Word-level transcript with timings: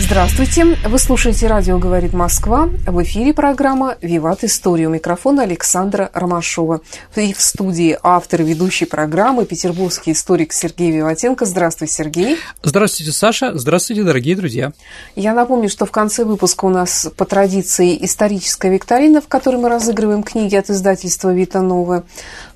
Здравствуйте! 0.00 0.64
Вы 0.64 0.98
слушаете 0.98 1.46
«Радио 1.46 1.78
говорит 1.78 2.14
Москва». 2.14 2.70
В 2.86 3.02
эфире 3.02 3.34
программа 3.34 3.96
«Виват 4.00 4.42
История». 4.42 4.86
У 4.86 4.90
микрофона 4.90 5.42
Александра 5.42 6.10
Ромашова. 6.14 6.80
И 7.16 7.34
в 7.34 7.40
студии 7.40 7.96
автор 8.02 8.42
ведущей 8.42 8.86
программы 8.86 9.44
петербургский 9.44 10.12
историк 10.12 10.54
Сергей 10.54 10.90
Виватенко. 10.90 11.44
Здравствуй, 11.44 11.86
Сергей! 11.86 12.38
Здравствуйте, 12.62 13.12
Саша! 13.12 13.56
Здравствуйте, 13.56 14.02
дорогие 14.02 14.34
друзья! 14.34 14.72
Я 15.16 15.34
напомню, 15.34 15.68
что 15.68 15.84
в 15.84 15.90
конце 15.90 16.24
выпуска 16.24 16.64
у 16.64 16.70
нас 16.70 17.08
по 17.16 17.26
традиции 17.26 17.96
историческая 18.04 18.70
викторина, 18.70 19.20
в 19.20 19.28
которой 19.28 19.56
мы 19.56 19.68
разыгрываем 19.68 20.22
книги 20.22 20.56
от 20.56 20.70
издательства 20.70 21.32
«Вита 21.32 21.60
Новая». 21.60 22.04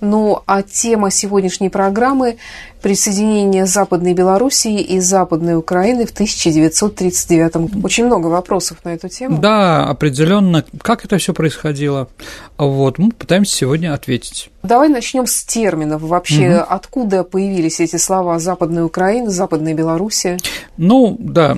Ну, 0.01 0.43
а 0.47 0.63
тема 0.63 1.11
сегодняшней 1.11 1.69
программы 1.69 2.39
присоединение 2.85 3.65
Западной 3.65 4.13
Белоруссии 4.13 4.79
и 4.79 5.01
Западной 5.01 5.57
Украины 5.57 6.05
в 6.05 6.11
1939 6.11 7.57
году. 7.57 7.81
Очень 7.83 8.05
много 8.05 8.27
вопросов 8.27 8.77
на 8.85 8.91
эту 8.91 9.09
тему. 9.09 9.39
Да, 9.39 9.87
определенно, 9.87 10.63
как 10.83 11.03
это 11.07 11.17
все 11.17 11.33
происходило. 11.33 12.11
Вот, 12.59 12.99
мы 12.99 13.11
пытаемся 13.11 13.57
сегодня 13.57 13.95
ответить. 13.95 14.51
Давай 14.63 14.91
начнем 14.91 15.27
с 15.27 15.45
терминов. 15.45 16.03
Вообще, 16.03 16.57
угу. 16.57 16.67
откуда 16.69 17.25
появились 17.25 17.81
эти 17.81 17.97
слова 17.97 18.39
Западная 18.39 18.85
Украина, 18.85 19.31
Западная 19.31 19.73
Белоруссия? 19.73 20.37
Ну, 20.77 21.17
да, 21.19 21.57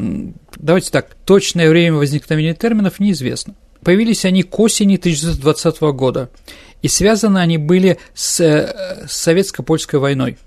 давайте 0.55 0.93
так, 0.93 1.17
точное 1.25 1.69
время 1.69 1.97
возникновения 1.97 2.55
терминов 2.55 3.01
неизвестно. 3.01 3.57
Появились 3.83 4.25
они 4.25 4.45
к 4.45 4.57
осени 4.61 4.95
1920 4.95 5.81
года, 5.81 6.31
и 6.83 6.89
связаны 6.89 7.39
они 7.39 7.59
были 7.59 7.99
с, 8.15 8.39
э, 8.39 9.09
с 9.09 9.17
советско-польской 9.17 9.99
войной. 9.99 10.39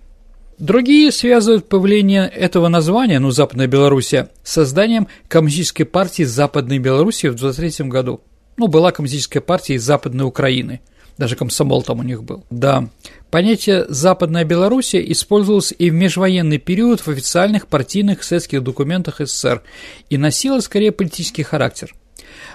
Другие 0.59 1.13
связывают 1.13 1.69
появление 1.69 2.27
этого 2.27 2.67
названия, 2.67 3.19
ну, 3.19 3.31
Западная 3.31 3.67
Белоруссия, 3.67 4.29
с 4.43 4.51
созданием 4.51 5.07
Коммунистической 5.29 5.85
партии 5.85 6.23
Западной 6.23 6.79
Белоруссии 6.79 7.27
в 7.27 7.35
23 7.35 7.87
году. 7.87 8.19
Ну, 8.57 8.67
была 8.67 8.91
Коммунистическая 8.91 9.39
партия 9.39 9.75
из 9.75 9.83
Западной 9.83 10.25
Украины. 10.25 10.81
Даже 11.17 11.37
комсомол 11.37 11.81
там 11.81 11.99
у 11.99 12.03
них 12.03 12.23
был. 12.23 12.43
Да. 12.49 12.89
Понятие 13.31 13.85
«Западная 13.87 14.43
Белоруссия» 14.43 15.01
использовалось 15.11 15.73
и 15.77 15.89
в 15.89 15.93
межвоенный 15.93 16.57
период 16.57 16.99
в 17.01 17.07
официальных 17.07 17.67
партийных 17.67 18.23
советских 18.23 18.61
документах 18.61 19.19
СССР 19.19 19.63
и 20.09 20.17
носило 20.17 20.59
скорее 20.59 20.91
политический 20.91 21.43
характер. 21.43 21.93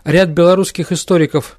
Ряд 0.05 0.29
белорусских 0.29 0.93
историков 0.93 1.59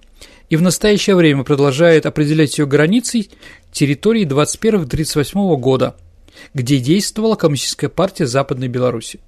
и 0.49 0.57
в 0.57 0.61
настоящее 0.61 1.16
время 1.16 1.43
продолжает 1.43 2.05
определять 2.05 2.57
ее 2.59 2.67
границей 2.67 3.31
территории 3.71 4.27
21-38 4.27 5.57
года– 5.57 5.95
где 6.55 6.79
действовала 6.79 7.35
Коммунистическая 7.35 7.89
партия 7.89 8.25
Западной 8.25 8.69
Беларуси. 8.69 9.19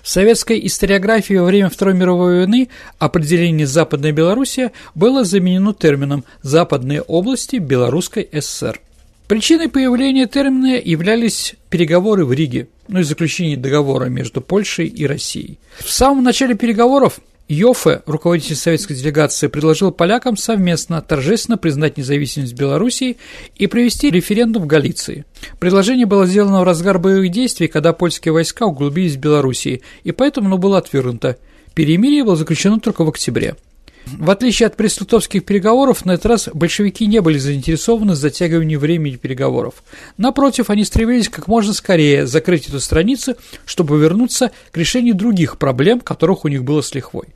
В 0.00 0.08
советской 0.08 0.66
историографии 0.66 1.34
во 1.34 1.44
время 1.44 1.68
Второй 1.68 1.94
мировой 1.94 2.38
войны 2.38 2.70
определение 2.98 3.68
«Западная 3.68 4.10
Белоруссия» 4.10 4.72
было 4.96 5.22
заменено 5.22 5.74
термином 5.74 6.24
«Западные 6.42 7.02
области 7.02 7.56
Белорусской 7.56 8.28
ССР». 8.32 8.80
Причиной 9.28 9.68
появления 9.68 10.26
термина 10.26 10.80
являлись 10.82 11.54
переговоры 11.70 12.24
в 12.24 12.32
Риге, 12.32 12.68
ну 12.88 12.98
и 13.00 13.04
заключение 13.04 13.56
договора 13.56 14.06
между 14.06 14.40
Польшей 14.40 14.88
и 14.88 15.06
Россией. 15.06 15.58
В 15.78 15.88
самом 15.88 16.24
начале 16.24 16.54
переговоров 16.54 17.20
Йофе, 17.52 18.00
руководитель 18.06 18.56
советской 18.56 18.94
делегации, 18.94 19.46
предложил 19.46 19.92
полякам 19.92 20.38
совместно 20.38 21.02
торжественно 21.02 21.58
признать 21.58 21.98
независимость 21.98 22.54
Белоруссии 22.54 23.18
и 23.56 23.66
провести 23.66 24.10
референдум 24.10 24.62
в 24.62 24.66
Галиции. 24.66 25.26
Предложение 25.60 26.06
было 26.06 26.24
сделано 26.24 26.60
в 26.60 26.64
разгар 26.64 26.98
боевых 26.98 27.30
действий, 27.30 27.68
когда 27.68 27.92
польские 27.92 28.32
войска 28.32 28.64
углубились 28.64 29.16
в 29.16 29.20
Белоруссии, 29.20 29.82
и 30.02 30.12
поэтому 30.12 30.46
оно 30.46 30.56
было 30.56 30.78
отвергнуто. 30.78 31.36
Перемирие 31.74 32.24
было 32.24 32.36
заключено 32.36 32.80
только 32.80 33.04
в 33.04 33.10
октябре. 33.10 33.54
В 34.06 34.30
отличие 34.30 34.66
от 34.66 34.76
преслутовских 34.76 35.44
переговоров, 35.44 36.04
на 36.04 36.12
этот 36.12 36.26
раз 36.26 36.48
большевики 36.52 37.06
не 37.06 37.20
были 37.20 37.38
заинтересованы 37.38 38.12
в 38.12 38.16
затягивании 38.16 38.76
времени 38.76 39.16
переговоров. 39.16 39.82
Напротив, 40.18 40.70
они 40.70 40.84
стремились 40.84 41.28
как 41.28 41.46
можно 41.46 41.72
скорее 41.72 42.26
закрыть 42.26 42.68
эту 42.68 42.80
страницу, 42.80 43.36
чтобы 43.64 43.98
вернуться 43.98 44.50
к 44.70 44.76
решению 44.76 45.14
других 45.14 45.56
проблем, 45.58 46.00
которых 46.00 46.44
у 46.44 46.48
них 46.48 46.64
было 46.64 46.80
с 46.80 46.94
лихвой. 46.94 47.28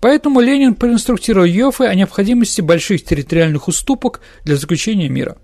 Поэтому 0.00 0.40
Ленин 0.40 0.74
проинструктировал 0.74 1.46
Йоффе 1.46 1.84
о 1.84 1.94
необходимости 1.94 2.60
больших 2.60 3.04
территориальных 3.04 3.68
уступок 3.68 4.20
для 4.44 4.56
заключения 4.56 5.08
мира. 5.08 5.36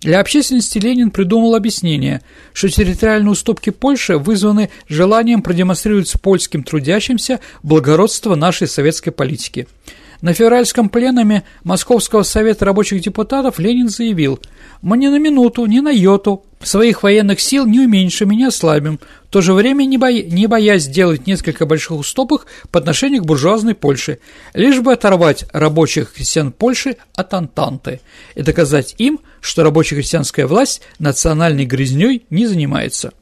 Для 0.00 0.20
общественности 0.20 0.78
Ленин 0.78 1.12
придумал 1.12 1.54
объяснение, 1.54 2.22
что 2.52 2.68
территориальные 2.68 3.32
уступки 3.32 3.70
Польши 3.70 4.18
вызваны 4.18 4.68
желанием 4.88 5.42
продемонстрировать 5.42 6.12
польским 6.20 6.64
трудящимся 6.64 7.38
благородство 7.62 8.34
нашей 8.34 8.66
советской 8.66 9.10
политики– 9.10 9.68
на 10.22 10.32
февральском 10.34 10.88
пленуме 10.88 11.42
Московского 11.64 12.22
совета 12.22 12.64
рабочих 12.64 13.02
депутатов 13.02 13.58
Ленин 13.58 13.88
заявил 13.88 14.40
«Мы 14.80 14.96
ни 14.96 15.08
на 15.08 15.18
минуту, 15.18 15.66
ни 15.66 15.80
на 15.80 15.90
йоту 15.90 16.44
своих 16.62 17.02
военных 17.02 17.40
сил 17.40 17.66
не 17.66 17.80
уменьшим 17.80 18.30
и 18.30 18.36
не 18.36 18.44
ослабим, 18.44 19.00
в 19.24 19.32
то 19.32 19.40
же 19.40 19.52
время 19.52 19.84
не, 19.84 19.98
боя 19.98 20.22
не 20.22 20.46
боясь 20.46 20.84
сделать 20.84 21.26
несколько 21.26 21.66
больших 21.66 21.98
уступок 21.98 22.46
по 22.70 22.78
отношению 22.78 23.22
к 23.22 23.26
буржуазной 23.26 23.74
Польше, 23.74 24.20
лишь 24.54 24.80
бы 24.80 24.92
оторвать 24.92 25.44
рабочих 25.52 26.12
крестьян 26.14 26.52
Польши 26.52 26.96
от 27.16 27.34
Антанты 27.34 28.00
и 28.36 28.42
доказать 28.42 28.94
им, 28.98 29.18
что 29.40 29.64
рабоче-крестьянская 29.64 30.46
власть 30.46 30.82
национальной 31.00 31.66
грязней 31.66 32.24
не 32.30 32.46
занимается». 32.46 33.12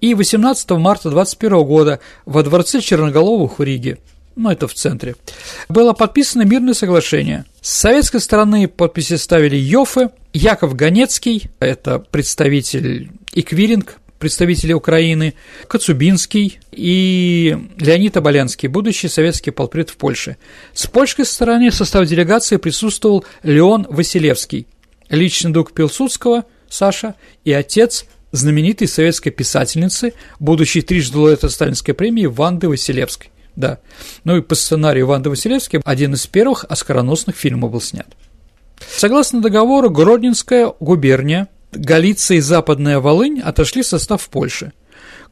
И 0.00 0.14
18 0.14 0.70
марта 0.72 1.10
21 1.10 1.64
года 1.64 2.00
во 2.26 2.42
дворце 2.42 2.80
Черноголовых 2.80 3.58
в 3.58 3.62
Риге 3.62 3.98
ну 4.36 4.50
это 4.50 4.68
в 4.68 4.74
центре, 4.74 5.16
было 5.68 5.92
подписано 5.92 6.42
мирное 6.42 6.74
соглашение. 6.74 7.44
С 7.60 7.72
советской 7.72 8.20
стороны 8.20 8.68
подписи 8.68 9.14
ставили 9.14 9.56
Йофе, 9.56 10.10
Яков 10.32 10.74
Ганецкий, 10.74 11.50
это 11.60 11.98
представитель 11.98 13.10
Иквиринг, 13.34 13.98
представители 14.18 14.72
Украины, 14.72 15.34
Коцубинский 15.66 16.60
и 16.70 17.58
Леонид 17.76 18.16
Оболянский, 18.16 18.68
будущий 18.68 19.08
советский 19.08 19.50
полпред 19.50 19.90
в 19.90 19.96
Польше. 19.96 20.36
С 20.72 20.86
польской 20.86 21.24
стороны 21.24 21.70
в 21.70 21.74
состав 21.74 22.06
делегации 22.06 22.56
присутствовал 22.56 23.24
Леон 23.42 23.84
Василевский, 23.90 24.68
личный 25.08 25.52
друг 25.52 25.72
Пилсудского, 25.72 26.44
Саша, 26.68 27.16
и 27.44 27.52
отец 27.52 28.06
знаменитой 28.30 28.86
советской 28.88 29.30
писательницы, 29.30 30.14
будущей 30.38 30.82
трижды 30.82 31.18
лауреата 31.18 31.48
Сталинской 31.48 31.92
премии 31.92 32.26
Ванды 32.26 32.68
Василевской. 32.68 33.30
Да. 33.56 33.78
Ну 34.24 34.36
и 34.36 34.40
по 34.40 34.54
сценарию 34.54 35.06
Ванды 35.06 35.30
Василевски 35.30 35.80
один 35.84 36.14
из 36.14 36.26
первых 36.26 36.64
оскароносных 36.68 37.36
фильмов 37.36 37.72
был 37.72 37.80
снят. 37.80 38.06
Согласно 38.96 39.40
договору, 39.40 39.90
Гродненская 39.90 40.72
губерния, 40.80 41.48
Галиция 41.72 42.38
и 42.38 42.40
Западная 42.40 42.98
Волынь 42.98 43.40
отошли 43.40 43.82
в 43.82 43.86
состав 43.86 44.28
Польши. 44.28 44.72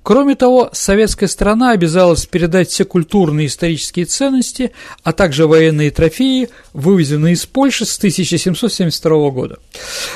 Кроме 0.02 0.34
того, 0.34 0.70
советская 0.72 1.28
страна 1.28 1.72
обязалась 1.72 2.24
передать 2.24 2.70
все 2.70 2.86
культурные 2.86 3.44
и 3.44 3.48
исторические 3.48 4.06
ценности, 4.06 4.72
а 5.02 5.12
также 5.12 5.46
военные 5.46 5.90
трофеи, 5.90 6.48
вывезенные 6.72 7.34
из 7.34 7.44
Польши 7.44 7.84
с 7.84 7.98
1772 7.98 9.30
года. 9.30 9.58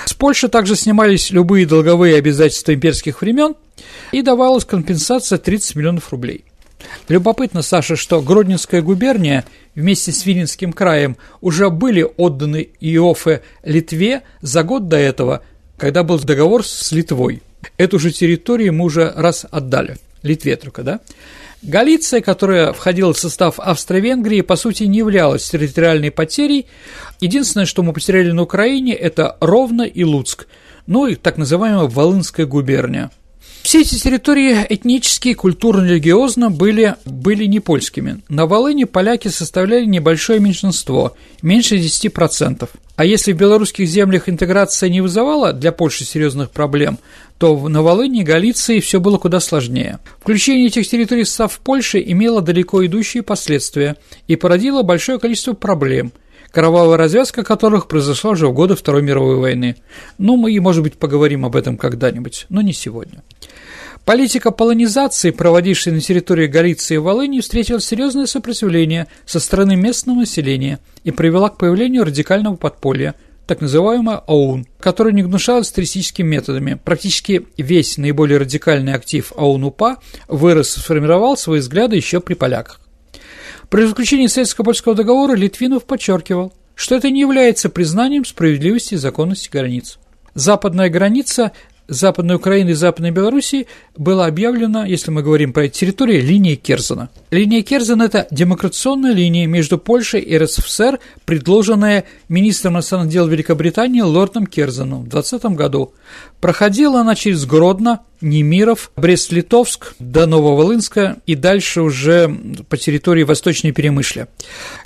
С 0.07 0.15
Польши 0.15 0.49
также 0.49 0.75
снимались 0.75 1.31
любые 1.31 1.67
долговые 1.67 2.17
обязательства 2.17 2.73
имперских 2.73 3.21
времен 3.21 3.57
и 4.11 4.23
давалась 4.23 4.65
компенсация 4.65 5.37
30 5.37 5.77
миллионов 5.77 6.11
рублей. 6.11 6.47
Любопытно, 7.09 7.63
Саша, 7.63 7.97
что 7.97 8.21
Гродненская 8.21 8.83
губерния 8.83 9.45
вместе 9.75 10.13
с 10.13 10.25
Виленским 10.27 10.73
краем 10.73 11.17
уже 11.41 11.71
были 11.71 12.07
отданы 12.17 12.69
Иофе 12.81 13.43
Литве 13.63 14.23
за 14.41 14.63
год 14.63 14.89
до 14.89 14.97
этого, 14.97 15.43
когда 15.77 16.03
был 16.03 16.19
договор 16.19 16.65
с 16.65 16.93
Литвой. 16.93 17.43
Эту 17.77 17.99
же 17.99 18.11
территорию 18.11 18.73
мы 18.73 18.85
уже 18.85 19.13
раз 19.15 19.47
отдали. 19.51 19.97
Литве 20.23 20.57
только, 20.57 20.83
да? 20.83 21.01
Галиция, 21.63 22.21
которая 22.21 22.75
входила 22.75 23.15
в 23.15 23.19
состав 23.19 23.59
Австро-Венгрии, 23.59 24.43
по 24.43 24.55
сути 24.57 24.85
не 24.85 24.99
являлась 24.99 25.49
территориальной 25.49 26.11
потерей. 26.11 26.67
Единственное, 27.21 27.65
что 27.65 27.83
мы 27.83 27.95
потеряли 27.95 28.33
на 28.33 28.43
Украине, 28.43 28.95
это 28.95 29.39
Ровно 29.41 29.83
и 29.83 30.05
Луцк, 30.05 30.47
ну 30.87 31.07
и 31.07 31.15
так 31.15 31.39
называемая 31.39 31.87
Волынская 31.87 32.45
губерния. 32.45 33.11
Все 33.65 33.81
эти 33.81 33.99
территории 33.99 34.59
этнически, 34.69 35.33
культурно-религиозно 35.33 36.51
были, 36.51 36.97
были 37.07 37.47
не 37.47 37.61
польскими. 37.61 38.21
На 38.29 38.45
Волыне 38.45 38.85
поляки 38.85 39.29
составляли 39.29 39.87
небольшое 39.87 40.39
меньшинство, 40.39 41.17
меньше 41.41 41.77
10%. 41.77 42.69
А 42.97 43.05
если 43.07 43.33
в 43.33 43.39
белорусских 43.39 43.89
землях 43.89 44.29
интеграция 44.29 44.91
не 44.91 45.01
вызывала 45.01 45.55
для 45.55 45.73
Польши 45.73 46.05
серьезных 46.05 46.51
проблем, 46.51 46.99
то 47.39 47.57
на 47.71 47.83
Волыне 47.83 48.21
и 48.21 48.25
Галиции 48.25 48.81
все 48.81 49.01
было 49.01 49.17
куда 49.17 49.41
сложнее. 49.41 49.99
Включение 50.21 50.67
этих 50.67 50.87
территорий 50.87 51.23
в 51.23 51.29
состав 51.29 51.59
Польши 51.59 52.05
имело 52.07 52.43
далеко 52.43 52.85
идущие 52.85 53.23
последствия 53.23 53.97
и 54.29 54.37
породило 54.37 54.83
большое 54.83 55.19
количество 55.19 55.55
проблем– 55.55 56.13
кровавая 56.55 56.97
развязка 56.97 57.43
которых 57.43 57.89
произошла 57.89 58.31
уже 58.31 58.47
в 58.47 58.53
годы 58.53 58.77
Второй 58.77 59.03
мировой 59.03 59.37
войны. 59.37 59.77
Ну, 60.19 60.37
мы, 60.37 60.59
может 60.61 60.85
быть, 60.85 60.95
поговорим 60.95 61.45
об 61.45 61.57
этом 61.57 61.77
когда-нибудь, 61.77 62.47
но 62.49 62.63
не 62.63 62.73
сегодня. 62.73 63.23
Политика 64.05 64.51
полонизации, 64.51 65.31
проводившая 65.31 65.95
на 65.95 66.01
территории 66.01 66.47
Галиции 66.47 66.97
и 66.97 66.99
Волыни, 66.99 67.41
встретила 67.41 67.81
серьезное 67.81 68.27
сопротивление 68.27 69.07
со 69.25 69.41
стороны 69.41 69.77
местного 69.77 70.19
населения 70.19 70.79
и 71.05 71.11
привела 71.11 71.49
к 71.49 71.57
появлению 71.57 72.05
радикального 72.05 72.57
подполья, 72.57 73.15
так 73.47 73.63
называемого 73.63 74.25
ОУН, 74.27 74.67
которое 74.79 75.13
не 75.13 75.23
гнушалось 75.23 75.71
туристическими 75.71 76.27
методами. 76.27 76.79
Практически 76.83 77.47
весь 77.57 77.97
наиболее 77.97 78.39
радикальный 78.39 78.93
актив 78.93 79.33
ОУН-УПА 79.37 79.97
вырос 80.29 80.77
и 80.77 80.81
сформировал 80.81 81.39
свои 81.39 81.61
взгляды 81.61 81.97
еще 81.97 82.21
при 82.21 82.35
поляках. 82.35 82.81
При 83.71 83.87
заключении 83.87 84.27
Советско-Польского 84.27 84.95
договора 84.95 85.35
Литвинов 85.35 85.85
подчеркивал, 85.85 86.53
что 86.75 86.95
это 86.95 87.11
не 87.11 87.21
является 87.21 87.71
признанием 87.71 88.27
справедливости 88.27 88.95
и 88.95 88.99
законности 88.99 89.49
границ. 89.51 89.99
Западная 90.35 90.91
граница 90.91 91.53
Западной 91.89 92.37
Украины 92.37 92.71
и 92.71 92.75
Западной 92.75 93.11
Белоруссии 93.11 93.67
была 93.97 94.27
объявлена, 94.27 94.87
если 94.87 95.11
мы 95.11 95.23
говорим 95.23 95.53
про 95.53 95.65
эти 95.65 95.81
территории, 95.81 96.21
линией 96.21 96.57
Керзена. 96.57 97.11
Линия 97.31 97.63
Керзена– 97.63 98.03
это 98.05 98.27
демократационная 98.31 99.13
линия 99.13 99.47
между 99.47 99.77
Польшей 99.79 100.21
и 100.21 100.37
РСФСР, 100.39 100.99
предложенная 101.25 102.05
министром 102.29 102.75
иностранных 102.75 103.11
дел 103.11 103.27
Великобритании 103.27 104.01
лордом 104.01 104.47
Керзеном 104.47 105.05
в 105.05 105.09
2020 105.09 105.57
году. 105.57 105.93
Проходила 106.41 107.01
она 107.01 107.15
через 107.15 107.45
Гродно, 107.45 108.01
Немиров, 108.21 108.91
Брест-Литовск 108.97 109.95
до 109.99 110.27
Нововолынска 110.27 111.19
и 111.27 111.35
дальше 111.35 111.83
уже 111.83 112.35
по 112.69 112.77
территории 112.77 113.23
Восточной 113.23 113.73
Перемышля. 113.73 114.29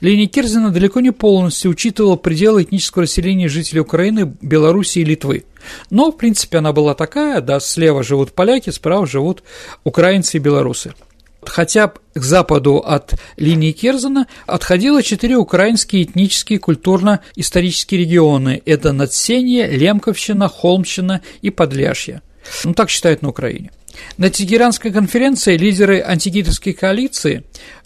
Линия 0.01 0.27
Керзена 0.27 0.71
далеко 0.71 1.01
не 1.01 1.13
полностью 1.13 1.71
учитывала 1.71 2.17
пределы 2.17 2.63
этнического 2.63 3.03
расселения 3.05 3.49
жителей 3.49 3.81
Украины, 3.81 4.35
Белоруссии 4.41 5.03
и 5.03 5.05
Литвы. 5.05 5.45
Но, 5.91 6.11
в 6.11 6.17
принципе, 6.17 6.59
она 6.59 6.73
была 6.73 6.95
такая, 6.95 7.41
да, 7.41 7.61
слева 7.61 8.03
живут 8.03 8.33
поляки, 8.33 8.71
справа 8.71 9.07
живут 9.07 9.43
украинцы 9.85 10.37
и 10.37 10.41
белорусы. 10.41 10.95
Хотя 11.43 11.89
к 12.15 12.23
западу 12.23 12.79
от 12.79 13.15
линии 13.37 13.73
Керзена 13.73 14.27
отходило 14.47 15.03
четыре 15.03 15.37
украинские 15.37 16.03
этнические 16.03 16.59
культурно-исторические 16.59 18.01
регионы– 18.01 18.61
это 18.67 18.93
Надсенье, 18.93 19.69
Лемковщина, 19.69 20.49
Холмщина 20.49 21.23
и 21.41 21.51
Подляшье. 21.51 22.23
Ну, 22.65 22.75
так 22.75 22.91
считают 22.91 23.23
на 23.23 23.29
Украине. 23.29 23.71
На 24.17 24.31
Тегеранской 24.31 24.91
конференции 24.91 25.57
лидеры 25.57 26.01
антигитовской 26.01 26.73
коалиции 26.73 27.45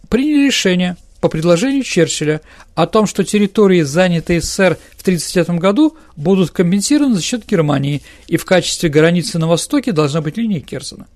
приняли 0.08 0.46
решение 0.46 0.96
по 1.23 1.29
предложению 1.29 1.85
Черчилля 1.85 2.41
о 2.75 2.89
том, 2.89 3.07
что 3.07 3.23
территории, 3.23 3.83
занятые 3.83 4.41
СССР 4.41 4.77
в 4.97 5.03
1939 5.03 5.61
году, 5.61 5.97
будут 6.17 6.51
компенсированы 6.51 7.15
за 7.15 7.23
счет 7.23 7.47
Германии, 7.47 8.03
и 8.27 8.37
в 8.37 8.45
качестве 8.45 8.89
границы 8.89 9.39
на 9.39 9.47
востоке 9.47 9.93
должна 9.93 10.21
быть 10.21 10.37
линия 10.37 10.61
Керзена. 10.61 11.07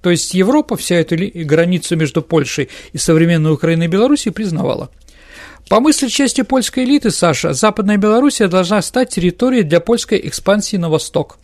То 0.00 0.10
есть 0.10 0.32
Европа 0.32 0.78
вся 0.78 0.96
эту 0.96 1.16
границу 1.44 1.94
между 1.94 2.22
Польшей 2.22 2.70
и 2.94 2.98
современной 2.98 3.52
Украиной 3.52 3.84
и 3.84 3.88
Белоруссией 3.88 4.32
признавала. 4.32 4.88
По 5.68 5.78
мысли 5.78 6.08
части 6.08 6.40
польской 6.40 6.84
элиты, 6.84 7.10
Саша, 7.10 7.52
Западная 7.52 7.98
Белоруссия 7.98 8.48
должна 8.48 8.80
стать 8.80 9.10
территорией 9.10 9.62
для 9.62 9.80
польской 9.80 10.22
экспансии 10.24 10.76
на 10.78 10.88
восток 10.88 11.38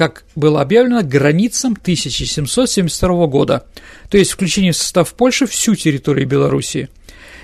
как 0.00 0.24
было 0.34 0.62
объявлено, 0.62 1.02
границам 1.02 1.72
1772 1.72 3.26
года, 3.26 3.66
то 4.08 4.16
есть 4.16 4.30
включение 4.30 4.72
в 4.72 4.76
состав 4.76 5.12
Польши 5.12 5.46
всю 5.46 5.74
территорию 5.74 6.26
Белоруссии. 6.26 6.88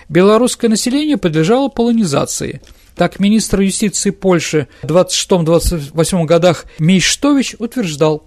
Белорусское 0.09 0.71
население 0.71 1.17
подлежало 1.17 1.69
полонизации. 1.69 2.61
Так 2.95 3.21
министр 3.21 3.61
юстиции 3.61 4.11
Польши 4.11 4.69
в 4.83 4.87
26-28 4.87 6.25
годах 6.25 6.65
Мейштович 6.79 7.57
утверждал, 7.59 8.25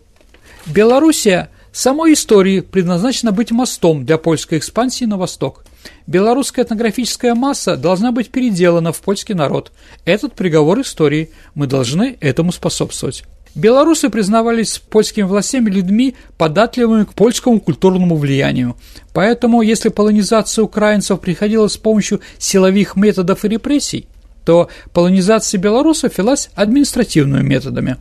Белоруссия 0.65 1.49
самой 1.71 2.13
истории 2.13 2.59
предназначена 2.59 3.31
быть 3.31 3.51
мостом 3.51 4.05
для 4.05 4.17
польской 4.17 4.57
экспансии 4.57 5.05
на 5.05 5.17
восток. 5.17 5.63
Белорусская 6.05 6.63
этнографическая 6.63 7.33
масса 7.33 7.77
должна 7.77 8.11
быть 8.11 8.29
переделана 8.29 8.91
в 8.91 8.99
польский 9.01 9.33
народ. 9.33 9.71
Этот 10.05 10.33
приговор 10.35 10.81
истории. 10.81 11.31
Мы 11.55 11.65
должны 11.67 12.17
этому 12.19 12.51
способствовать. 12.51 13.23
Белорусы 13.59 14.09
признавались 14.09 14.79
польскими 14.79 15.25
властями 15.25 15.69
людьми, 15.69 16.15
податливыми 16.37 17.03
к 17.03 17.13
польскому 17.13 17.59
культурному 17.59 18.15
влиянию. 18.15 18.77
Поэтому, 19.13 19.61
если 19.61 19.89
полонизация 19.89 20.63
украинцев 20.63 21.19
приходила 21.19 21.67
с 21.67 21.75
помощью 21.75 22.21
силовых 22.37 22.95
методов 22.95 23.43
и 23.43 23.49
репрессий, 23.49 24.07
то 24.45 24.69
полонизация 24.93 25.59
белорусов 25.59 26.17
велась 26.17 26.49
административными 26.55 27.45
методами. 27.45 27.97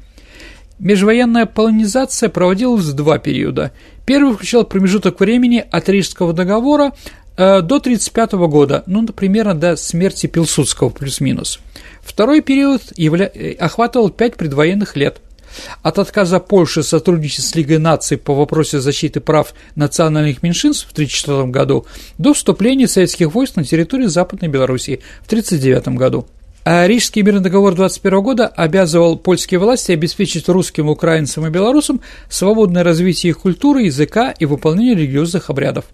Межвоенная 0.79 1.47
полонизация 1.47 2.29
проводилась 2.29 2.85
в 2.85 2.95
два 2.95 3.19
периода. 3.19 3.73
Первый 4.07 4.35
включал 4.35 4.63
промежуток 4.63 5.19
времени 5.19 5.65
от 5.69 5.89
Рижского 5.89 6.33
договора 6.33 6.93
э, 7.37 7.63
до 7.63 7.77
1935 7.79 8.33
года, 8.49 8.85
ну, 8.87 9.05
примерно 9.09 9.57
до 9.57 9.75
смерти 9.75 10.29
Пилсудского 10.29 10.91
плюс-минус. 10.91 11.59
Второй 12.01 12.43
период 12.43 12.81
явля... 12.97 13.29
Э, 13.35 13.55
охватывал 13.55 14.11
пять 14.11 14.37
предвоенных 14.37 14.95
лет– 14.95 15.21
от 15.83 15.99
отказа 15.99 16.41
Польши 16.41 16.83
сотрудничать 16.83 17.45
с 17.45 17.55
Лигой 17.55 17.79
наций 17.79 18.17
по 18.17 18.35
вопросу 18.35 18.81
защиты 18.81 19.21
прав 19.21 19.55
национальных 19.75 20.43
меньшинств 20.43 20.89
в 20.89 20.93
1934 20.93 21.51
году 21.51 21.87
до 22.19 22.33
вступления 22.35 22.89
советских 22.89 23.35
войск 23.35 23.57
на 23.57 23.65
территорию 23.65 24.09
Западной 24.09 24.49
Белоруссии 24.49 25.01
в 25.23 25.27
1939 25.27 25.99
году. 25.99 26.27
А 26.71 26.87
Рижский 26.87 27.23
мирный 27.23 27.41
договор 27.41 27.75
21 27.75 28.21
года 28.21 28.47
обязывал 28.47 29.17
польские 29.17 29.59
власти 29.59 29.93
обеспечить 29.93 30.51
русским, 30.51 30.91
украинцам 30.91 31.47
и 31.47 31.51
белорусам 31.51 32.03
свободное 32.29 32.85
развитие 32.85 33.31
их 33.31 33.39
культуры, 33.39 33.85
языка 33.85 34.33
и 34.33 34.45
выполнение 34.45 34.95
религиозных 34.95 35.49
обрядов. 35.49 35.87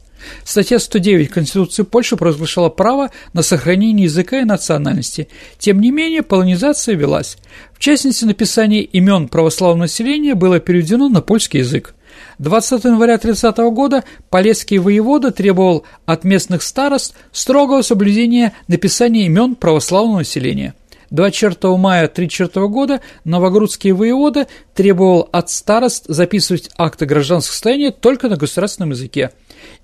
Статья 0.42 0.80
109 0.80 1.30
Конституции 1.30 1.84
Польши 1.84 2.16
провозглашала 2.16 2.70
право 2.70 3.12
на 3.34 3.42
сохранение 3.42 4.06
языка 4.06 4.40
и 4.40 4.44
национальности. 4.44 5.28
Тем 5.58 5.80
не 5.80 5.92
менее, 5.92 6.22
полонизация 6.22 6.96
велась. 6.96 7.38
В 7.72 7.78
частности, 7.78 8.24
написание 8.24 8.82
имен 8.82 9.28
православного 9.28 9.82
населения 9.84 10.34
было 10.34 10.58
переведено 10.58 11.08
на 11.08 11.20
польский 11.20 11.60
язык. 11.60 11.94
20 12.38 12.84
января 12.84 13.18
30 13.18 13.56
года 13.72 14.04
Полесский 14.30 14.78
воевода 14.78 15.30
требовал 15.30 15.84
от 16.06 16.24
местных 16.24 16.62
старост 16.62 17.14
строгого 17.32 17.82
соблюдения 17.82 18.52
написания 18.68 19.26
имен 19.26 19.54
православного 19.54 20.18
населения. 20.18 20.74
24 21.10 21.76
мая 21.76 22.06
1934 22.06 22.66
года 22.68 23.00
Новогрудский 23.24 23.92
воевода 23.92 24.48
требовал 24.74 25.28
от 25.30 25.48
старост 25.48 26.06
записывать 26.08 26.70
акты 26.76 27.06
гражданского 27.06 27.52
состояния 27.52 27.90
только 27.92 28.28
на 28.28 28.36
государственном 28.36 28.90
языке. 28.90 29.30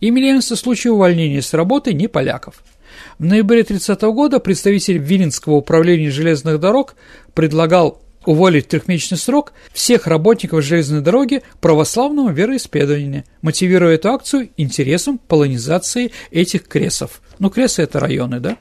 Имелся 0.01 0.57
случай 0.57 0.89
увольнения 0.89 1.43
с 1.43 1.55
работы 1.55 1.93
не 1.95 2.09
поляков. 2.09 2.65
В 3.19 3.25
ноябре 3.25 3.63
30 3.63 4.01
года 4.03 4.41
представитель 4.41 4.99
Виленского 4.99 5.55
управления 5.55 6.11
железных 6.11 6.59
дорог 6.59 6.97
предлагал 7.35 8.01
уволить 8.25 8.67
в 8.67 8.69
трехмесячный 8.69 9.19
срок 9.19 9.53
всех 9.73 10.07
работников 10.07 10.65
железной 10.65 11.01
дороги 11.01 11.43
православного 11.61 12.31
вероисповедания, 12.31 13.25
мотивируя 13.43 13.95
эту 13.95 14.11
акцию 14.11 14.51
интересом 14.57 15.19
полонизации 15.19 16.13
этих 16.31 16.67
кресов. 16.69 17.21
Ну, 17.39 17.49
кресы– 17.49 17.83
это 17.85 18.01
районы, 18.01 18.39
да? 18.39 18.59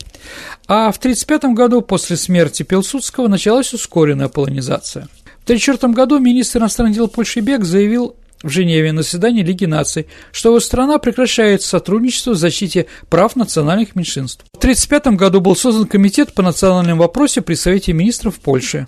А 0.67 0.91
в 0.91 0.97
1935 0.97 1.53
году, 1.53 1.81
после 1.81 2.15
смерти 2.15 2.63
Пилсудского, 2.63 3.27
началась 3.27 3.73
ускоренная 3.73 4.29
полонизация. 4.29 5.09
В 5.41 5.43
1934 5.43 5.93
году 5.93 6.19
министр 6.19 6.59
иностранных 6.59 6.95
дел 6.95 7.07
Польши 7.07 7.41
Бек 7.41 7.65
заявил 7.65 8.15
в 8.43 8.49
Женеве 8.49 8.91
на 8.91 9.03
заседании 9.03 9.43
Лиги 9.43 9.65
наций, 9.65 10.07
что 10.31 10.49
его 10.49 10.59
страна 10.59 10.97
прекращает 10.97 11.61
сотрудничество 11.61 12.31
в 12.31 12.37
защите 12.37 12.85
прав 13.09 13.35
национальных 13.35 13.95
меньшинств. 13.95 14.45
В 14.53 14.57
1935 14.57 15.17
году 15.17 15.41
был 15.41 15.55
создан 15.55 15.85
комитет 15.85 16.33
по 16.33 16.41
национальным 16.41 16.97
вопросам 16.97 17.43
при 17.43 17.55
Совете 17.55 17.93
министров 17.93 18.39
Польши, 18.39 18.87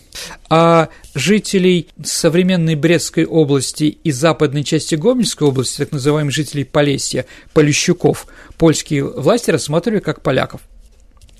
а 0.49 0.89
жителей 1.15 1.87
современной 2.03 2.75
Брестской 2.75 3.25
области 3.25 3.83
и 3.83 4.11
западной 4.11 4.63
части 4.63 4.95
Гомельской 4.95 5.47
области, 5.47 5.77
так 5.77 5.91
называемых 5.91 6.33
жителей 6.33 6.63
Полесья, 6.63 7.25
Полищуков, 7.53 8.27
польские 8.57 9.03
власти 9.03 9.51
рассматривали 9.51 9.99
как 9.99 10.21
поляков. 10.21 10.61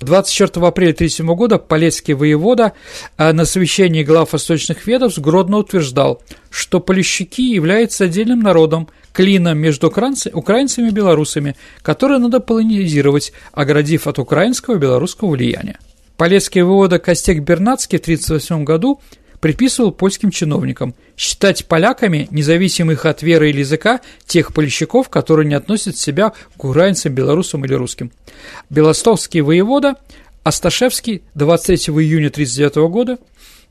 24 0.02 0.66
апреля 0.66 0.90
1937 0.90 1.34
года 1.34 1.58
Полесский 1.58 2.14
воевода 2.14 2.72
а, 3.16 3.32
на 3.32 3.44
совещании 3.44 4.02
глав 4.02 4.32
восточных 4.32 4.86
ведов 4.86 5.18
Гродно 5.18 5.58
утверждал, 5.58 6.22
что 6.50 6.80
полищуки 6.80 7.54
являются 7.54 8.04
отдельным 8.04 8.40
народом, 8.40 8.88
клином 9.12 9.58
между 9.58 9.88
украинцами 9.88 10.88
и 10.88 10.92
белорусами, 10.92 11.56
который 11.82 12.18
надо 12.18 12.40
полонизировать, 12.40 13.32
оградив 13.52 14.06
от 14.06 14.18
украинского 14.18 14.76
и 14.76 14.78
белорусского 14.78 15.30
влияния. 15.30 15.78
Полесский 16.16 16.62
воевода 16.62 16.98
Костек 16.98 17.40
Бернацкий 17.40 17.98
в 17.98 18.02
1938 18.02 18.64
году 18.64 19.00
приписывал 19.42 19.90
польским 19.90 20.30
чиновникам 20.30 20.94
считать 21.16 21.66
поляками, 21.66 22.28
независимых 22.30 23.04
от 23.04 23.22
веры 23.22 23.50
или 23.50 23.58
языка, 23.58 24.00
тех 24.24 24.54
полищиков, 24.54 25.08
которые 25.08 25.48
не 25.48 25.56
относят 25.56 25.98
себя 25.98 26.32
к 26.56 26.64
украинцам, 26.64 27.12
белорусам 27.12 27.64
или 27.64 27.74
русским. 27.74 28.12
Белостовский 28.70 29.40
воевода 29.40 29.96
Асташевский 30.44 31.24
23 31.34 31.92
июня 31.92 32.28
1939 32.28 32.90
года, 32.92 33.18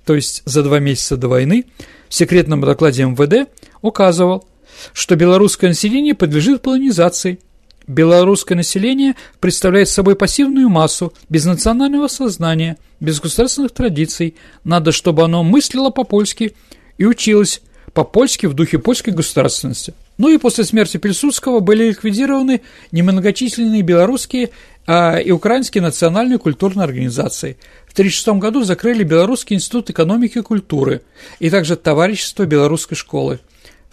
то 0.05 0.13
есть 0.13 0.41
за 0.43 0.61
два 0.61 0.79
месяца 0.79 1.15
до 1.15 1.29
войны, 1.29 1.63
в 2.09 2.13
секретном 2.13 2.59
докладе 2.59 3.05
МВД 3.05 3.49
указывал, 3.81 4.45
что 4.91 5.15
белорусское 5.15 5.69
население 5.69 6.13
подлежит 6.15 6.61
полонизации– 6.61 7.39
Белорусское 7.87 8.55
население 8.55 9.15
представляет 9.39 9.89
собой 9.89 10.15
пассивную 10.15 10.69
массу, 10.69 11.13
без 11.29 11.45
национального 11.45 12.07
сознания, 12.07 12.77
без 12.99 13.19
государственных 13.19 13.71
традиций. 13.71 14.35
Надо, 14.63 14.91
чтобы 14.91 15.23
оно 15.23 15.43
мыслило 15.43 15.89
по-польски 15.89 16.55
и 16.97 17.05
училось 17.05 17.61
по-польски 17.93 18.45
в 18.45 18.53
духе 18.53 18.79
польской 18.79 19.13
государственности. 19.13 19.93
Ну 20.17 20.29
и 20.29 20.37
после 20.37 20.63
смерти 20.63 20.97
Пильсудского 20.97 21.59
были 21.59 21.89
ликвидированы 21.89 22.61
немногочисленные 22.91 23.81
белорусские 23.81 24.51
а, 24.85 25.17
и 25.17 25.31
украинские 25.31 25.81
национальные 25.81 26.37
культурные 26.37 26.83
организации. 26.83 27.57
В 27.87 27.93
1936 27.93 28.39
году 28.39 28.63
закрыли 28.63 29.03
Белорусский 29.03 29.55
институт 29.55 29.89
экономики 29.89 30.37
и 30.37 30.41
культуры 30.41 31.01
и 31.39 31.49
также 31.49 31.75
Товарищество 31.75 32.45
белорусской 32.45 32.95
школы. 32.95 33.39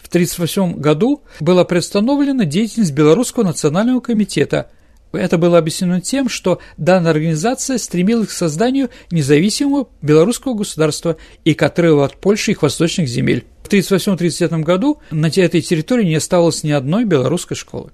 В 0.09 0.15
1938 0.15 0.81
году 0.81 1.21
была 1.39 1.63
приостановлена 1.65 2.45
деятельность 2.45 2.93
Белорусского 2.93 3.43
национального 3.43 3.99
комитета. 3.99 4.71
Это 5.11 5.37
было 5.37 5.59
объяснено 5.59 6.01
тем, 6.01 6.29
что 6.29 6.59
данная 6.77 7.11
организация 7.11 7.77
стремилась 7.77 8.29
к 8.29 8.31
созданию 8.31 8.89
независимого 9.11 9.87
белорусского 10.01 10.55
государства 10.55 11.17
и 11.45 11.53
к 11.53 11.61
отрыву 11.61 12.01
от 12.01 12.15
Польши 12.17 12.49
и 12.49 12.53
их 12.55 12.63
восточных 12.63 13.07
земель. 13.07 13.45
В 13.61 13.69
1938-1939 13.69 14.63
году 14.63 14.99
на 15.11 15.27
этой 15.27 15.61
территории 15.61 16.05
не 16.05 16.15
осталось 16.15 16.63
ни 16.63 16.71
одной 16.71 17.05
белорусской 17.05 17.55
школы. 17.55 17.91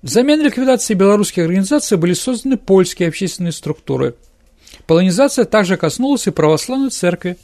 Взамен 0.00 0.40
ликвидации 0.40 0.94
белорусских 0.94 1.42
организаций 1.42 1.98
были 1.98 2.14
созданы 2.14 2.56
польские 2.56 3.08
общественные 3.08 3.52
структуры. 3.52 4.14
Полонизация 4.86 5.44
также 5.44 5.76
коснулась 5.76 6.26
и 6.26 6.30
православной 6.30 6.88
церкви. 6.88 7.36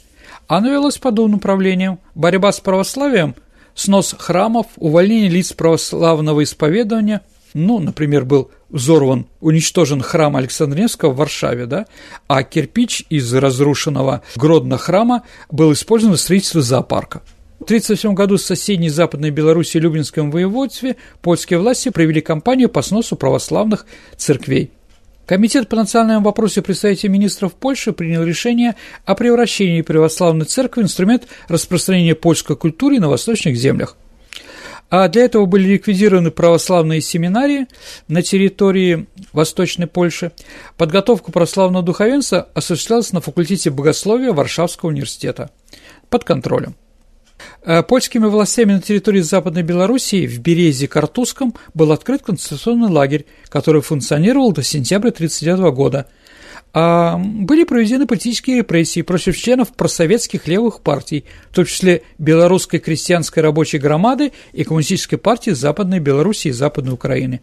Она 0.47 0.71
велась 0.71 0.97
подобным 0.97 1.33
направлением. 1.33 1.99
Борьба 2.15 2.51
с 2.51 2.59
православием– 2.59 3.35
снос 3.77 4.15
храмов, 4.17 4.65
увольнение 4.75 5.29
лиц 5.29 5.53
православного 5.53 6.43
исповедования, 6.43 7.21
ну, 7.53 7.79
например, 7.79 8.25
был 8.25 8.51
взорван, 8.69 9.27
уничтожен 9.39 10.01
храм 10.01 10.35
Александра 10.35 10.77
Невского 10.77 11.11
в 11.11 11.17
Варшаве, 11.17 11.65
да, 11.65 11.85
а 12.27 12.43
кирпич 12.43 13.05
из 13.09 13.33
разрушенного 13.33 14.23
Гродно 14.35 14.77
храма 14.77 15.23
был 15.49 15.71
использован 15.71 16.17
в 16.17 16.19
строительстве 16.19 16.61
зоопарка. 16.61 17.21
В 17.59 17.63
1938 17.63 18.13
году 18.13 18.37
в 18.37 18.41
соседней 18.41 18.89
Западной 18.89 19.31
Беларуси 19.31 19.77
Люблинском 19.77 20.29
воеводстве 20.29 20.97
польские 21.21 21.59
власти 21.59 21.89
провели 21.89 22.21
кампанию 22.21 22.69
по 22.69 22.81
сносу 22.81 23.15
православных 23.15 23.85
церквей. 24.15 24.71
Комитет 25.27 25.67
по 25.67 25.75
национальному 25.75 26.25
вопросу 26.25 26.63
представителей 26.63 27.09
министров 27.09 27.53
Польши 27.53 27.91
принял 27.91 28.23
решение 28.23 28.75
о 29.03 29.13
превращении 29.13 29.81
православной 29.81 30.45
церкви 30.45 30.81
в 30.81 30.85
инструмент 30.85 31.27
распространения 31.49 32.15
польской 32.15 32.55
культуры 32.55 33.01
на 33.01 33.09
восточных 33.09 33.57
землях. 33.57 33.97
А 34.89 35.09
для 35.09 35.23
этого 35.23 35.45
были 35.45 35.73
ликвидированы 35.73 36.31
православные 36.31 37.01
семинарии 37.01 37.67
на 38.07 38.21
территории 38.21 39.07
Восточной 39.33 39.87
Польши. 39.87 40.31
Подготовка 40.77 41.29
православного 41.29 41.83
духовенства 41.83 42.47
осуществлялась 42.53 43.11
на 43.11 43.19
факультете 43.19 43.69
богословия 43.69 44.31
Варшавского 44.31 44.91
университета 44.91 45.51
под 46.09 46.23
контролем. 46.23 46.77
Э, 47.63 47.83
польскими 47.83 48.25
властями 48.25 48.73
на 48.73 48.81
территории 48.81 49.21
Западной 49.21 49.63
Белоруссии 49.63 50.25
в 50.25 50.39
Березе-Картузском 50.39 51.55
был 51.73 51.91
открыт 51.91 52.23
концентрационный 52.23 52.89
лагерь, 52.89 53.25
который 53.49 53.81
функционировал 53.81 54.51
до 54.51 54.63
сентября 54.63 55.09
1939 55.09 55.73
года. 55.75 56.07
А 56.73 57.17
были 57.17 57.63
проведены 57.63 58.05
политические 58.05 58.57
репрессии 58.57 59.01
против 59.01 59.37
членов 59.37 59.73
просоветских 59.73 60.47
левых 60.47 60.81
партий, 60.81 61.25
в 61.49 61.55
том 61.55 61.65
числе 61.65 62.03
Белорусской 62.17 62.79
крестьянской 62.79 63.41
рабочей 63.41 63.79
громады 63.79 64.31
и 64.53 64.63
Коммунистической 64.63 65.17
партии 65.17 65.51
Западной 65.51 65.99
Белоруссии 65.99 66.49
и 66.49 66.51
Западной 66.51 66.93
Украины. 66.93 67.41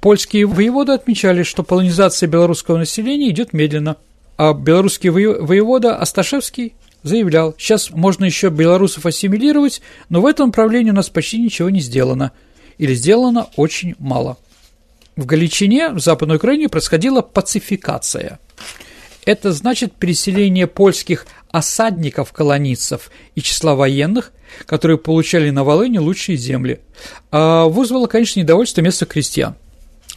Польские 0.00 0.46
воеводы 0.46 0.92
отмечали, 0.92 1.44
что 1.44 1.62
полонизация 1.62 2.26
белорусского 2.26 2.76
населения 2.76 3.30
идет 3.30 3.54
медленно, 3.54 3.96
а 4.36 4.52
белорусский 4.52 5.08
воевода 5.08 5.96
Асташевский 5.96 6.74
заявлял, 7.04 7.54
сейчас 7.56 7.90
можно 7.90 8.24
еще 8.24 8.48
белорусов 8.48 9.06
ассимилировать, 9.06 9.80
но 10.08 10.20
в 10.20 10.26
этом 10.26 10.48
направлении 10.48 10.90
у 10.90 10.94
нас 10.94 11.08
почти 11.08 11.40
ничего 11.40 11.70
не 11.70 11.80
сделано. 11.80 12.32
Или 12.78 12.94
сделано 12.94 13.46
очень 13.54 13.94
мало. 14.00 14.36
В 15.14 15.26
Галичине, 15.26 15.90
в 15.90 16.00
Западной 16.00 16.36
Украине, 16.36 16.68
происходила 16.68 17.20
пацификация. 17.22 18.40
Это 19.24 19.52
значит 19.52 19.92
переселение 19.92 20.66
польских 20.66 21.26
осадников-колонистов 21.52 23.10
и 23.36 23.40
числа 23.40 23.76
военных, 23.76 24.32
которые 24.66 24.98
получали 24.98 25.50
на 25.50 25.62
Волыне 25.62 26.00
лучшие 26.00 26.36
земли, 26.36 26.80
а 27.30 27.66
вызвало, 27.66 28.06
конечно, 28.06 28.40
недовольство 28.40 28.80
местных 28.80 29.10
крестьян. 29.10 29.54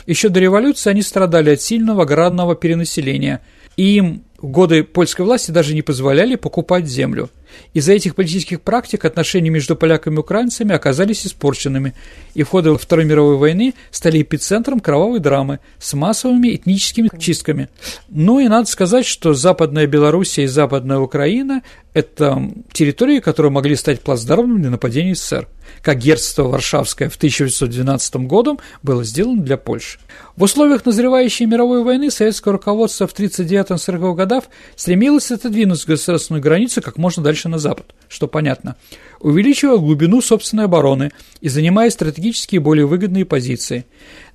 Еще 0.08 0.29
до 0.29 0.39
революции 0.39 0.89
они 0.89 1.03
страдали 1.03 1.51
от 1.51 1.62
сильного 1.62 2.03
аграрного 2.03 2.56
перенаселения, 2.56 3.41
и 3.75 3.98
им 3.98 4.24
годы 4.39 4.84
польской 4.84 5.25
власти 5.25 5.51
даже 5.51 5.74
не 5.74 5.82
позволяли 5.82 6.36
покупать 6.36 6.88
землю. 6.88 7.29
Из-за 7.74 7.94
этих 7.94 8.15
политических 8.15 8.62
практик 8.62 9.06
отношения 9.06 9.50
между 9.50 9.75
поляками 9.75 10.15
и 10.15 10.20
украинцами 10.20 10.75
оказались 10.75 11.25
испорченными, 11.25 11.94
и 12.34 12.44
в 12.44 12.50
ходы 12.50 12.75
Второй 12.77 13.06
мировой 13.06 13.38
войны 13.38 13.74
стали 13.89 14.22
эпицентром 14.22 14.79
кровавой 14.79 15.20
драмы 15.20 15.60
с 15.79 15.94
массовыми 15.94 16.56
этническими 16.56 17.10
чистками. 17.17 17.70
Ну 18.10 18.39
и 18.39 18.48
надо 18.48 18.70
сказать, 18.70 19.06
что 19.06 19.34
Западная 19.34 19.88
Белоруссия 19.88 20.44
и 20.44 20.48
Западная 20.48 21.00
Украина– 21.00 21.63
это 21.97 22.39
территории, 22.73 23.19
которые 23.19 23.51
могли 23.51 23.75
стать 23.75 24.01
плацдармом 24.01 24.61
для 24.61 24.69
нападения 24.69 25.15
СССР 25.15 25.47
как 25.81 25.97
герцогство 25.97 26.43
Варшавское 26.43 27.09
в 27.09 27.15
1812 27.15 28.15
году 28.27 28.59
было 28.83 29.03
сделано 29.03 29.41
для 29.41 29.57
Польши. 29.57 29.99
В 30.35 30.43
условиях 30.43 30.85
назревающей 30.85 31.45
мировой 31.45 31.83
войны 31.83 32.11
советское 32.11 32.51
руководство 32.51 33.07
в 33.07 33.15
1939-1940 33.15 34.15
годах 34.15 34.43
стремилось 34.75 35.31
отодвинуть 35.31 35.85
государственную 35.85 36.41
границу 36.41 36.81
как 36.81 36.97
можно 36.97 37.23
дальше 37.23 37.49
на 37.49 37.57
запад, 37.57 37.95
что 38.07 38.27
понятно, 38.27 38.75
увеличивая 39.19 39.77
глубину 39.77 40.21
собственной 40.21 40.65
обороны 40.65 41.12
и 41.41 41.50
занимая 41.50 41.89
стратегически 41.89 42.57
более 42.57 42.86
выгодные 42.86 43.25
позиции. 43.25 43.86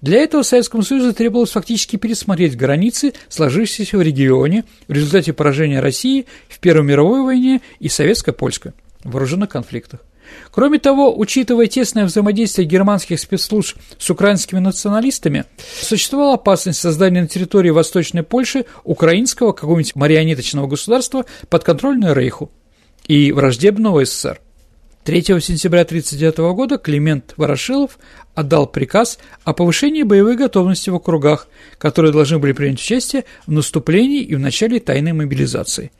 Для 0.01 0.19
этого 0.19 0.43
Советскому 0.43 0.83
Союзу 0.83 1.13
требовалось 1.13 1.51
фактически 1.51 1.97
пересмотреть 1.97 2.57
границы, 2.57 3.15
сложившиеся 3.29 3.99
в 3.99 4.03
регионе 4.03 4.65
в 4.89 4.93
результате 4.93 5.33
поражения 5.33 5.81
России 5.81 6.27
в 6.49 6.59
Первой 6.59 6.85
мировой 6.85 7.23
войне 7.23 7.61
и 7.79 7.89
советско-польской 7.89 8.73
вооруженных 9.05 9.49
конфликтах. 9.49 10.01
Кроме 10.51 10.79
того, 10.79 11.17
учитывая 11.19 11.67
тесное 11.67 12.05
взаимодействие 12.05 12.67
германских 12.67 13.21
спецслужб 13.21 13.79
с 13.99 14.11
украинскими 14.11 14.59
националистами, 14.59 15.45
существовала 15.81 16.35
опасность 16.35 16.81
создания 16.81 17.23
на 17.23 17.29
территории 17.29 17.71
Восточной 17.71 18.23
Польши 18.23 18.65
украинского 18.85 19.53
какого-нибудь 19.53 19.95
марионеточного 19.95 20.67
государства 20.67 21.25
подконтрольного 21.49 22.15
Рейху 22.15 22.51
и 23.07 23.33
враждебного 23.33 24.05
СССР. 24.05 24.41
3 25.05 25.41
сентября 25.41 25.81
1939 25.81 26.55
года 26.55 26.79
Климент 26.79 27.35
Ворошилов 27.37 27.99
отдал 28.37 28.69
приказ 28.69 29.19
о 29.43 29.53
повышении 29.53 30.05
боевой 30.05 30.37
готовности 30.37 30.91
в 30.91 30.95
округах, 30.95 31.49
которые 31.79 32.13
должны 32.13 32.39
были 32.39 32.53
принять 32.53 32.79
участие 32.79 33.25
в 33.45 33.51
наступлении 33.51 34.23
и 34.23 34.37
в 34.37 34.39
начале 34.39 34.79
тайной 34.79 35.13
мобилизации. 35.13 35.91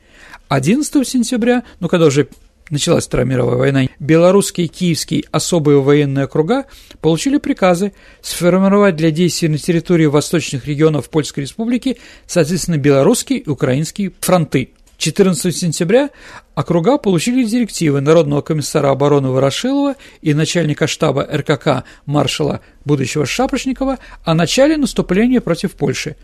11 0.47 1.05
сентября, 1.05 1.63
ну 1.81 1.89
когда 1.89 2.05
уже 2.05 2.29
началась 2.69 3.05
Вторая 3.05 3.27
мировая 3.27 3.57
война, 3.57 3.89
белорусские 3.99 4.67
и 4.67 4.69
киевские 4.69 5.25
особые 5.31 5.81
военные 5.81 6.23
округа 6.23 6.65
получили 7.01 7.39
приказы 7.39 7.91
сформировать 8.21 8.95
для 8.95 9.11
действий 9.11 9.49
на 9.49 9.57
территории 9.57 10.05
восточных 10.05 10.65
регионов 10.65 11.09
Польской 11.09 11.43
Республики, 11.43 11.97
соответственно, 12.25 12.77
белорусские 12.77 13.39
и 13.39 13.49
украинские 13.49 14.13
фронты. 14.21 14.69
14 14.97 15.55
сентября 15.55 16.09
округа 16.55 16.97
получили 16.97 17.43
директивы 17.43 17.99
Народного 18.01 18.41
комиссара 18.41 18.89
обороны 18.89 19.29
Ворошилова 19.29 19.95
и 20.21 20.33
начальника 20.33 20.87
штаба 20.87 21.27
РКК 21.31 21.83
маршала 22.05 22.61
будущего 22.85 23.25
Шапошникова 23.25 23.99
о 24.23 24.33
начале 24.33 24.77
наступления 24.77 25.41
против 25.41 25.73
Польши. 25.73 26.15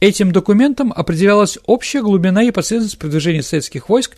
Этим 0.00 0.30
документом 0.30 0.92
определялась 0.94 1.58
общая 1.66 2.02
глубина 2.02 2.42
и 2.44 2.52
последовательность 2.52 2.98
продвижения 2.98 3.42
советских 3.42 3.88
войск, 3.88 4.16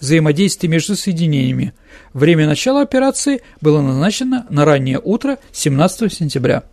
взаимодействие 0.00 0.70
между 0.70 0.96
соединениями. 0.96 1.72
Время 2.12 2.46
начала 2.46 2.82
операции 2.82 3.42
было 3.60 3.80
назначено 3.80 4.46
на 4.50 4.64
раннее 4.64 5.00
утро 5.02 5.38
17 5.52 6.12
сентября. 6.12 6.64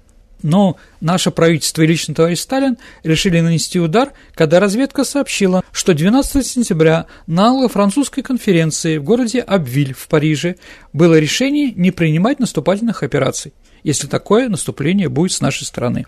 Но 0.43 0.77
наше 1.01 1.31
правительство 1.31 1.81
и 1.81 1.87
лично 1.87 2.13
товарищ 2.13 2.39
Сталин 2.39 2.77
решили 3.03 3.39
нанести 3.39 3.79
удар, 3.79 4.13
когда 4.33 4.59
разведка 4.59 5.03
сообщила, 5.03 5.63
что 5.71 5.93
12 5.93 6.45
сентября 6.45 7.05
на 7.25 7.47
англо-французской 7.47 8.21
конференции 8.21 8.97
в 8.97 9.03
городе 9.03 9.41
Абвиль 9.41 9.93
в 9.93 10.07
Париже 10.07 10.57
было 10.93 11.17
решение 11.19 11.71
не 11.71 11.91
принимать 11.91 12.39
наступательных 12.39 13.03
операций, 13.03 13.53
если 13.83 14.07
такое 14.07 14.49
наступление 14.49 15.09
будет 15.09 15.31
с 15.31 15.41
нашей 15.41 15.65
стороны. 15.65 16.05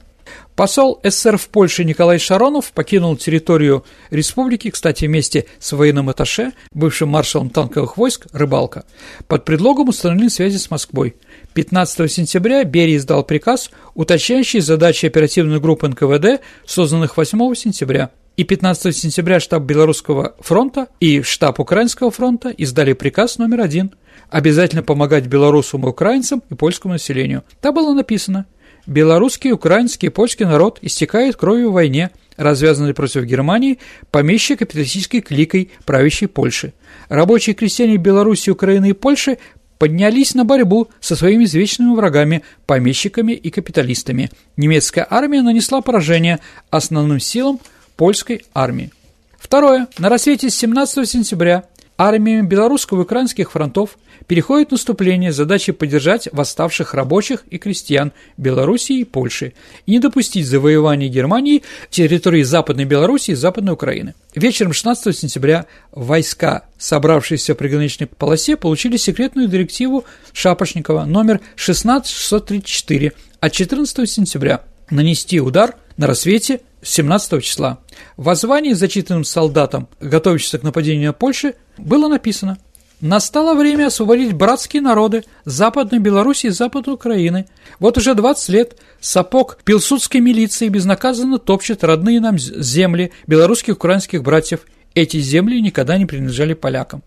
Посол 0.59 0.99
СССР 1.03 1.37
в 1.37 1.47
Польше 1.47 1.85
Николай 1.85 2.19
Шаронов 2.19 2.73
покинул 2.73 3.15
территорию 3.15 3.85
республики, 4.09 4.69
кстати, 4.69 5.05
вместе 5.05 5.45
с 5.57 5.71
военным 5.71 6.09
атташе, 6.09 6.51
бывшим 6.73 7.07
маршалом 7.07 7.49
танковых 7.49 7.95
войск 7.95 8.27
Рыбалка, 8.33 8.83
под 9.27 9.45
предлогом 9.45 9.87
установления 9.87 10.29
связи 10.29 10.57
с 10.57 10.69
Москвой. 10.69 11.15
15 11.53 12.11
сентября 12.11 12.65
Берия 12.65 12.97
издал 12.97 13.23
приказ, 13.23 13.71
уточняющий 13.93 14.59
задачи 14.59 15.05
оперативной 15.05 15.61
группы 15.61 15.87
НКВД, 15.87 16.41
созданных 16.65 17.15
8 17.15 17.55
сентября. 17.55 18.09
И 18.35 18.43
15 18.43 18.95
сентября 18.95 19.39
штаб 19.39 19.63
Белорусского 19.63 20.35
фронта 20.39 20.87
и 20.99 21.21
штаб 21.21 21.61
Украинского 21.61 22.11
фронта 22.11 22.49
издали 22.49 22.91
приказ 22.91 23.37
номер 23.37 23.61
один– 23.61 23.91
обязательно 24.29 24.83
помогать 24.83 25.25
белорусам 25.25 25.85
и 25.85 25.89
украинцам 25.89 26.43
и 26.49 26.53
польскому 26.53 26.93
населению. 26.93 27.43
Там 27.61 27.73
было 27.73 27.93
написано– 27.93 28.45
Белорусский, 28.85 29.51
украинский 29.51 30.09
польский 30.09 30.45
народ 30.45 30.79
истекает 30.81 31.35
кровью 31.35 31.71
в 31.71 31.73
войне, 31.73 32.11
развязанной 32.37 32.93
против 32.93 33.23
Германии 33.23 33.79
помещей 34.11 34.55
капиталистической 34.55 35.21
кликой 35.21 35.71
правящей 35.85 36.27
Польши. 36.27 36.73
Рабочие 37.09 37.53
крестьяне 37.53 37.97
Беларуси, 37.97 38.49
Украины 38.49 38.91
и 38.91 38.93
Польши 38.93 39.37
поднялись 39.77 40.35
на 40.35 40.45
борьбу 40.45 40.89
со 40.99 41.15
своими 41.15 41.45
извечными 41.45 41.95
врагами, 41.95 42.43
помещиками 42.65 43.31
и 43.33 43.49
капиталистами. 43.49 44.29
Немецкая 44.57 45.07
армия 45.09 45.41
нанесла 45.41 45.81
поражение 45.81 46.39
основным 46.69 47.19
силам 47.19 47.59
польской 47.95 48.43
армии. 48.53 48.91
Второе. 49.37 49.87
На 49.97 50.09
рассвете 50.09 50.49
17 50.49 51.09
сентября 51.09 51.63
армиями 51.99 52.47
белорусского 52.47 52.99
и 52.99 53.03
украинских 53.03 53.51
фронтов 53.51 53.97
переходит 54.25 54.71
наступление 54.71 55.33
с 55.33 55.35
задачей 55.35 55.73
поддержать 55.73 56.29
восставших 56.31 56.93
рабочих 56.93 57.43
и 57.49 57.57
крестьян 57.57 58.13
Белоруссии 58.37 59.01
и 59.01 59.03
Польши 59.03 59.53
и 59.85 59.91
не 59.91 59.99
допустить 59.99 60.47
завоевания 60.47 61.09
Германии 61.09 61.61
территории 61.89 62.43
Западной 62.43 62.85
Белоруссии 62.85 63.33
и 63.33 63.35
Западной 63.35 63.73
Украины. 63.73 64.15
Вечером 64.33 64.71
16 64.71 65.15
сентября 65.15 65.65
войска, 65.91 66.63
собравшиеся 66.77 67.53
в 67.53 67.57
приграничной 67.57 68.07
полосе, 68.07 68.55
получили 68.55 68.95
секретную 68.95 69.49
директиву 69.49 70.05
Шапошникова 70.31 71.03
номер 71.03 71.41
16634 71.57 73.11
от 73.41 73.51
14 73.51 74.09
сентября 74.09 74.61
нанести 74.89 75.41
удар 75.41 75.75
на 75.97 76.07
рассвете 76.07 76.61
17 76.81 77.43
числа. 77.43 77.79
В 78.15 78.23
воззвании, 78.23 78.73
зачитанном 78.73 79.25
солдатам, 79.25 79.89
готовящимся 79.99 80.59
к 80.59 80.63
нападению 80.63 81.07
на 81.07 81.13
Польшу, 81.13 81.53
было 81.79 82.07
написано 82.07 82.57
«Настало 83.01 83.53
время 83.57 83.87
освободить 83.87 84.33
братские 84.33 84.81
народы 84.81 85.23
Западной 85.45 85.99
Белоруссии 85.99 86.47
и 86.47 86.51
Западной 86.51 86.95
Украины. 86.95 87.45
Вот 87.79 87.97
уже 87.97 88.13
20 88.13 88.49
лет 88.49 88.77
сапог 88.99 89.59
пилсудской 89.63 90.19
милиции 90.19 90.67
безнаказанно 90.67 91.37
топчет 91.37 91.83
родные 91.83 92.19
нам 92.19 92.37
земли 92.37 93.11
белорусских 93.25 93.75
украинских 93.75 94.21
братьев– 94.23 94.61
эти 94.95 95.17
земли 95.19 95.61
никогда 95.61 95.97
не 95.97 96.05
принадлежали 96.05 96.53
полякам. 96.53 97.03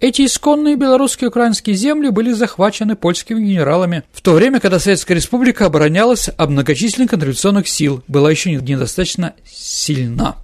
Эти 0.00 0.24
исконные 0.24 0.76
белорусские 0.76 1.26
и 1.26 1.28
украинские 1.28 1.76
земли 1.76 2.08
были 2.08 2.32
захвачены 2.32 2.96
польскими 2.96 3.40
генералами, 3.40 4.04
в 4.12 4.22
то 4.22 4.32
время, 4.32 4.58
когда 4.58 4.78
Советская 4.78 5.16
Республика 5.16 5.66
оборонялась 5.66 6.28
от 6.28 6.50
многочисленных 6.50 7.10
контрреволюционных 7.10 7.68
сил, 7.68 8.02
была 8.08 8.30
еще 8.30 8.54
недостаточно 8.54 9.34
сильна. 9.44 10.36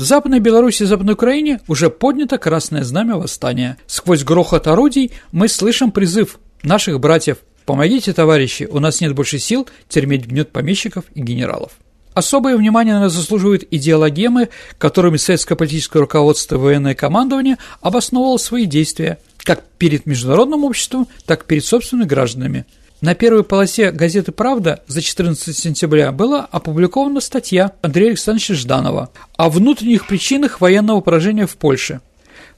В 0.00 0.02
Западной 0.02 0.40
Беларуси 0.40 0.84
и 0.84 0.86
Западной 0.86 1.12
Украине 1.12 1.60
уже 1.68 1.90
поднято 1.90 2.38
красное 2.38 2.84
знамя 2.84 3.16
восстания. 3.16 3.76
Сквозь 3.86 4.24
грохот 4.24 4.66
орудий 4.66 5.12
мы 5.30 5.46
слышим 5.46 5.92
призыв 5.92 6.38
наших 6.62 6.98
братьев 7.00 7.36
«Помогите, 7.66 8.14
товарищи, 8.14 8.66
у 8.70 8.78
нас 8.78 9.02
нет 9.02 9.14
больше 9.14 9.38
сил 9.38 9.68
терметь 9.90 10.24
гнет 10.24 10.52
помещиков 10.52 11.04
и 11.14 11.20
генералов». 11.20 11.72
Особое 12.14 12.56
внимание, 12.56 12.94
наверное, 12.94 13.14
заслуживают 13.14 13.64
идеологемы, 13.70 14.48
которыми 14.78 15.18
советское 15.18 15.54
политическое 15.54 15.98
руководство 15.98 16.54
и 16.54 16.58
военное 16.58 16.94
командование 16.94 17.58
обосновывало 17.82 18.38
свои 18.38 18.64
действия 18.64 19.18
как 19.36 19.62
перед 19.76 20.06
международным 20.06 20.64
обществом, 20.64 21.08
так 21.26 21.42
и 21.42 21.46
перед 21.46 21.64
собственными 21.66 22.08
гражданами– 22.08 22.64
на 23.00 23.14
первой 23.14 23.44
полосе 23.44 23.92
газеты 23.92 24.30
«Правда» 24.30 24.82
за 24.86 25.00
14 25.00 25.56
сентября 25.56 26.12
была 26.12 26.46
опубликована 26.50 27.20
статья 27.20 27.72
Андрея 27.80 28.08
Александровича 28.08 28.54
Жданова 28.54 29.10
о 29.36 29.48
внутренних 29.48 30.06
причинах 30.06 30.60
военного 30.60 31.00
поражения 31.00 31.46
в 31.46 31.56
Польше. 31.56 32.00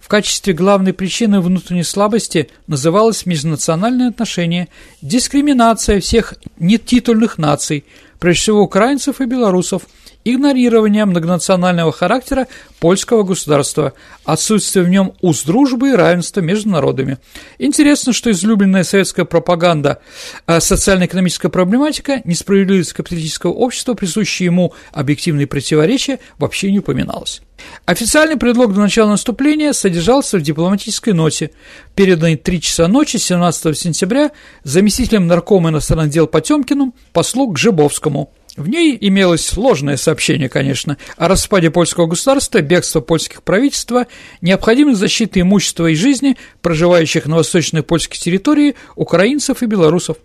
В 0.00 0.08
качестве 0.08 0.52
главной 0.52 0.92
причины 0.92 1.40
внутренней 1.40 1.84
слабости 1.84 2.50
называлось 2.66 3.24
межнациональное 3.24 4.08
отношение, 4.08 4.66
дискриминация 5.00 6.00
всех 6.00 6.34
нетитульных 6.58 7.38
наций, 7.38 7.84
прежде 8.18 8.42
всего 8.42 8.62
украинцев 8.62 9.20
и 9.20 9.26
белорусов– 9.26 9.82
игнорирование 10.24 11.04
многонационального 11.04 11.92
характера 11.92 12.46
польского 12.80 13.22
государства, 13.22 13.92
отсутствие 14.24 14.84
в 14.84 14.88
нем 14.88 15.12
уз 15.20 15.44
дружбы 15.44 15.90
и 15.90 15.94
равенства 15.94 16.40
между 16.40 16.70
народами. 16.70 17.18
Интересно, 17.58 18.12
что 18.12 18.30
излюбленная 18.30 18.84
советская 18.84 19.24
пропаганда, 19.24 20.00
а 20.46 20.60
социально-экономическая 20.60 21.48
проблематика, 21.48 22.20
несправедливость 22.24 22.92
капиталистического 22.92 23.52
общества, 23.52 23.94
присущие 23.94 24.46
ему 24.46 24.74
объективные 24.92 25.46
противоречия, 25.46 26.18
вообще 26.38 26.70
не 26.70 26.80
упоминалась. 26.80 27.42
Официальный 27.84 28.36
предлог 28.36 28.74
до 28.74 28.80
начала 28.80 29.10
наступления 29.10 29.72
содержался 29.72 30.38
в 30.38 30.42
дипломатической 30.42 31.12
ноте, 31.12 31.52
переданной 31.94 32.36
3 32.36 32.60
часа 32.60 32.88
ночи 32.88 33.18
17 33.18 33.78
сентября 33.78 34.32
заместителем 34.64 35.26
наркома 35.26 35.70
иностранных 35.70 36.10
дел 36.10 36.26
Потемкину 36.26 36.94
послу 37.12 37.48
Гжебовскому– 37.48 38.32
в 38.56 38.68
ней 38.68 38.98
имелось 39.00 39.46
сложное 39.46 39.96
сообщение, 39.96 40.48
конечно, 40.48 40.98
о 41.16 41.28
распаде 41.28 41.70
польского 41.70 42.06
государства, 42.06 42.60
бегство 42.60 43.00
польских 43.00 43.42
правительства, 43.42 44.06
необходимость 44.42 45.00
защиты 45.00 45.40
имущества 45.40 45.86
и 45.86 45.94
жизни 45.94 46.36
проживающих 46.60 47.26
на 47.26 47.36
восточной 47.36 47.82
польской 47.82 48.18
территории 48.18 48.74
украинцев 48.94 49.62
и 49.62 49.66
белорусов. 49.66 50.18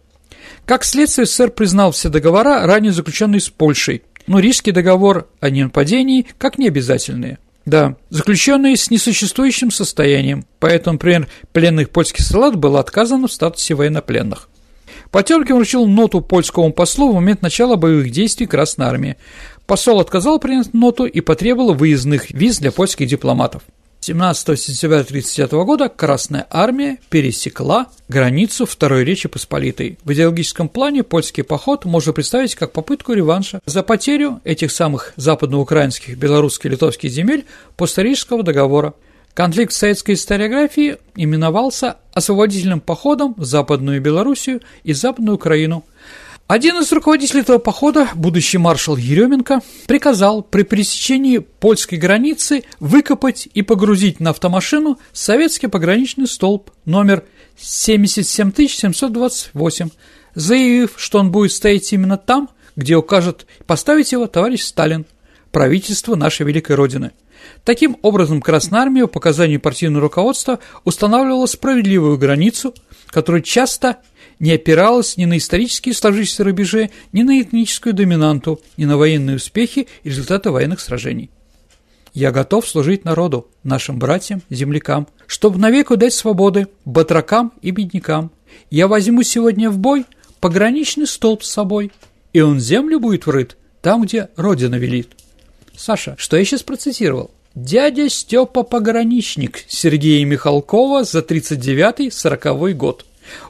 Как 0.66 0.84
следствие, 0.84 1.26
СССР 1.26 1.52
признал 1.52 1.92
все 1.92 2.10
договора, 2.10 2.66
ранее 2.66 2.92
заключенные 2.92 3.40
с 3.40 3.48
Польшей, 3.48 4.04
но 4.28 4.40
Рижский 4.40 4.74
договор 4.74 5.30
о 5.40 5.50
ненападении 5.50 6.28
как 6.38 6.58
необязательные. 6.58 7.40
Да, 7.66 7.96
заключенные 8.10 8.76
с 8.76 8.90
несуществующим 8.90 9.72
состоянием, 9.72 10.46
поэтому, 10.60 10.94
например, 10.94 11.28
пленных 11.52 11.90
польских 11.90 12.26
солдат 12.26 12.56
было 12.56 12.80
отказано 12.80 13.28
в 13.28 13.34
статусе 13.34 13.76
военнопленных. 13.76 14.50
Потемкин 15.18 15.56
вручил 15.56 15.88
ноту 15.88 16.22
польскому 16.22 16.72
послу 16.72 17.10
в 17.10 17.16
момент 17.16 17.42
начала 17.42 17.76
боевых 17.76 18.12
действий 18.12 18.46
Красной 18.46 18.86
Армии. 18.86 19.18
Посол 19.66 20.00
отказал 20.00 20.38
принять 20.38 20.76
ноту 20.76 21.08
и 21.08 21.22
потребовал 21.22 21.74
выездных 21.74 22.30
виз 22.30 22.60
для 22.60 22.72
польских 22.72 23.08
дипломатов. 23.08 23.64
17 24.02 24.60
сентября 24.60 25.00
1939 25.00 25.66
года 25.66 25.90
Красная 25.90 26.46
Армия 26.52 27.00
пересекла 27.10 27.88
границу 28.08 28.68
Второй 28.68 29.04
Речи 29.06 29.28
Посполитой. 29.28 29.98
В 30.04 30.14
идеологическом 30.14 30.70
плане 30.70 31.02
польский 31.02 31.44
поход 31.44 31.86
можно 31.86 32.14
представить 32.14 32.54
как 32.54 32.72
попытку 32.72 33.14
реванша 33.14 33.60
за 33.66 33.82
потерю 33.82 34.40
этих 34.44 34.72
самых 34.72 35.14
западноукраинских, 35.16 36.16
белорусских 36.16 36.70
литовских 36.70 37.10
земель 37.10 37.48
после 37.76 38.04
Рижского 38.04 38.44
договора– 38.44 38.94
Конфликт 39.38 39.72
в 39.72 39.76
советской 39.76 40.16
историографии 40.16 40.98
именовался 41.16 41.96
освободительным 42.12 42.82
походом 42.82 43.36
в 43.38 43.46
Западную 43.46 44.02
Белоруссию 44.02 44.62
и 44.84 44.94
Западную 44.94 45.36
Украину. 45.36 45.86
Один 46.48 46.80
из 46.80 46.92
руководителей 46.92 47.42
этого 47.42 47.60
похода, 47.60 48.08
будущий 48.16 48.58
маршал 48.58 48.98
Еременко, 48.98 49.62
приказал 49.86 50.42
при 50.42 50.64
пересечении 50.64 51.38
польской 51.38 52.00
границы 52.00 52.64
выкопать 52.80 53.48
и 53.54 53.62
погрузить 53.62 54.20
на 54.20 54.32
автомашину 54.32 54.98
советский 55.14 55.68
пограничный 55.68 56.26
столб 56.26 56.72
номер 56.86 57.24
77728, 57.60 59.90
заявив, 60.34 60.94
что 60.98 61.20
он 61.20 61.32
будет 61.32 61.52
стоять 61.52 61.94
именно 61.94 62.18
там, 62.18 62.50
где 62.76 62.96
укажет 62.96 63.46
поставить 63.68 64.14
его 64.14 64.26
товарищ 64.26 64.64
Сталин, 64.64 65.06
правительство 65.52 66.16
нашей 66.16 66.48
великой 66.48 66.76
Родины– 66.76 67.12
Таким 67.68 67.98
образом, 68.02 68.42
Красная 68.42 68.80
Армия 68.80 69.08
по 69.08 69.18
указанию 69.18 69.60
партийного 69.60 70.04
руководства 70.04 70.60
устанавливала 70.86 71.48
справедливую 71.48 72.18
границу, 72.18 72.74
которая 73.08 73.42
часто 73.42 73.98
не 74.40 74.54
опиралась 74.54 75.18
ни 75.18 75.26
на 75.26 75.38
исторические 75.38 75.94
сложившиеся 75.94 76.46
рубежи, 76.46 76.92
ни 77.12 77.24
на 77.24 77.42
этническую 77.42 77.94
доминанту, 77.94 78.62
ни 78.78 78.86
на 78.86 78.96
военные 78.96 79.36
успехи 79.36 79.90
и 80.04 80.10
результаты 80.10 80.50
военных 80.50 80.80
сражений. 80.80 81.30
Я 82.14 82.32
готов 82.32 82.66
служить 82.66 83.04
народу, 83.04 83.50
нашим 83.64 84.00
братьям, 84.00 84.42
землякам, 84.50 85.10
чтобы 85.26 85.60
навеку 85.60 85.98
дать 85.98 86.14
свободы 86.14 86.70
батракам 86.86 87.52
и 87.62 87.72
беднякам. 87.72 88.32
Я 88.70 88.88
возьму 88.88 89.24
сегодня 89.24 89.70
в 89.70 89.78
бой 89.78 90.06
пограничный 90.40 91.06
столб 91.06 91.44
с 91.44 91.52
собой, 91.52 91.92
и 92.32 92.40
он 92.40 92.62
землю 92.62 93.02
будет 93.02 93.26
врыт 93.26 93.58
там, 93.82 94.04
где 94.04 94.30
Родина 94.38 94.76
велит. 94.76 95.10
Саша, 95.76 96.16
что 96.18 96.38
я 96.38 96.46
сейчас 96.46 96.64
процитировал? 96.64 97.32
Дядя 97.60 98.08
Степа 98.08 98.62
Пограничник 98.62 99.64
Сергея 99.68 100.24
Михалкова 100.28 101.04
за 101.04 101.22
39-40 101.22 102.74
год. 102.74 103.06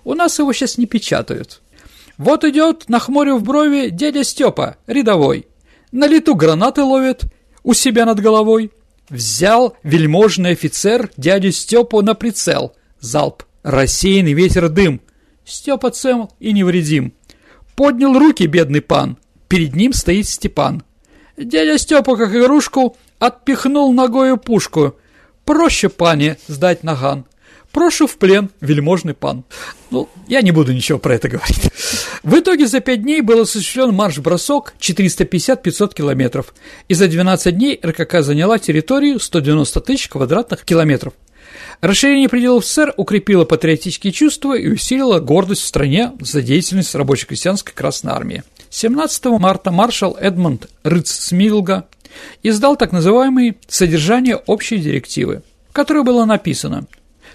У 0.05 0.13
нас 0.13 0.39
его 0.39 0.53
сейчас 0.53 0.77
не 0.77 0.85
печатают. 0.85 1.59
Вот 2.17 2.45
идет, 2.45 2.87
нахмурив 2.87 3.43
брови, 3.43 3.89
дядя 3.89 4.23
Степа, 4.23 4.77
рядовой. 4.87 5.47
На 5.91 6.07
лету 6.07 6.35
гранаты 6.35 6.83
ловит 6.83 7.23
у 7.63 7.73
себя 7.73 8.05
над 8.05 8.21
головой. 8.21 8.71
Взял 9.09 9.75
вельможный 9.83 10.51
офицер 10.51 11.11
дядю 11.17 11.51
Степу 11.51 12.01
на 12.01 12.13
прицел. 12.13 12.77
Залп. 13.01 13.43
Рассеянный 13.61 14.31
ветер 14.31 14.69
дым. 14.69 15.01
Степа 15.43 15.91
цел 15.91 16.31
и 16.39 16.53
невредим. 16.53 17.11
Поднял 17.75 18.17
руки 18.17 18.45
бедный 18.45 18.81
пан. 18.81 19.17
Перед 19.49 19.75
ним 19.75 19.91
стоит 19.91 20.29
Степан. 20.29 20.83
Дядя 21.35 21.77
Степа, 21.77 22.15
как 22.15 22.33
игрушку, 22.33 22.95
отпихнул 23.19 23.93
ногою 23.93 24.37
пушку. 24.37 24.95
Проще, 25.45 25.89
пане, 25.89 26.37
сдать 26.47 26.83
наган. 26.83 27.25
Прошу 27.71 28.07
в 28.07 28.17
плен, 28.17 28.49
вельможный 28.59 29.13
пан. 29.13 29.43
Ну, 29.91 30.09
я 30.27 30.41
не 30.41 30.51
буду 30.51 30.73
ничего 30.73 30.99
про 30.99 31.15
это 31.15 31.29
говорить. 31.29 31.69
В 32.23 32.37
итоге 32.39 32.65
за 32.67 32.79
5 32.79 33.03
дней 33.03 33.21
был 33.21 33.41
осуществлен 33.41 33.93
марш-бросок 33.93 34.73
450-500 34.79 35.93
километров, 35.93 36.53
и 36.87 36.93
за 36.93 37.07
12 37.07 37.55
дней 37.55 37.79
РКК 37.83 38.21
заняла 38.21 38.57
территорию 38.57 39.19
190 39.19 39.81
тысяч 39.81 40.09
квадратных 40.09 40.65
километров. 40.65 41.13
Расширение 41.81 42.27
пределов 42.27 42.65
СССР 42.65 42.93
укрепило 42.97 43.45
патриотические 43.45 44.11
чувства 44.11 44.57
и 44.57 44.67
усилило 44.67 45.19
гордость 45.19 45.61
в 45.61 45.67
стране 45.67 46.13
за 46.19 46.41
деятельность 46.41 46.95
рабоче-крестьянской 46.95 47.73
Красной 47.73 48.13
Армии. 48.13 48.43
17 48.69 49.25
марта 49.39 49.71
маршал 49.71 50.17
Эдмонд 50.19 50.67
Рыц 50.83 51.11
Смилга 51.11 51.87
издал 52.43 52.75
так 52.75 52.91
называемые 52.91 53.55
«Содержание 53.67 54.35
общей 54.35 54.77
директивы», 54.77 55.43
в 55.69 55.73
которой 55.73 56.03
было 56.03 56.25
написано 56.25 56.87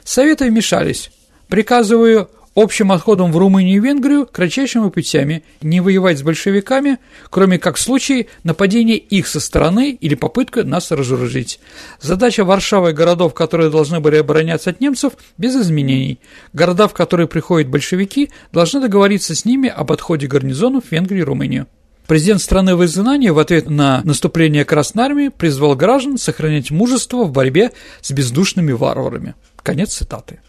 «Советы 0.04 0.48
вмешались, 0.48 1.10
приказываю 1.48 2.28
общим 2.54 2.92
отходом 2.92 3.32
в 3.32 3.36
Румынию 3.36 3.76
и 3.76 3.80
Венгрию 3.80 4.26
кратчайшими 4.26 4.90
путями 4.90 5.44
не 5.60 5.80
воевать 5.80 6.18
с 6.18 6.22
большевиками, 6.22 6.98
кроме 7.30 7.58
как 7.58 7.76
в 7.76 7.80
случае 7.80 8.26
нападения 8.44 8.96
их 8.96 9.26
со 9.26 9.40
стороны 9.40 9.92
или 9.92 10.14
попытка 10.14 10.64
нас 10.64 10.90
разоружить. 10.90 11.60
Задача 12.00 12.44
Варшавы 12.44 12.90
и 12.90 12.94
городов, 12.94 13.34
которые 13.34 13.70
должны 13.70 14.00
были 14.00 14.16
обороняться 14.16 14.70
от 14.70 14.80
немцев, 14.80 15.14
без 15.38 15.56
изменений. 15.56 16.20
Города, 16.52 16.88
в 16.88 16.94
которые 16.94 17.26
приходят 17.26 17.68
большевики, 17.68 18.30
должны 18.52 18.80
договориться 18.80 19.34
с 19.34 19.44
ними 19.44 19.68
об 19.68 19.92
отходе 19.92 20.26
гарнизонов 20.26 20.84
в 20.84 20.92
Венгрию 20.92 21.22
и 21.22 21.26
Румынию. 21.26 21.66
Президент 22.12 22.42
страны 22.42 22.76
в 22.76 22.84
изгнании 22.84 23.30
в 23.30 23.38
ответ 23.38 23.70
на 23.70 24.02
наступление 24.04 24.66
Красной 24.66 25.04
Армии 25.04 25.28
призвал 25.28 25.74
граждан 25.74 26.18
сохранять 26.18 26.70
мужество 26.70 27.24
в 27.24 27.32
борьбе 27.32 27.72
с 28.02 28.10
бездушными 28.10 28.72
варварами. 28.72 29.34
Конец 29.62 29.94
цитаты. 29.94 30.40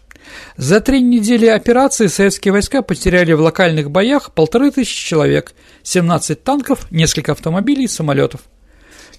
За 0.58 0.82
три 0.82 1.00
недели 1.00 1.46
операции 1.46 2.08
советские 2.08 2.52
войска 2.52 2.82
потеряли 2.82 3.32
в 3.32 3.40
локальных 3.40 3.90
боях 3.90 4.32
полторы 4.32 4.72
тысячи 4.72 5.08
человек, 5.08 5.54
17 5.84 6.44
танков, 6.44 6.86
несколько 6.90 7.32
автомобилей 7.32 7.84
и 7.84 7.88
самолетов. 7.88 8.42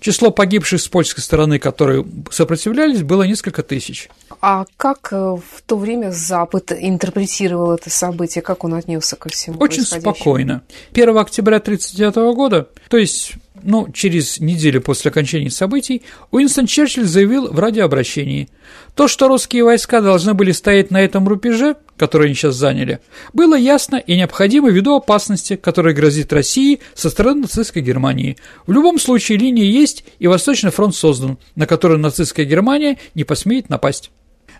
Число 0.05 0.29
погибших 0.29 0.79
с 0.79 0.87
польской 0.87 1.23
стороны, 1.23 1.57
которые 1.57 2.05
сопротивлялись, 2.29 3.01
было 3.01 3.23
несколько 3.23 3.63
тысяч. 3.63 4.07
А 4.39 4.65
как 4.77 5.11
э, 5.11 5.15
в 5.15 5.63
то 5.65 5.77
время 5.77 6.11
Запад 6.11 6.71
интерпретировал 6.71 7.71
это 7.71 7.89
событие, 7.89 8.43
как 8.43 8.63
он 8.63 8.75
отнесся 8.75 9.15
ко 9.15 9.29
всему 9.29 9.57
Очень 9.57 9.81
спокойно. 9.81 10.61
1 10.93 11.17
октября 11.17 11.57
1939 11.57 12.35
года, 12.35 12.69
то 12.87 12.97
есть 12.97 13.33
ну, 13.65 13.91
через 13.91 14.39
неделю 14.39 14.81
после 14.81 15.09
окончания 15.09 15.49
событий, 15.49 16.03
Уинстон 16.31 16.67
Черчилль 16.67 17.05
заявил 17.05 17.51
в 17.51 17.59
радиообращении, 17.59 18.47
то, 18.95 19.07
что 19.07 19.27
русские 19.27 19.63
войска 19.63 20.01
должны 20.01 20.33
были 20.33 20.51
стоять 20.51 20.91
на 20.91 21.01
этом 21.01 21.27
рубеже, 21.27 21.75
который 21.97 22.27
они 22.27 22.35
сейчас 22.35 22.55
заняли, 22.55 22.99
было 23.33 23.55
ясно 23.55 23.95
и 23.95 24.15
необходимо 24.15 24.69
ввиду 24.69 24.95
опасности, 24.95 25.55
которая 25.55 25.93
грозит 25.93 26.31
России 26.31 26.79
со 26.93 27.09
стороны 27.09 27.41
нацистской 27.41 27.81
Германии. 27.81 28.37
В 28.67 28.71
любом 28.71 28.99
случае 28.99 29.39
линия 29.39 29.65
есть, 29.65 30.05
и 30.19 30.27
Восточный 30.27 30.71
фронт 30.71 30.95
создан, 30.95 31.37
на 31.55 31.65
который 31.65 31.97
нацистская 31.97 32.45
Германия 32.45 32.97
не 33.15 33.23
посмеет 33.23 33.69
напасть. 33.69 34.11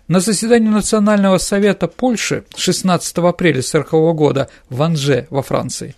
На 0.08 0.20
заседании 0.20 0.68
Национального 0.68 1.38
совета 1.38 1.88
Польши 1.88 2.44
16 2.56 3.18
апреля 3.18 3.58
1940 3.58 4.16
года 4.16 4.48
в 4.70 4.80
Анже 4.82 5.26
во 5.30 5.42
Франции 5.42 5.96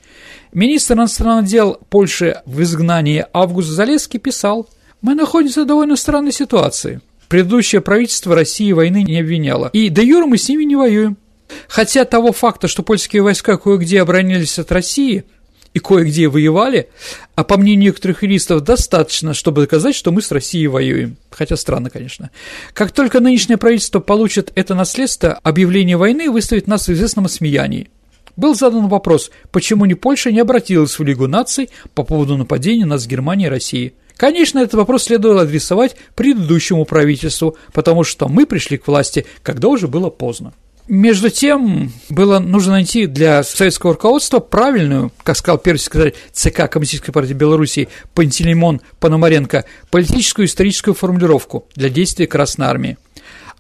министр 0.52 0.94
иностранных 0.94 1.46
дел 1.46 1.78
Польши 1.90 2.42
в 2.46 2.62
изгнании 2.62 3.26
Август 3.32 3.68
Залеский 3.68 4.18
писал 4.18 4.68
«Мы 5.00 5.14
находимся 5.14 5.62
в 5.62 5.66
довольно 5.66 5.96
странной 5.96 6.32
ситуации. 6.32 7.00
Предыдущее 7.28 7.80
правительство 7.80 8.34
России 8.34 8.72
войны 8.72 9.02
не 9.02 9.20
обвиняло, 9.20 9.70
и 9.72 9.90
до 9.90 10.02
юра 10.02 10.26
мы 10.26 10.38
с 10.38 10.48
ними 10.48 10.64
не 10.64 10.76
воюем. 10.76 11.16
Хотя 11.68 12.04
того 12.04 12.32
факта, 12.32 12.68
что 12.68 12.82
польские 12.82 13.22
войска 13.22 13.56
кое-где 13.56 14.02
оборонялись 14.02 14.58
от 14.58 14.72
России 14.72 15.24
и 15.74 15.78
кое-где 15.78 16.28
воевали, 16.28 16.88
а 17.34 17.44
по 17.44 17.56
мнению 17.56 17.87
некоторых 17.87 18.22
юристов, 18.22 18.62
достаточно, 18.62 19.34
чтобы 19.34 19.62
доказать, 19.62 19.94
что 19.94 20.11
мы 20.11 20.22
с 20.22 20.30
Россией 20.32 20.66
воюем. 20.66 21.16
Хотя 21.30 21.56
странно, 21.56 21.90
конечно. 21.90 22.30
Как 22.72 22.92
только 22.92 23.20
нынешнее 23.20 23.58
правительство 23.58 24.00
получит 24.00 24.50
это 24.54 24.74
наследство, 24.74 25.38
объявление 25.42 25.96
войны 25.96 26.30
выставит 26.30 26.66
нас 26.66 26.88
в 26.88 26.92
известном 26.92 27.26
осмеянии. 27.26 27.90
Был 28.38 28.55
задан 28.55 28.87
вопрос, 28.87 29.33
почему 29.51 29.85
не 29.85 29.94
Польша 29.94 30.31
не 30.31 30.38
обратилась 30.38 30.96
в 30.96 31.03
Лигу 31.03 31.27
наций 31.27 31.70
по 31.94 32.05
поводу 32.05 32.37
нападения 32.37 32.85
нас 32.85 33.05
Германии 33.05 33.46
и 33.46 33.51
России. 33.51 33.94
Конечно, 34.16 34.61
этот 34.61 34.74
вопрос 34.74 35.03
следовало 35.03 35.42
адресовать 35.42 35.96
предыдущему 36.14 36.85
правительству, 36.85 37.57
потому 37.72 38.05
что 38.05 38.29
мы 38.29 38.46
пришли 38.46 38.79
к 38.79 38.87
власти, 38.87 39.27
когда 39.42 39.66
уже 39.66 39.88
было 39.88 40.09
поздно. 40.09 40.53
Между 40.87 41.31
тем, 41.31 41.92
было 42.09 42.38
нужно 42.38 42.72
найти 42.74 43.07
для 43.07 43.42
советского 43.42 43.94
руководства 43.94 44.38
правильную, 44.38 45.11
как 45.24 45.37
сказал 45.37 45.59
первый 45.59 45.79
секретарь 45.79 46.14
ЦК 46.33 46.70
Коммунистической 46.70 47.12
партии 47.12 47.33
Беларуси 47.33 47.88
Пантелеймон 48.14 48.83
Пономаренко, 49.01 49.64
политическую 49.90 50.46
и 50.46 50.48
историческую 50.48 50.94
формулировку 50.94 51.66
для 51.74 51.88
действий 51.88 52.27
Красной 52.27 52.68
Армии. 52.68 52.98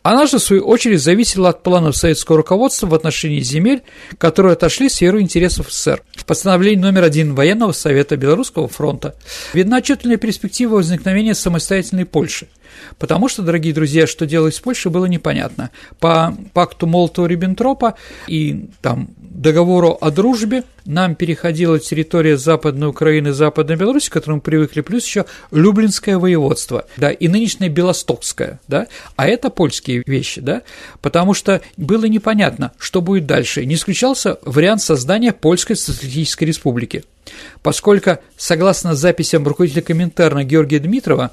Она 0.08 0.26
же, 0.26 0.38
в 0.38 0.42
свою 0.42 0.62
очередь, 0.62 1.02
зависела 1.02 1.50
от 1.50 1.62
планов 1.62 1.94
советского 1.94 2.38
руководства 2.38 2.86
в 2.86 2.94
отношении 2.94 3.40
земель, 3.40 3.82
которые 4.16 4.54
отошли 4.54 4.88
в 4.88 4.92
сферу 4.92 5.20
интересов 5.20 5.70
СССР. 5.70 6.02
В 6.16 6.24
постановлении 6.24 6.80
номер 6.80 7.02
один 7.02 7.34
Военного 7.34 7.72
совета 7.72 8.16
Белорусского 8.16 8.68
фронта 8.68 9.16
видна 9.52 9.76
отчетливая 9.76 10.16
перспектива 10.16 10.76
возникновения 10.76 11.34
самостоятельной 11.34 12.06
Польши. 12.06 12.48
Потому 12.98 13.28
что, 13.28 13.42
дорогие 13.42 13.72
друзья, 13.72 14.06
что 14.06 14.26
делать 14.26 14.54
с 14.54 14.60
Польшей 14.60 14.90
было 14.90 15.06
непонятно. 15.06 15.70
По 16.00 16.36
пакту 16.52 16.86
Молотова-Риббентропа 16.86 17.94
и 18.26 18.68
там 18.82 19.08
договору 19.18 19.96
о 20.00 20.10
дружбе 20.10 20.64
нам 20.84 21.14
переходила 21.14 21.78
территория 21.78 22.36
Западной 22.36 22.88
Украины, 22.88 23.32
Западной 23.32 23.76
Беларуси, 23.76 24.10
к 24.10 24.12
которой 24.14 24.36
мы 24.36 24.40
привыкли, 24.40 24.80
плюс 24.80 25.04
еще 25.04 25.26
Люблинское 25.50 26.18
воеводство, 26.18 26.86
да, 26.96 27.10
и 27.10 27.28
нынешнее 27.28 27.68
Белостокское, 27.68 28.58
да, 28.68 28.86
а 29.16 29.28
это 29.28 29.50
польские 29.50 30.02
вещи, 30.06 30.40
да, 30.40 30.62
потому 31.02 31.34
что 31.34 31.60
было 31.76 32.06
непонятно, 32.06 32.72
что 32.78 33.00
будет 33.00 33.26
дальше. 33.26 33.64
Не 33.64 33.74
исключался 33.74 34.38
вариант 34.42 34.82
создания 34.82 35.32
Польской 35.32 35.76
Социалистической 35.76 36.48
Республики. 36.48 37.04
Поскольку, 37.62 38.18
согласно 38.36 38.94
записям 38.94 39.46
руководителя 39.46 39.82
Коминтерна 39.82 40.44
Георгия 40.44 40.78
Дмитрова, 40.78 41.32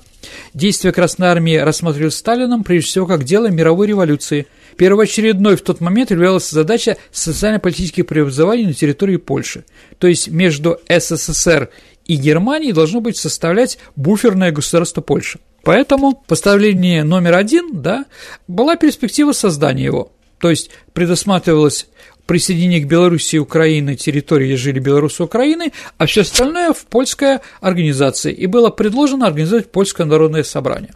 действия 0.53 0.91
Красной 0.91 1.27
Армии 1.27 1.55
рассматривались 1.55 2.15
Сталином 2.15 2.63
прежде 2.63 2.89
всего 2.89 3.05
как 3.05 3.23
дело 3.23 3.47
мировой 3.47 3.88
революции. 3.88 4.47
Первоочередной 4.77 5.55
в 5.55 5.61
тот 5.61 5.81
момент 5.81 6.11
являлась 6.11 6.49
задача 6.49 6.97
социально-политических 7.11 8.05
преобразований 8.05 8.65
на 8.65 8.73
территории 8.73 9.17
Польши. 9.17 9.63
То 9.99 10.07
есть 10.07 10.27
между 10.27 10.79
СССР 10.89 11.69
и 12.05 12.15
Германией 12.15 12.73
должно 12.73 13.01
быть 13.01 13.17
составлять 13.17 13.77
буферное 13.95 14.51
государство 14.51 15.01
Польши. 15.01 15.39
Поэтому 15.63 16.23
постановление 16.27 17.03
номер 17.03 17.35
один 17.35 17.81
да, 17.81 18.05
была 18.47 18.75
перспектива 18.75 19.31
создания 19.31 19.85
его. 19.85 20.11
То 20.39 20.49
есть 20.49 20.69
предусматривалось 20.93 21.88
присоединение 22.25 22.81
к 22.81 22.88
Белоруссии 22.88 23.38
и 23.38 23.39
Украины 23.39 23.95
территории, 23.95 24.55
жили 24.55 24.79
белорусы 24.79 25.23
Украины, 25.23 25.71
а 25.97 26.05
все 26.05 26.21
остальное 26.21 26.73
в 26.73 26.85
польская 26.85 27.41
организация. 27.61 28.33
И 28.33 28.45
было 28.47 28.69
предложено 28.69 29.27
организовать 29.27 29.71
польское 29.71 30.05
народное 30.05 30.43
собрание. 30.43 30.93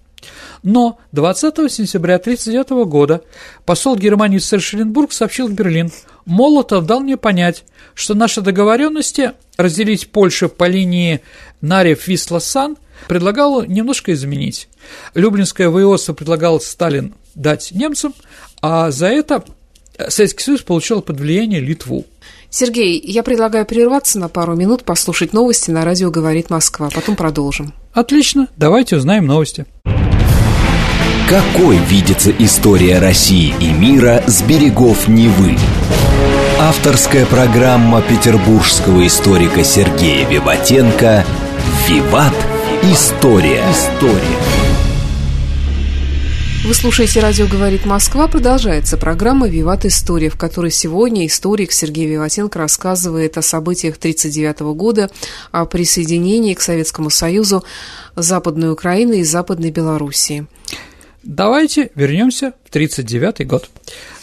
Но 0.63 0.99
20 1.13 1.71
сентября 1.71 2.15
1939 2.15 2.87
года 2.89 3.21
посол 3.65 3.95
Германии 3.95 4.39
сэр 4.39 4.59
Шелленбург 4.59 5.13
сообщил 5.13 5.47
в 5.47 5.53
Берлин, 5.53 5.91
Молотов 6.25 6.85
дал 6.85 6.99
мне 6.99 7.17
понять, 7.17 7.63
что 7.95 8.13
наши 8.13 8.41
договоренности 8.41 9.31
разделить 9.57 10.11
Польшу 10.11 10.49
по 10.49 10.67
линии 10.67 11.21
Нарев-Висла-Сан 11.61 12.77
предлагал 13.07 13.63
немножко 13.63 14.13
изменить. 14.13 14.69
Люблинское 15.13 15.69
воеводство 15.69 16.13
предлагал 16.13 16.59
Сталин 16.59 17.15
дать 17.35 17.71
немцам, 17.71 18.13
а 18.61 18.91
за 18.91 19.07
это 19.07 19.43
Советский 20.07 20.43
Союз 20.43 20.61
получил 20.61 21.01
под 21.01 21.19
влияние 21.19 21.59
Литву. 21.59 22.05
Сергей, 22.49 22.99
я 23.03 23.21
предлагаю 23.23 23.65
прерваться 23.65 24.17
на 24.17 24.29
пару 24.29 24.55
минут, 24.55 24.83
послушать 24.83 25.33
новости 25.33 25.69
на 25.71 25.85
радио 25.85 26.09
«Говорит 26.09 26.49
Москва», 26.49 26.89
потом 26.93 27.15
продолжим. 27.15 27.73
Отлично, 27.93 28.47
давайте 28.57 28.95
узнаем 28.95 29.25
новости. 29.25 29.65
Какой 31.29 31.77
видится 31.77 32.31
история 32.39 32.97
России 32.97 33.53
и 33.59 33.71
мира 33.71 34.23
с 34.25 34.41
берегов 34.41 35.07
Невы? 35.07 35.57
Авторская 36.59 37.25
программа 37.27 38.01
петербургского 38.01 39.05
историка 39.05 39.63
Сергея 39.63 40.27
Виватенко 40.27 41.23
«Виват. 41.87 42.33
История». 42.83 43.63
История. 43.71 44.78
Вы 46.65 46.73
слушаете 46.73 47.21
«Радио 47.21 47.47
говорит 47.47 47.85
Москва». 47.85 48.27
Продолжается 48.27 48.97
программа 48.97 49.47
«Виват 49.47 49.85
История», 49.85 50.29
в 50.29 50.37
которой 50.37 50.71
сегодня 50.71 51.25
историк 51.25 51.71
Сергей 51.71 52.05
Виватенко 52.05 52.59
рассказывает 52.59 53.37
о 53.37 53.41
событиях 53.41 53.95
1939 53.95 54.75
года, 54.77 55.09
о 55.51 55.65
присоединении 55.65 56.53
к 56.53 56.61
Советскому 56.61 57.09
Союзу 57.09 57.63
Западной 58.15 58.71
Украины 58.71 59.21
и 59.21 59.23
Западной 59.23 59.71
Белоруссии. 59.71 60.47
Давайте 61.23 61.91
вернемся 61.95 62.53
в 62.65 62.69
1939 62.69 63.47
год. 63.47 63.69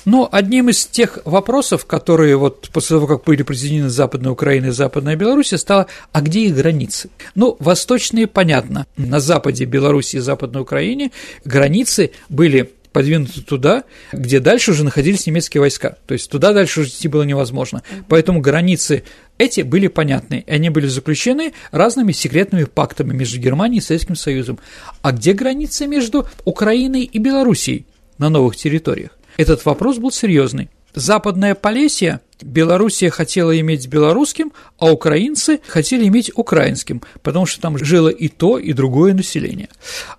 Но 0.06 0.28
одним 0.30 0.70
из 0.70 0.86
тех 0.86 1.18
вопросов, 1.24 1.84
которые 1.84 2.36
вот 2.36 2.70
после 2.72 2.96
того, 2.96 3.08
как 3.08 3.24
были 3.24 3.42
присоединены 3.42 3.90
Западная 3.90 4.30
Украина 4.30 4.66
и 4.66 4.70
Западная 4.70 5.16
Беларусь, 5.16 5.52
стало, 5.52 5.88
а 6.12 6.22
где 6.22 6.46
их 6.46 6.54
границы? 6.54 7.10
Ну, 7.34 7.56
восточные, 7.58 8.28
понятно, 8.28 8.86
на 8.96 9.18
западе 9.18 9.64
Беларуси 9.64 10.16
и 10.16 10.20
Западной 10.20 10.62
Украине 10.62 11.10
границы 11.44 12.12
были 12.28 12.70
подвинуты 12.92 13.42
туда, 13.42 13.82
где 14.12 14.38
дальше 14.38 14.70
уже 14.70 14.84
находились 14.84 15.26
немецкие 15.26 15.60
войска. 15.60 15.98
То 16.06 16.14
есть 16.14 16.30
туда 16.30 16.52
дальше 16.52 16.82
уже 16.82 16.90
идти 16.90 17.08
было 17.08 17.24
невозможно. 17.24 17.82
Поэтому 18.08 18.40
границы 18.40 19.02
эти 19.38 19.62
были 19.62 19.88
понятны, 19.88 20.44
и 20.46 20.50
они 20.50 20.70
были 20.70 20.86
заключены 20.86 21.52
разными 21.72 22.12
секретными 22.12 22.64
пактами 22.64 23.12
между 23.12 23.38
Германией 23.38 23.80
и 23.80 23.82
Советским 23.82 24.14
Союзом. 24.14 24.60
А 25.02 25.10
где 25.10 25.32
границы 25.32 25.88
между 25.88 26.28
Украиной 26.44 27.02
и 27.02 27.18
Белоруссией 27.18 27.86
на 28.18 28.30
новых 28.30 28.56
территориях? 28.56 29.10
Этот 29.36 29.64
вопрос 29.64 29.98
был 29.98 30.10
серьезный. 30.10 30.70
Западное 30.94 31.54
Полесье 31.54 32.20
Белоруссия 32.40 33.10
хотела 33.10 33.58
иметь 33.60 33.86
белорусским, 33.86 34.52
а 34.78 34.90
украинцы 34.90 35.60
хотели 35.66 36.06
иметь 36.08 36.30
украинским, 36.34 37.02
потому 37.22 37.44
что 37.44 37.60
там 37.60 37.76
жило 37.78 38.08
и 38.08 38.28
то, 38.28 38.58
и 38.58 38.72
другое 38.72 39.12
население. 39.12 39.68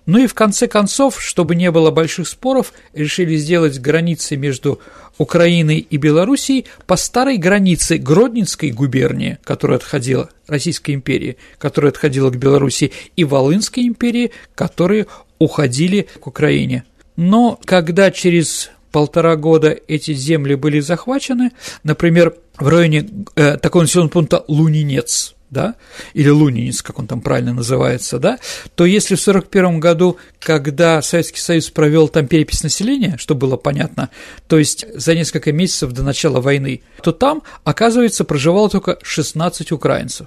Ну 0.06 0.18
и 0.18 0.28
в 0.28 0.34
конце 0.34 0.68
концов, 0.68 1.20
чтобы 1.20 1.56
не 1.56 1.70
было 1.72 1.90
больших 1.90 2.28
споров, 2.28 2.72
решили 2.92 3.36
сделать 3.36 3.80
границы 3.80 4.36
между 4.36 4.80
Украиной 5.16 5.78
и 5.78 5.96
Белоруссией 5.96 6.66
по 6.86 6.94
старой 6.96 7.38
границе 7.38 7.98
Гродненской 7.98 8.70
губернии, 8.70 9.38
которая 9.42 9.78
отходила 9.78 10.30
Российской 10.46 10.92
империи, 10.92 11.38
которая 11.58 11.90
отходила 11.90 12.30
к 12.30 12.36
Белоруссии, 12.36 12.92
и 13.16 13.24
Волынской 13.24 13.84
империи, 13.84 14.30
которые 14.54 15.06
уходили 15.40 16.08
к 16.20 16.26
Украине. 16.28 16.84
Но 17.16 17.58
когда 17.64 18.12
через 18.12 18.70
полтора 18.90 19.36
года 19.36 19.76
эти 19.88 20.12
земли 20.12 20.54
были 20.54 20.80
захвачены, 20.80 21.52
например, 21.82 22.34
в 22.58 22.68
районе 22.68 23.08
э, 23.36 23.56
такого 23.56 23.82
населенного 23.82 24.10
пункта 24.10 24.44
Лунинец, 24.48 25.34
да, 25.50 25.76
или 26.12 26.28
Лунинец, 26.28 26.82
как 26.82 26.98
он 26.98 27.06
там 27.06 27.20
правильно 27.20 27.54
называется, 27.54 28.18
да, 28.18 28.38
то 28.74 28.84
если 28.84 29.14
в 29.14 29.20
1941 29.20 29.80
году, 29.80 30.18
когда 30.40 31.00
Советский 31.02 31.40
Союз 31.40 31.70
провел 31.70 32.08
там 32.08 32.26
перепись 32.26 32.62
населения, 32.62 33.16
что 33.18 33.34
было 33.34 33.56
понятно, 33.56 34.10
то 34.46 34.58
есть 34.58 34.86
за 34.94 35.14
несколько 35.14 35.52
месяцев 35.52 35.92
до 35.92 36.02
начала 36.02 36.40
войны, 36.40 36.82
то 37.02 37.12
там, 37.12 37.42
оказывается, 37.64 38.24
проживало 38.24 38.68
только 38.68 38.98
16 39.02 39.72
украинцев. 39.72 40.26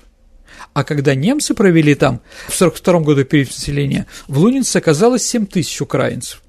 А 0.73 0.83
когда 0.83 1.15
немцы 1.15 1.53
провели 1.53 1.95
там 1.95 2.21
в 2.47 2.55
1942 2.61 2.99
году 3.01 3.25
перепись 3.25 3.57
населения, 3.57 4.07
в 4.27 4.39
Лунинце 4.39 4.77
оказалось 4.77 5.23
7 5.27 5.45
тысяч 5.45 5.81
украинцев. 5.81 6.41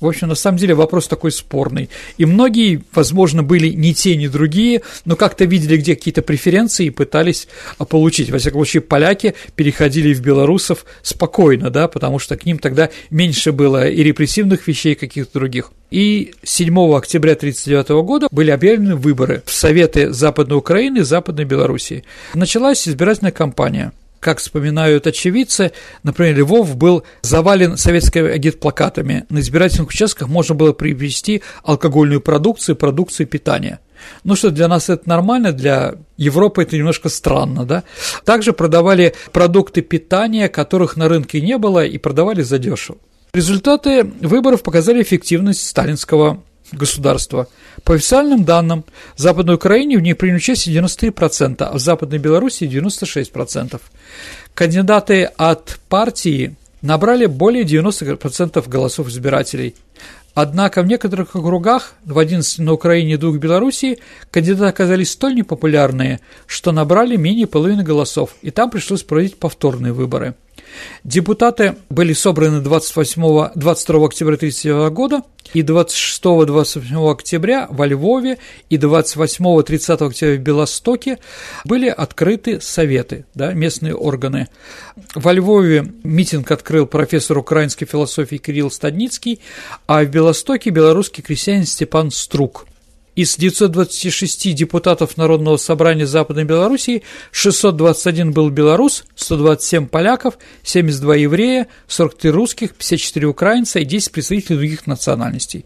В 0.00 0.06
общем, 0.06 0.28
на 0.28 0.34
самом 0.34 0.58
деле 0.58 0.74
вопрос 0.74 1.08
такой 1.08 1.32
спорный. 1.32 1.88
И 2.18 2.26
многие, 2.26 2.82
возможно, 2.92 3.42
были 3.42 3.68
не 3.68 3.94
те, 3.94 4.14
ни 4.16 4.26
другие, 4.26 4.82
но 5.04 5.16
как-то 5.16 5.44
видели, 5.46 5.78
где 5.78 5.96
какие-то 5.96 6.22
преференции 6.22 6.86
и 6.86 6.90
пытались 6.90 7.48
а, 7.78 7.86
получить. 7.86 8.30
Во 8.30 8.38
всяком 8.38 8.60
случае, 8.60 8.82
поляки 8.82 9.34
переходили 9.54 10.12
в 10.12 10.20
белорусов 10.20 10.84
спокойно, 11.02 11.70
да, 11.70 11.88
потому 11.88 12.18
что 12.18 12.36
к 12.36 12.44
ним 12.44 12.58
тогда 12.58 12.90
меньше 13.10 13.52
было 13.52 13.88
и 13.88 14.02
репрессивных 14.02 14.66
вещей, 14.66 14.92
и 14.92 14.96
каких-то 14.96 15.38
других. 15.38 15.72
И 15.90 16.32
7 16.42 16.78
октября 16.94 17.32
1939 17.32 18.04
года 18.04 18.28
были 18.30 18.50
объявлены 18.50 18.96
выборы 18.96 19.42
в 19.46 19.52
Советы 19.52 20.12
Западной 20.12 20.58
Украины 20.58 20.98
и 20.98 21.02
Западной 21.02 21.44
Белоруссии. 21.44 22.04
Началась 22.34 22.86
избирательная 22.86 23.32
кампания– 23.32 23.92
как 24.26 24.40
вспоминают 24.40 25.06
очевидцы, 25.06 25.70
например, 26.02 26.38
Львов 26.38 26.76
был 26.76 27.04
завален 27.22 27.76
советскими 27.76 28.28
агитплакатами. 28.28 29.24
На 29.28 29.38
избирательных 29.38 29.90
участках 29.90 30.26
можно 30.26 30.56
было 30.56 30.72
привезти 30.72 31.42
алкогольную 31.62 32.20
продукцию, 32.20 32.74
продукцию 32.74 33.28
питания. 33.28 33.78
Ну 34.24 34.34
что, 34.34 34.50
для 34.50 34.66
нас 34.66 34.88
это 34.88 35.08
нормально, 35.08 35.52
для 35.52 35.94
Европы 36.16 36.62
это 36.62 36.76
немножко 36.76 37.08
странно, 37.08 37.64
да? 37.64 37.84
Также 38.24 38.52
продавали 38.52 39.14
продукты 39.30 39.80
питания, 39.80 40.48
которых 40.48 40.96
на 40.96 41.08
рынке 41.08 41.40
не 41.40 41.56
было, 41.56 41.86
и 41.86 41.96
продавали 41.96 42.42
задешево. 42.42 42.98
Результаты 43.32 44.02
выборов 44.22 44.64
показали 44.64 45.02
эффективность 45.02 45.64
сталинского 45.64 46.42
государства. 46.72 47.48
По 47.84 47.94
официальным 47.94 48.44
данным, 48.44 48.84
в 49.14 49.20
Западной 49.20 49.54
Украине 49.54 49.98
в 49.98 50.02
ней 50.02 50.14
приняли 50.14 50.36
участие 50.36 50.76
93%, 50.80 51.62
а 51.62 51.72
в 51.72 51.80
Западной 51.80 52.18
Белоруссии 52.18 52.68
96%. 52.68 53.80
Кандидаты 54.54 55.24
от 55.24 55.78
партии 55.88 56.56
набрали 56.82 57.26
более 57.26 57.64
90% 57.64 58.68
голосов 58.68 59.08
избирателей. 59.08 59.74
Однако 60.34 60.82
в 60.82 60.86
некоторых 60.86 61.34
округах, 61.34 61.94
в 62.04 62.18
11 62.18 62.58
на 62.58 62.72
Украине 62.74 63.14
и 63.14 63.16
двух 63.16 63.36
в 63.36 63.38
Белоруссии, 63.38 63.98
кандидаты 64.30 64.66
оказались 64.66 65.12
столь 65.12 65.34
непопулярные, 65.36 66.20
что 66.46 66.72
набрали 66.72 67.16
менее 67.16 67.46
половины 67.46 67.82
голосов, 67.82 68.34
и 68.42 68.50
там 68.50 68.70
пришлось 68.70 69.02
проводить 69.02 69.38
повторные 69.38 69.92
выборы– 69.92 70.34
Депутаты 71.04 71.76
были 71.90 72.12
собраны 72.12 72.60
28, 72.60 73.52
22 73.54 74.06
октября 74.06 74.34
1939 74.34 74.92
года 74.92 75.22
и 75.54 75.62
26-28 75.62 77.10
октября 77.10 77.66
во 77.70 77.86
Львове 77.86 78.38
и 78.68 78.76
28-30 78.76 80.06
октября 80.06 80.36
в 80.36 80.40
Белостоке 80.40 81.18
были 81.64 81.88
открыты 81.88 82.60
советы, 82.60 83.26
да, 83.34 83.52
местные 83.52 83.94
органы. 83.94 84.48
Во 85.14 85.32
Львове 85.32 85.92
митинг 86.02 86.50
открыл 86.50 86.86
профессор 86.86 87.38
украинской 87.38 87.86
философии 87.86 88.36
Кирилл 88.36 88.70
Стадницкий, 88.70 89.40
а 89.86 90.02
в 90.02 90.08
Белостоке 90.08 90.70
белорусский 90.70 91.22
крестьянин 91.22 91.66
Степан 91.66 92.10
Струк– 92.10 92.66
из 93.16 93.36
926 93.36 94.54
депутатов 94.54 95.16
Народного 95.16 95.56
собрания 95.56 96.06
Западной 96.06 96.44
Белоруссии 96.44 97.02
621 97.32 98.32
был 98.32 98.50
белорус, 98.50 99.04
127 99.16 99.88
поляков, 99.88 100.38
72 100.62 101.16
еврея, 101.16 101.66
43 101.88 102.30
русских, 102.30 102.74
54 102.74 103.26
украинца 103.26 103.80
и 103.80 103.84
10 103.84 104.12
представителей 104.12 104.58
других 104.58 104.86
национальностей. 104.86 105.64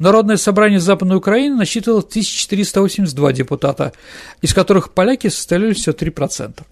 Народное 0.00 0.36
собрание 0.36 0.80
Западной 0.80 1.16
Украины 1.16 1.56
насчитывало 1.56 2.00
1482 2.00 3.32
депутата, 3.32 3.92
из 4.42 4.52
которых 4.52 4.92
поляки 4.92 5.28
составляли 5.28 5.74
всего 5.74 5.94
3%. 5.94 6.62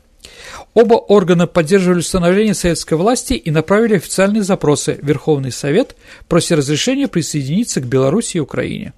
Оба 0.74 0.94
органа 0.94 1.46
поддерживали 1.46 2.00
установление 2.00 2.54
советской 2.54 2.94
власти 2.94 3.34
и 3.34 3.50
направили 3.52 3.94
официальные 3.94 4.42
запросы 4.42 4.98
в 5.00 5.06
Верховный 5.06 5.52
Совет, 5.52 5.94
прося 6.28 6.56
разрешения 6.56 7.06
присоединиться 7.06 7.80
к 7.80 7.86
Беларуси 7.86 8.38
и 8.38 8.40
Украине. 8.40 8.92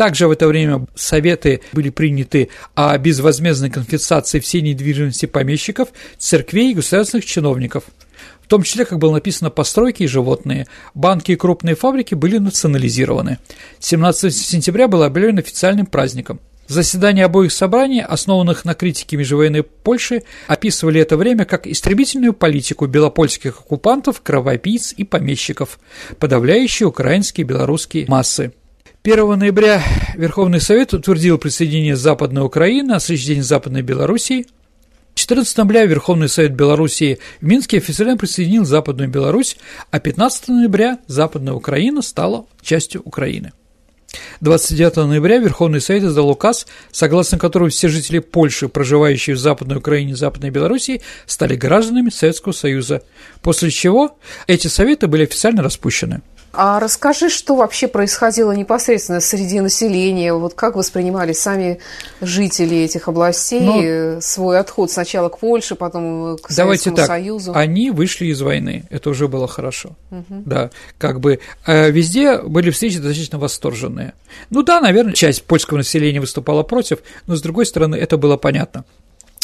Также 0.00 0.28
в 0.28 0.30
это 0.30 0.48
время 0.48 0.86
советы 0.94 1.60
были 1.74 1.90
приняты 1.90 2.48
о 2.74 2.96
безвозмездной 2.96 3.68
конфискации 3.68 4.40
всей 4.40 4.62
недвижимости 4.62 5.26
помещиков, 5.26 5.88
церквей 6.16 6.70
и 6.70 6.74
государственных 6.74 7.26
чиновников. 7.26 7.84
В 8.42 8.48
том 8.48 8.62
числе, 8.62 8.86
как 8.86 8.96
было 8.96 9.12
написано, 9.12 9.50
постройки 9.50 10.04
и 10.04 10.06
животные. 10.06 10.66
Банки 10.94 11.32
и 11.32 11.36
крупные 11.36 11.74
фабрики 11.74 12.14
были 12.14 12.38
национализированы. 12.38 13.40
17 13.80 14.34
сентября 14.34 14.88
было 14.88 15.04
объявлено 15.04 15.40
официальным 15.40 15.84
праздником. 15.84 16.40
Заседания 16.66 17.26
обоих 17.26 17.52
собраний, 17.52 18.00
основанных 18.00 18.64
на 18.64 18.72
критике 18.72 19.18
межвоенной 19.18 19.64
Польши, 19.64 20.22
описывали 20.46 20.98
это 21.02 21.18
время 21.18 21.44
как 21.44 21.66
истребительную 21.66 22.32
политику 22.32 22.86
белопольских 22.86 23.60
оккупантов, 23.60 24.22
кровопийц 24.22 24.94
и 24.96 25.04
помещиков, 25.04 25.78
подавляющие 26.18 26.86
украинские 26.86 27.44
и 27.44 27.48
белорусские 27.48 28.06
массы. 28.08 28.54
1 29.02 29.38
ноября 29.38 29.82
Верховный 30.14 30.60
Совет 30.60 30.92
утвердил 30.92 31.38
присоединение 31.38 31.96
Западной 31.96 32.44
Украины, 32.44 32.92
осуществление 32.92 33.42
Западной 33.42 33.80
Белоруссии. 33.80 34.46
14 35.14 35.56
ноября 35.56 35.86
Верховный 35.86 36.28
Совет 36.28 36.52
Белоруссии 36.52 37.18
в 37.40 37.46
Минске 37.46 37.78
официально 37.78 38.18
присоединил 38.18 38.66
Западную 38.66 39.08
Беларусь, 39.08 39.56
а 39.90 40.00
15 40.00 40.48
ноября 40.48 40.98
Западная 41.06 41.54
Украина 41.54 42.02
стала 42.02 42.44
частью 42.60 43.00
Украины. 43.02 43.52
29 44.42 44.96
ноября 44.96 45.38
Верховный 45.38 45.80
Совет 45.80 46.04
издал 46.04 46.28
указ, 46.28 46.66
согласно 46.92 47.38
которому 47.38 47.70
все 47.70 47.88
жители 47.88 48.18
Польши, 48.18 48.68
проживающие 48.68 49.34
в 49.34 49.38
Западной 49.38 49.78
Украине 49.78 50.12
и 50.12 50.14
Западной 50.14 50.50
Белоруссии, 50.50 51.00
стали 51.24 51.56
гражданами 51.56 52.10
Советского 52.10 52.52
Союза, 52.52 53.02
после 53.40 53.70
чего 53.70 54.18
эти 54.46 54.66
советы 54.66 55.06
были 55.06 55.22
официально 55.22 55.62
распущены. 55.62 56.20
А 56.52 56.80
расскажи, 56.80 57.28
что 57.28 57.54
вообще 57.54 57.86
происходило 57.86 58.50
непосредственно 58.50 59.20
среди 59.20 59.60
населения, 59.60 60.32
вот 60.34 60.54
как 60.54 60.74
воспринимали 60.74 61.32
сами 61.32 61.78
жители 62.20 62.78
этих 62.78 63.06
областей. 63.06 63.60
Ну, 63.60 64.20
свой 64.20 64.58
отход 64.58 64.90
сначала 64.90 65.28
к 65.28 65.38
Польше, 65.38 65.76
потом 65.76 66.38
к 66.38 66.52
Давайте 66.52 66.84
Советскому 66.84 66.96
так, 66.96 67.06
Союзу? 67.06 67.52
Они 67.54 67.90
вышли 67.90 68.26
из 68.26 68.42
войны, 68.42 68.84
это 68.90 69.10
уже 69.10 69.28
было 69.28 69.46
хорошо, 69.46 69.90
угу. 70.10 70.42
да, 70.44 70.70
как 70.98 71.20
бы 71.20 71.38
э, 71.66 71.90
везде 71.90 72.38
были 72.38 72.70
встречи 72.70 72.98
достаточно 72.98 73.38
восторженные. 73.38 74.14
Ну 74.50 74.62
да, 74.62 74.80
наверное, 74.80 75.12
часть 75.12 75.44
польского 75.44 75.78
населения 75.78 76.20
выступала 76.20 76.64
против, 76.64 76.98
но 77.28 77.36
с 77.36 77.42
другой 77.42 77.66
стороны 77.66 77.94
это 77.94 78.16
было 78.16 78.36
понятно. 78.36 78.84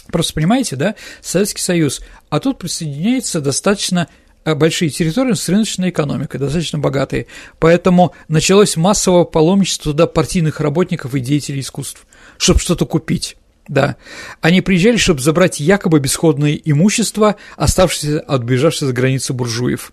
Просто 0.09 0.35
понимаете, 0.35 0.77
да, 0.77 0.95
Советский 1.21 1.63
Союз, 1.63 2.01
а 2.31 2.41
тут 2.41 2.59
присоединяется 2.59 3.41
достаточно 3.41 4.09
большие 4.55 4.91
территории 4.91 5.35
с 5.35 5.49
рыночной 5.49 5.91
экономикой, 5.91 6.39
достаточно 6.39 6.79
богатые. 6.79 7.27
Поэтому 7.59 8.15
началось 8.29 8.77
массовое 8.77 9.25
паломничество 9.25 9.93
туда 9.93 10.07
партийных 10.07 10.61
работников 10.61 11.15
и 11.15 11.21
деятелей 11.21 11.61
искусств, 11.61 12.07
чтобы 12.39 12.61
что-то 12.61 12.87
купить. 12.87 13.37
Да, 13.69 13.97
они 14.41 14.61
приезжали, 14.61 14.97
чтобы 14.97 15.21
забрать 15.21 15.59
якобы 15.59 15.99
бесходное 15.99 16.55
имущество, 16.55 17.35
оставшееся 17.57 18.21
от 18.21 18.43
бежавших 18.43 18.89
за 18.89 18.95
границу 18.95 19.35
буржуев. 19.35 19.93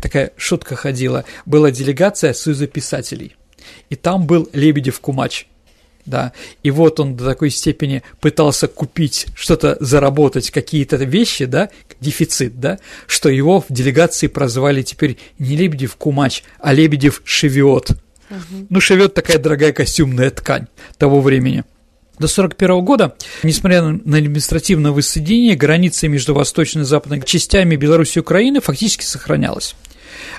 Такая 0.00 0.32
шутка 0.36 0.76
ходила. 0.76 1.24
Была 1.44 1.72
делегация 1.72 2.32
Союза 2.32 2.68
писателей. 2.68 3.34
И 3.90 3.96
там 3.96 4.26
был 4.26 4.48
Лебедев 4.52 5.00
Кумач– 5.00 5.46
да, 6.08 6.32
и 6.62 6.70
вот 6.70 7.00
он 7.00 7.16
до 7.16 7.24
такой 7.24 7.50
степени 7.50 8.02
пытался 8.20 8.66
купить, 8.68 9.26
что-то 9.34 9.76
заработать, 9.80 10.50
какие-то 10.50 10.96
вещи, 10.96 11.44
да, 11.44 11.70
дефицит, 12.00 12.60
да, 12.60 12.78
что 13.06 13.28
его 13.28 13.60
в 13.60 13.66
делегации 13.68 14.26
прозвали 14.26 14.82
теперь 14.82 15.18
не 15.38 15.56
Лебедев 15.56 15.96
Кумач, 15.96 16.42
а 16.60 16.72
Лебедев 16.72 17.22
Шевиот. 17.24 17.90
Угу. 18.30 18.66
Ну, 18.68 18.80
шевет 18.80 19.14
такая 19.14 19.38
дорогая 19.38 19.72
костюмная 19.72 20.30
ткань 20.30 20.66
того 20.98 21.20
времени. 21.20 21.64
До 22.18 22.26
1941 22.26 22.84
года, 22.84 23.14
несмотря 23.44 23.80
на 23.82 24.18
административное 24.18 24.90
воссоединение, 24.90 25.54
граница 25.54 26.08
между 26.08 26.34
восточной 26.34 26.82
и 26.82 26.84
западной 26.84 27.22
частями 27.22 27.76
Беларуси 27.76 28.18
и 28.18 28.20
Украины 28.20 28.60
фактически 28.60 29.04
сохранялась. 29.04 29.76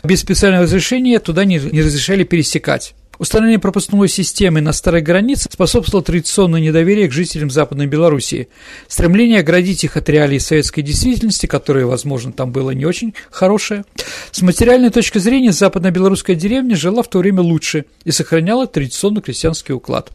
Без 0.03 0.19
специального 0.19 0.63
разрешения 0.63 1.19
туда 1.19 1.45
не, 1.45 1.57
не 1.57 1.81
разрешали 1.81 2.25
пересекать. 2.25 2.95
Установление 3.19 3.59
пропускной 3.59 4.07
системы 4.07 4.61
на 4.61 4.71
старой 4.71 5.01
границе 5.01 5.49
способствовало 5.51 6.05
традиционное 6.05 6.61
недоверие 6.61 7.09
к 7.09 7.11
жителям 7.11 7.49
Западной 7.49 7.85
Белоруссии, 7.85 8.47
стремление 8.87 9.41
оградить 9.41 9.83
их 9.83 9.97
от 9.97 10.07
реалий 10.07 10.39
советской 10.39 10.83
действительности, 10.83 11.45
которая, 11.45 11.85
возможно, 11.85 12.31
там 12.31 12.53
было 12.53 12.71
не 12.71 12.85
очень 12.85 13.13
хорошая. 13.29 13.83
С 14.31 14.41
материальной 14.41 14.89
точки 14.89 15.17
зрения 15.17 15.51
западная 15.51 15.91
белорусская 15.91 16.35
деревня 16.35 16.77
жила 16.77 17.03
в 17.03 17.09
то 17.09 17.19
время 17.19 17.41
лучше 17.41 17.83
и 18.05 18.11
сохраняла 18.11 18.67
традиционный 18.67 19.21
крестьянский 19.21 19.73
уклад. 19.73 20.11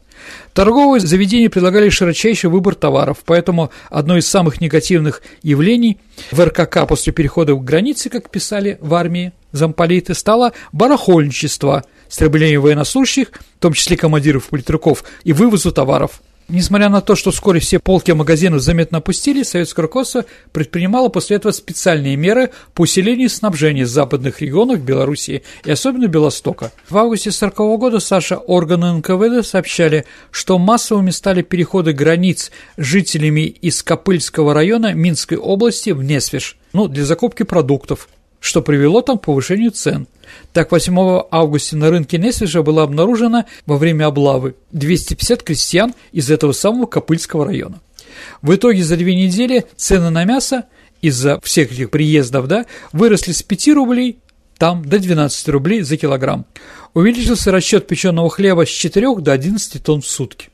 Торговые 0.55 0.99
заведения 0.99 1.51
предлагали 1.51 1.89
широчайший 1.89 2.49
выбор 2.49 2.73
товаров, 2.73 3.19
поэтому 3.23 3.69
одно 3.91 4.17
из 4.17 4.27
самых 4.27 4.61
негативных 4.61 5.21
явлений 5.43 5.99
в 6.31 6.43
РКК 6.43 6.87
после 6.87 7.13
перехода 7.13 7.53
к 7.53 7.63
границе, 7.63 8.09
как 8.09 8.31
писали 8.31 8.79
в 8.81 8.95
армии 8.95 9.31
замполиты, 9.51 10.15
стало 10.15 10.53
барахольничество– 10.71 11.83
истребление 12.09 12.59
военнослужащих, 12.59 13.31
в 13.31 13.59
том 13.59 13.73
числе 13.73 13.97
командиров 13.97 14.49
политруков, 14.49 15.03
и 15.23 15.33
вывозу 15.33 15.71
товаров. 15.71 16.21
Несмотря 16.47 16.89
на 16.89 17.01
то, 17.01 17.15
что 17.15 17.31
вскоре 17.31 17.59
все 17.59 17.79
полки 17.79 18.11
магазинов 18.11 18.61
заметно 18.61 18.99
опустили, 18.99 19.41
советское 19.41 19.81
руководство 19.81 20.25
предпринимало 20.51 21.09
после 21.09 21.37
этого 21.37 21.51
специальные 21.51 22.15
меры 22.17 22.51
по 22.75 22.83
усилению 22.83 23.31
снабжения 23.31 23.87
западных 23.87 24.41
регионов 24.41 24.79
Белоруссии 24.79 25.41
и 25.63 25.71
особенно 25.71 26.05
Белостока. 26.05 26.71
В 26.87 26.97
августе 26.97 27.29
1940 27.31 27.79
года 27.79 27.99
Саша 27.99 28.37
органы 28.37 28.93
НКВД 28.93 29.45
сообщали, 29.45 30.05
что 30.29 30.59
массовыми 30.59 31.09
стали 31.09 31.41
переходы 31.41 31.93
границ 31.93 32.51
жителями 32.77 33.41
из 33.41 33.81
Копыльского 33.81 34.53
района 34.53 34.93
Минской 34.93 35.37
области 35.37 35.89
в 35.89 36.03
Несвеж, 36.03 36.57
ну, 36.73 36.87
для 36.87 37.05
закупки 37.05 37.41
продуктов, 37.41 38.07
что 38.39 38.61
привело 38.61 39.01
там 39.01 39.17
к 39.17 39.23
повышению 39.23 39.71
цен. 39.71 40.07
Так, 40.55 40.71
8 40.71 41.23
августа 41.31 41.75
на 41.75 41.89
рынке 41.89 42.17
Несвежа 42.17 42.63
было 42.63 42.83
обнаружено 42.83 43.43
во 43.65 43.77
время 43.77 44.05
облавы 44.05 44.55
250 44.71 45.43
крестьян 45.43 45.93
из 46.13 46.31
этого 46.31 46.53
самого 46.53 46.85
Копыльского 46.85 47.43
района. 47.43 47.81
В 48.41 48.55
итоге 48.55 48.81
за 48.81 48.95
две 48.95 49.15
недели 49.15 49.65
цены 49.75 50.11
на 50.11 50.23
мясо 50.23 50.63
из-за 51.01 51.41
всех 51.41 51.73
этих 51.73 51.89
приездов 51.89 52.47
да, 52.47 52.65
выросли 52.93 53.33
с 53.33 53.43
5 53.43 53.67
рублей 53.73 54.19
там 54.57 54.85
до 54.85 54.97
12 54.97 55.49
рублей 55.49 55.81
за 55.81 55.97
килограмм. 55.97 56.45
Увеличился 56.93 57.51
расчет 57.51 57.85
печеного 57.85 58.29
хлеба 58.29 58.65
с 58.65 58.69
4 58.69 59.13
до 59.17 59.33
11 59.33 59.83
тонн 59.83 59.99
в 59.99 60.07
сутки. 60.07 60.47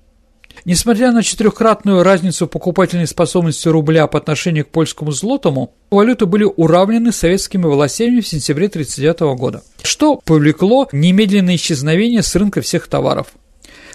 Несмотря 0.65 1.11
на 1.11 1.23
четырехкратную 1.23 2.03
разницу 2.03 2.47
покупательной 2.47 3.07
способности 3.07 3.67
рубля 3.67 4.07
по 4.07 4.17
отношению 4.19 4.65
к 4.65 4.69
польскому 4.69 5.11
злотому, 5.11 5.73
валюты 5.89 6.25
были 6.25 6.43
уравнены 6.43 7.11
советскими 7.11 7.63
властями 7.63 8.19
в 8.21 8.27
сентябре 8.27 8.67
1939 8.67 9.37
года, 9.39 9.63
что 9.83 10.17
повлекло 10.23 10.87
немедленное 10.91 11.55
исчезновение 11.55 12.23
с 12.23 12.35
рынка 12.35 12.61
всех 12.61 12.87
товаров 12.87 13.27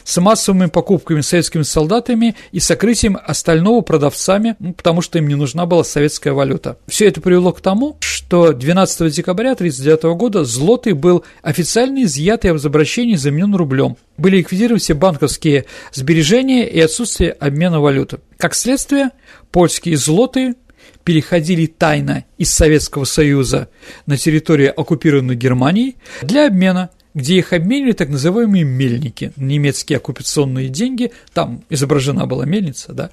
с 0.06 0.20
массовыми 0.20 0.66
покупками 0.66 1.20
советскими 1.20 1.62
солдатами 1.62 2.36
и 2.52 2.60
сокрытием 2.60 3.18
остального 3.22 3.80
продавцами, 3.80 4.54
ну, 4.60 4.72
потому 4.72 5.02
что 5.02 5.18
им 5.18 5.26
не 5.26 5.34
нужна 5.34 5.66
была 5.66 5.82
советская 5.82 6.32
валюта. 6.32 6.78
Все 6.86 7.08
это 7.08 7.20
привело 7.20 7.52
к 7.52 7.60
тому, 7.60 7.96
что 8.00 8.52
12 8.52 9.12
декабря 9.12 9.52
1939 9.52 10.16
года 10.16 10.44
злотый 10.44 10.92
был 10.92 11.24
официально 11.42 12.04
изъят 12.04 12.44
и 12.44 12.50
в 12.50 12.64
обращении 12.64 13.16
заменен 13.16 13.56
рублем. 13.56 13.96
Были 14.16 14.38
ликвидированы 14.38 14.78
все 14.78 14.94
банковские 14.94 15.66
сбережения 15.92 16.68
и 16.68 16.80
отсутствие 16.80 17.32
обмена 17.32 17.80
валюты. 17.80 18.18
Как 18.38 18.54
следствие, 18.54 19.10
польские 19.50 19.96
злотые 19.96 20.54
переходили 21.02 21.66
тайно 21.66 22.24
из 22.38 22.52
Советского 22.52 23.04
Союза 23.04 23.68
на 24.06 24.16
территорию, 24.16 24.78
оккупированную 24.78 25.36
Германией, 25.36 25.96
для 26.22 26.46
обмена 26.46 26.90
где 27.16 27.38
их 27.38 27.54
обменивали 27.54 27.92
так 27.92 28.10
называемые 28.10 28.62
мельники, 28.62 29.32
немецкие 29.36 29.96
оккупационные 29.96 30.68
деньги, 30.68 31.12
там 31.32 31.64
изображена 31.70 32.26
была 32.26 32.44
мельница, 32.44 32.92
да. 32.92 33.10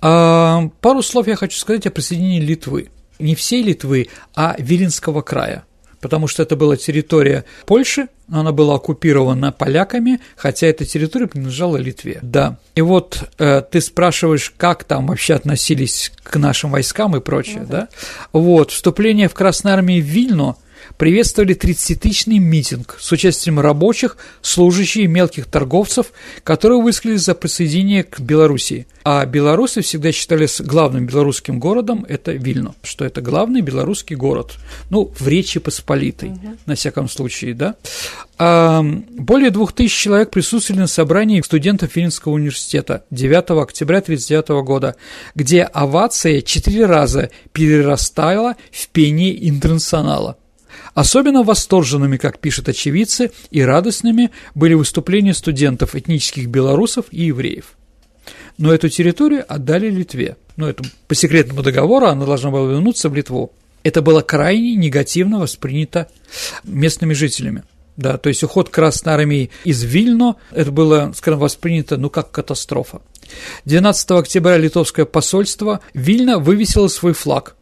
А, 0.00 0.70
пару 0.80 1.02
слов 1.02 1.26
я 1.26 1.34
хочу 1.34 1.58
сказать 1.58 1.84
о 1.86 1.90
присоединении 1.90 2.40
Литвы. 2.40 2.90
Не 3.18 3.34
всей 3.34 3.62
Литвы, 3.62 4.08
а 4.34 4.54
Виленского 4.56 5.20
края 5.20 5.64
потому 6.00 6.28
что 6.28 6.42
это 6.42 6.56
была 6.56 6.78
территория 6.78 7.44
Польши, 7.66 8.08
она 8.30 8.52
была 8.52 8.76
оккупирована 8.76 9.52
поляками, 9.52 10.20
хотя 10.34 10.66
эта 10.68 10.86
территория 10.86 11.26
принадлежала 11.26 11.76
Литве. 11.76 12.20
Да. 12.22 12.56
И 12.74 12.80
вот 12.80 13.28
э, 13.36 13.60
ты 13.70 13.82
спрашиваешь, 13.82 14.50
как 14.56 14.84
там 14.84 15.08
вообще 15.08 15.34
относились 15.34 16.10
к 16.22 16.36
нашим 16.36 16.70
войскам 16.70 17.14
и 17.18 17.20
прочее, 17.20 17.60
ну, 17.60 17.66
да. 17.66 17.80
да? 17.80 17.88
Вот, 18.32 18.70
вступление 18.70 19.28
в 19.28 19.34
Красной 19.34 19.72
Армии 19.72 20.00
в 20.00 20.06
Вильну– 20.06 20.56
приветствовали 20.96 21.54
30-тысячный 21.54 22.38
митинг 22.38 22.96
с 23.00 23.10
участием 23.12 23.60
рабочих, 23.60 24.16
служащих 24.42 25.04
и 25.04 25.06
мелких 25.06 25.46
торговцев, 25.46 26.12
которые 26.44 26.80
высказались 26.80 27.22
за 27.22 27.34
присоединение 27.34 28.04
к 28.04 28.20
Белоруссии. 28.20 28.86
А 29.02 29.24
белорусы 29.24 29.80
всегда 29.80 30.12
считали 30.12 30.46
главным 30.62 31.06
белорусским 31.06 31.58
городом 31.58 32.04
это 32.08 32.32
Вильно, 32.32 32.74
что 32.82 33.04
это 33.04 33.22
главный 33.22 33.62
белорусский 33.62 34.14
город, 34.14 34.56
ну, 34.90 35.10
в 35.18 35.26
Речи 35.26 35.58
Посполитой, 35.58 36.30
угу. 36.30 36.56
на 36.66 36.74
всяком 36.74 37.08
случае, 37.08 37.54
да. 37.54 37.76
А, 38.38 38.82
более 38.82 39.50
двух 39.50 39.72
тысяч 39.72 39.96
человек 39.96 40.30
присутствовали 40.30 40.82
на 40.82 40.86
собрании 40.86 41.40
студентов 41.40 41.96
Вильнского 41.96 42.32
университета 42.32 43.04
9 43.10 43.50
октября 43.62 43.98
1939 43.98 44.48
года, 44.64 44.96
где 45.34 45.62
овация 45.62 46.42
четыре 46.42 46.86
раза 46.86 47.30
перерастала 47.52 48.56
в 48.70 48.88
пение 48.88 49.48
интернационала. 49.48 50.36
Особенно 50.94 51.42
восторженными, 51.42 52.16
как 52.16 52.38
пишут 52.38 52.68
очевидцы, 52.68 53.30
и 53.50 53.62
радостными 53.62 54.30
были 54.54 54.74
выступления 54.74 55.34
студентов 55.34 55.94
этнических 55.94 56.48
белорусов 56.48 57.06
и 57.10 57.24
евреев. 57.24 57.76
но 58.58 58.72
эту 58.74 58.88
территорию 58.90 59.44
отдали 59.48 59.88
Литве. 59.88 60.36
Ну, 60.56 60.66
это 60.66 60.84
по 61.08 61.14
секретному 61.14 61.62
договору 61.62 62.06
она 62.06 62.26
должна 62.26 62.50
была 62.50 62.70
вернуться 62.70 63.08
в 63.08 63.14
Литву. 63.14 63.52
Это 63.82 64.02
было 64.02 64.20
крайне 64.20 64.76
негативно 64.76 65.38
воспринято 65.38 66.08
местными 66.64 67.14
жителями. 67.14 67.62
Да, 67.96 68.18
то 68.18 68.28
есть 68.28 68.42
уход 68.42 68.68
Красной 68.68 69.14
Армии 69.14 69.50
из 69.64 69.82
Вильно, 69.82 70.36
это 70.50 70.70
было, 70.70 71.12
скажем, 71.16 71.40
воспринято, 71.40 71.96
ну, 71.96 72.10
как 72.10 72.30
катастрофа. 72.30 73.00
12 73.64 74.10
октября 74.12 74.58
литовское 74.58 75.06
посольство 75.06 75.80
Вильно 75.94 76.38
вывесило 76.38 76.88
свой 76.88 77.14
флаг. 77.14 77.56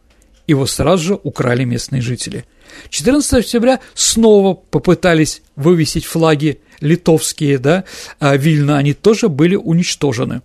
Его 0.47 0.65
сразу 0.65 1.03
же 1.03 1.19
украли 1.23 1.63
местные 1.63 2.01
жители. 2.01 2.45
14 2.89 3.33
октября 3.33 3.79
снова 3.93 4.53
попытались 4.53 5.41
вывесить 5.55 6.05
флаги 6.05 6.59
литовские, 6.79 7.57
да, 7.57 7.83
а 8.19 8.35
Вильно, 8.37 8.77
они 8.77 8.93
тоже 8.93 9.29
были 9.29 9.55
уничтожены. 9.55 10.41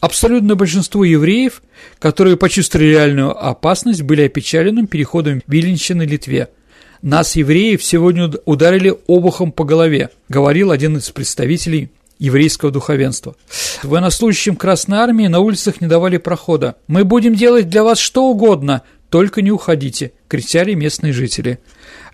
Абсолютное 0.00 0.54
большинство 0.54 1.04
евреев, 1.04 1.62
которые 1.98 2.36
почувствовали 2.36 2.88
реальную 2.88 3.36
опасность, 3.36 4.02
были 4.02 4.22
опечаленным 4.22 4.86
переходом 4.86 5.42
Виленщины 5.46 6.02
Литве– 6.02 6.48
нас, 7.02 7.34
евреев, 7.34 7.82
сегодня 7.82 8.30
ударили 8.44 8.94
обухом 9.08 9.50
по 9.50 9.64
голове, 9.64 10.10
говорил 10.28 10.70
один 10.70 10.98
из 10.98 11.10
представителей 11.10 11.90
еврейского 12.20 12.70
духовенства. 12.70 13.34
Военнослужащим 13.82 14.54
Красной 14.54 14.98
Армии 14.98 15.26
на 15.26 15.40
улицах 15.40 15.80
не 15.80 15.88
давали 15.88 16.18
прохода. 16.18 16.76
«Мы 16.86 17.04
будем 17.04 17.34
делать 17.34 17.68
для 17.68 17.82
вас 17.82 17.98
что 17.98 18.26
угодно, 18.26 18.82
только 19.12 19.42
не 19.42 19.50
уходите»,– 19.50 20.12
кричали 20.28 20.72
местные 20.72 21.12
жители. 21.12 21.58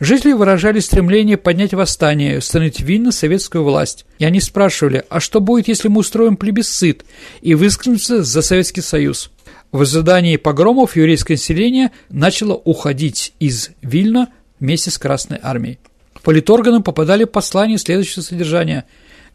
Жители 0.00 0.32
выражали 0.32 0.80
стремление 0.80 1.36
поднять 1.36 1.72
восстание 1.72 2.34
и 2.34 2.38
установить 2.38 2.80
винно 2.80 3.12
советскую 3.12 3.62
власть. 3.62 4.04
И 4.18 4.24
они 4.24 4.40
спрашивали, 4.40 5.04
а 5.08 5.20
что 5.20 5.40
будет, 5.40 5.68
если 5.68 5.86
мы 5.86 6.00
устроим 6.00 6.36
плебисцит 6.36 7.04
и 7.40 7.54
выскажемся 7.54 8.24
за 8.24 8.42
Советский 8.42 8.80
Союз? 8.80 9.30
В 9.70 9.82
ожидании 9.82 10.36
погромов 10.36 10.96
еврейское 10.96 11.34
население 11.34 11.92
начало 12.08 12.54
уходить 12.54 13.32
из 13.38 13.70
Вильна 13.80 14.30
вместе 14.58 14.90
с 14.90 14.98
Красной 14.98 15.38
Армией. 15.40 15.78
В 16.14 16.22
политорганы 16.22 16.82
попадали 16.82 17.22
послания 17.22 17.78
следующего 17.78 18.22
содержания. 18.22 18.86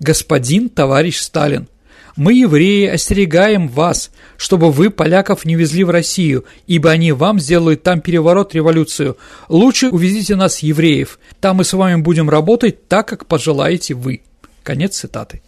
«Господин 0.01 0.67
товарищ 0.67 1.17
Сталин, 1.17 1.69
мы, 2.15 2.33
евреи, 2.33 2.87
остерегаем 2.87 3.67
вас, 3.67 4.11
чтобы 4.37 4.71
вы 4.71 4.89
поляков 4.89 5.45
не 5.45 5.55
везли 5.55 5.83
в 5.83 5.89
Россию, 5.89 6.45
ибо 6.67 6.91
они 6.91 7.11
вам 7.11 7.39
сделают 7.39 7.83
там 7.83 8.01
переворот, 8.01 8.53
революцию. 8.53 9.17
Лучше 9.49 9.89
увезите 9.89 10.35
нас, 10.35 10.59
евреев, 10.59 11.19
там 11.39 11.57
мы 11.57 11.63
с 11.63 11.73
вами 11.73 12.01
будем 12.01 12.29
работать 12.29 12.87
так, 12.87 13.07
как 13.07 13.25
пожелаете 13.25 13.95
вы». 13.95 14.21
Конец 14.63 14.97
цитаты. 14.97 15.41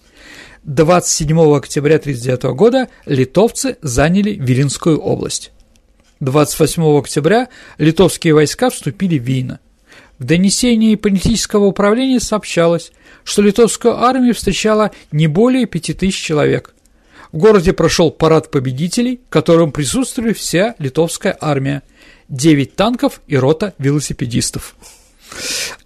27 0.64 1.56
октября 1.56 1.98
1939 1.98 2.58
года 2.58 2.90
литовцы 3.06 3.78
заняли 3.82 4.32
Виленскую 4.32 5.00
область. 5.00 5.52
28 6.22 6.98
октября 6.98 7.50
литовские 7.78 8.34
войска 8.34 8.72
вступили 8.72 9.20
в 9.20 9.24
Вийно. 9.24 9.60
В 10.18 10.24
донесении 10.24 10.96
политического 10.96 11.66
управления 11.66 12.20
сообщалось, 12.20 12.92
что 13.24 13.42
литовскую 13.42 13.98
армию 13.98 14.34
встречала 14.34 14.92
не 15.12 15.28
более 15.28 15.66
пяти 15.66 15.94
тысяч 15.94 16.22
человек. 16.22 16.74
В 17.32 17.38
городе 17.38 17.74
прошел 17.74 18.12
парад 18.12 18.50
победителей, 18.50 19.20
в 19.28 19.30
котором 19.30 19.74
присутствовали 19.74 20.32
вся 20.32 20.76
литовская 20.80 21.38
армия, 21.42 21.84
9 22.30 22.76
танков 22.76 23.22
и 23.28 23.36
рота 23.36 23.74
велосипедистов. 23.78 24.76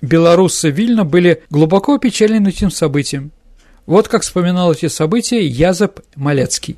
Белорусы 0.02 0.70
Вильно 0.70 1.06
были 1.06 1.42
глубоко 1.50 1.96
опечалены 1.96 2.50
этим 2.50 2.70
событием. 2.70 3.32
Вот 3.88 4.08
как 4.08 4.22
вспоминал 4.22 4.72
эти 4.74 4.88
события 4.88 5.44
Язеп 5.44 6.02
Малецкий. 6.16 6.78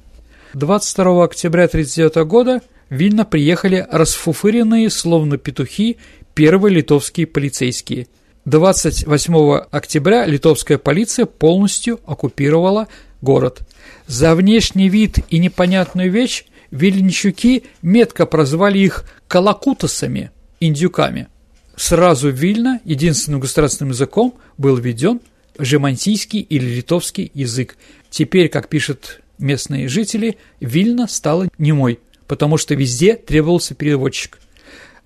22 0.54 1.26
октября 1.26 1.66
1939 1.66 2.28
года 2.28 2.62
в 2.90 2.96
Вильно 2.96 3.26
приехали 3.26 3.88
расфуфыренные, 3.90 4.90
словно 4.90 5.38
петухи, 5.38 5.98
первые 6.34 6.76
литовские 6.76 7.28
полицейские. 7.28 8.08
28 8.46 9.68
октября 9.70 10.26
литовская 10.26 10.78
полиция 10.78 11.26
полностью 11.26 12.00
оккупировала 12.06 12.88
город. 13.22 13.62
За 14.08 14.34
внешний 14.36 14.90
вид 14.90 15.20
и 15.30 15.38
непонятную 15.38 16.12
вещь 16.12 16.46
вильничуки 16.72 17.64
метко 17.82 18.26
прозвали 18.26 18.80
их 18.80 19.06
«калакутасами»– 19.28 20.32
индюками. 20.60 21.28
Сразу 21.76 22.30
в 22.30 22.36
Вильно 22.36 22.80
единственным 22.84 23.42
государственным 23.42 23.92
языком 23.92 24.36
был 24.58 24.76
введен 24.76 25.20
жемантийский 25.58 26.40
или 26.40 26.66
литовский 26.66 27.32
язык. 27.34 27.78
Теперь, 28.10 28.50
как 28.50 28.70
пишут 28.70 29.22
местные 29.38 29.88
жители, 29.88 30.38
Вильно 30.60 31.08
стала 31.08 31.48
немой, 31.58 32.00
потому 32.28 32.58
что 32.58 32.74
везде 32.74 33.16
требовался 33.16 33.76
переводчик– 33.76 34.40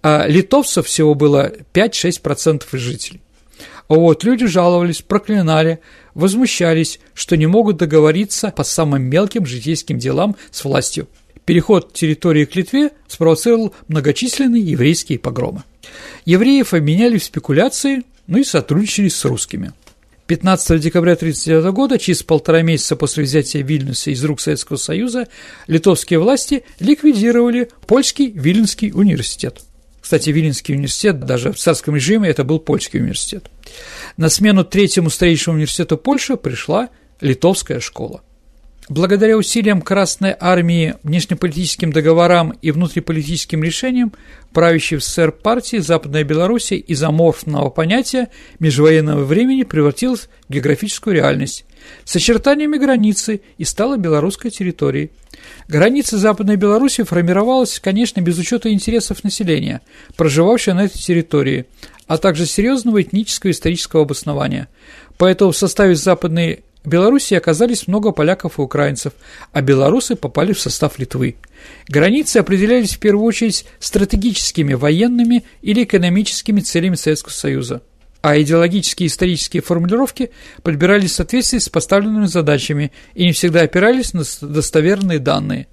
а 0.08 0.28
литовцев 0.28 0.86
всего 0.86 1.16
было 1.16 1.52
5-6% 1.74 2.64
из 2.74 2.80
жителей. 2.80 3.22
Вот, 3.88 4.24
люди 4.24 4.46
жаловались, 4.46 5.02
проклинали, 5.02 5.80
возмущались, 6.14 7.00
что 7.16 7.36
не 7.36 7.48
могут 7.48 7.78
договориться 7.78 8.54
по 8.56 8.64
самым 8.64 9.02
мелким 9.02 9.48
житейским 9.48 9.98
делам 9.98 10.36
с 10.52 10.64
властью. 10.64 11.08
Переход 11.46 11.92
территории 11.94 12.46
к 12.46 12.56
Литве 12.56 12.92
спровоцировал 13.08 13.74
многочисленные 13.88 14.62
еврейские 14.62 15.18
погромы. 15.18 15.64
Евреев 16.26 16.76
обменяли 16.76 17.18
в 17.18 17.24
спекуляции, 17.24 18.04
ну 18.28 18.38
и 18.38 18.44
сотрудничали 18.44 19.08
с 19.08 19.26
русскими. 19.26 19.74
15 20.28 20.80
декабря 20.80 21.14
1939 21.14 21.74
года, 21.74 21.98
через 21.98 22.22
полтора 22.22 22.62
месяца 22.62 22.96
после 22.96 23.24
взятия 23.24 23.64
Вильнюса 23.64 24.12
из 24.12 24.24
рук 24.24 24.40
Советского 24.40 24.78
Союза, 24.78 25.28
литовские 25.66 26.20
власти 26.20 26.64
ликвидировали 26.80 27.70
польский 27.88 28.30
Вильнюсский 28.30 28.92
университет. 28.94 29.64
Кстати, 30.06 30.30
Виленский 30.30 30.76
университет, 30.76 31.22
даже 31.22 31.52
в 31.52 31.58
царском 31.58 31.96
режиме, 31.96 32.30
это 32.30 32.44
был 32.44 32.60
польский 32.60 33.00
университет. 33.00 33.50
На 34.18 34.30
смену 34.30 34.64
третьему 34.64 35.10
старейшему 35.10 35.56
университету 35.56 35.98
Польши 35.98 36.38
пришла 36.38 36.90
литовская 37.22 37.80
школа. 37.80 38.22
Благодаря 38.88 39.36
усилиям 39.36 39.82
Красной 39.82 40.36
Армии, 40.40 40.94
внешнеполитическим 41.02 41.92
договорам 41.92 42.52
и 42.62 42.70
внутриполитическим 42.70 43.64
решениям, 43.64 44.14
правящей 44.54 45.00
в 45.00 45.04
СССР 45.04 45.32
партии 45.32 45.78
Западная 45.78 46.24
Белоруссия 46.24 46.76
из 46.76 47.02
аморфного 47.02 47.72
понятия 47.72 48.28
межвоенного 48.60 49.24
времени 49.24 49.64
превратилась 49.64 50.30
в 50.48 50.54
географическую 50.54 51.16
реальность 51.16 51.66
с 52.04 52.16
очертаниями 52.16 52.78
границы 52.78 53.42
и 53.58 53.64
стала 53.64 53.98
белорусской 53.98 54.52
территорией. 54.52 55.10
Граница 55.68 56.18
Западной 56.18 56.56
Беларуси 56.56 57.04
формировалась, 57.04 57.80
конечно, 57.80 58.22
без 58.22 58.38
учета 58.38 58.72
интересов 58.72 59.24
населения, 59.24 59.82
проживавшего 60.16 60.76
на 60.76 60.86
этой 60.86 61.00
территории, 61.00 61.66
а 62.08 62.18
также 62.18 62.46
серьезного 62.46 63.02
этнического 63.02 63.50
и 63.50 63.54
исторического 63.54 64.04
обоснования. 64.04 64.68
Поэтому 65.18 65.52
в 65.52 65.58
составе 65.58 65.96
Западной 65.96 66.64
Беларуси 66.84 67.34
оказались 67.34 67.88
много 67.88 68.12
поляков 68.12 68.60
и 68.60 68.62
украинцев, 68.62 69.14
а 69.52 69.62
белорусы 69.62 70.16
попали 70.16 70.54
в 70.54 70.60
состав 70.60 71.00
Литвы. 71.00 71.36
Границы 71.88 72.38
определялись 72.38 72.96
в 72.96 73.00
первую 73.00 73.26
очередь 73.26 73.66
стратегическими, 73.80 74.76
военными 74.76 75.44
или 75.62 75.84
экономическими 75.84 76.62
целями 76.62 76.96
Советского 76.96 77.34
Союза 77.34 77.82
а 78.26 78.42
идеологические 78.42 79.06
и 79.06 79.08
исторические 79.08 79.62
формулировки 79.62 80.32
подбирались 80.64 81.12
в 81.12 81.16
соответствии 81.16 81.60
с 81.60 81.70
поставленными 81.70 82.26
задачами 82.26 82.92
и 83.14 83.24
не 83.24 83.34
всегда 83.34 83.62
опирались 83.62 84.14
на 84.14 84.24
достоверные 84.42 85.20
данные. 85.20 85.68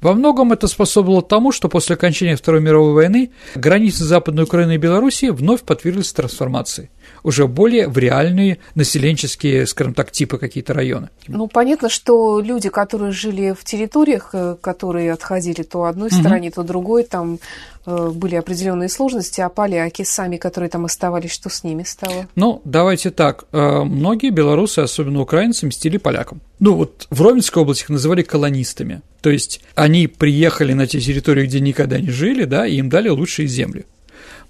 Во 0.00 0.12
многом 0.12 0.52
это 0.52 0.68
способствовало 0.68 1.20
тому, 1.20 1.50
что 1.50 1.68
после 1.68 1.96
окончания 1.96 2.36
Второй 2.36 2.60
мировой 2.60 2.92
войны 2.92 3.32
границы 3.56 4.04
Западной 4.04 4.44
Украины 4.44 4.76
и 4.76 4.78
Белоруссии 4.78 5.30
вновь 5.30 5.62
подверглись 5.62 6.12
трансформации 6.12 6.90
уже 7.26 7.48
более 7.48 7.88
в 7.88 7.98
реальные 7.98 8.58
населенческие, 8.76 9.66
скажем 9.66 9.94
так, 9.94 10.12
типы 10.12 10.38
какие-то 10.38 10.74
районы. 10.74 11.08
Ну, 11.26 11.48
понятно, 11.48 11.88
что 11.88 12.40
люди, 12.40 12.68
которые 12.68 13.10
жили 13.10 13.52
в 13.52 13.64
территориях, 13.64 14.30
э, 14.32 14.54
которые 14.60 15.12
отходили 15.12 15.62
то 15.62 15.84
одной 15.84 16.08
угу. 16.08 16.16
стороне, 16.16 16.52
то 16.52 16.62
другой, 16.62 17.02
там 17.02 17.40
э, 17.84 18.10
были 18.14 18.36
определенные 18.36 18.88
сложности, 18.88 19.40
а 19.40 19.48
поляки 19.48 20.04
сами, 20.04 20.36
которые 20.36 20.70
там 20.70 20.84
оставались, 20.84 21.32
что 21.32 21.50
с 21.50 21.64
ними 21.64 21.82
стало? 21.82 22.28
Ну, 22.36 22.62
давайте 22.64 23.10
так. 23.10 23.46
Э, 23.50 23.82
многие 23.82 24.30
белорусы, 24.30 24.78
особенно 24.78 25.20
украинцы, 25.20 25.66
мстили 25.66 25.96
полякам. 25.96 26.40
Ну, 26.60 26.74
вот 26.74 27.08
в 27.10 27.20
Ровенской 27.20 27.60
области 27.60 27.82
их 27.82 27.88
называли 27.88 28.22
колонистами. 28.22 29.02
То 29.20 29.30
есть 29.30 29.60
они 29.74 30.06
приехали 30.06 30.74
на 30.74 30.86
те 30.86 31.00
территории, 31.00 31.46
где 31.46 31.58
никогда 31.58 31.98
не 31.98 32.10
жили, 32.10 32.44
да, 32.44 32.68
и 32.68 32.76
им 32.76 32.88
дали 32.88 33.08
лучшие 33.08 33.48
земли. 33.48 33.84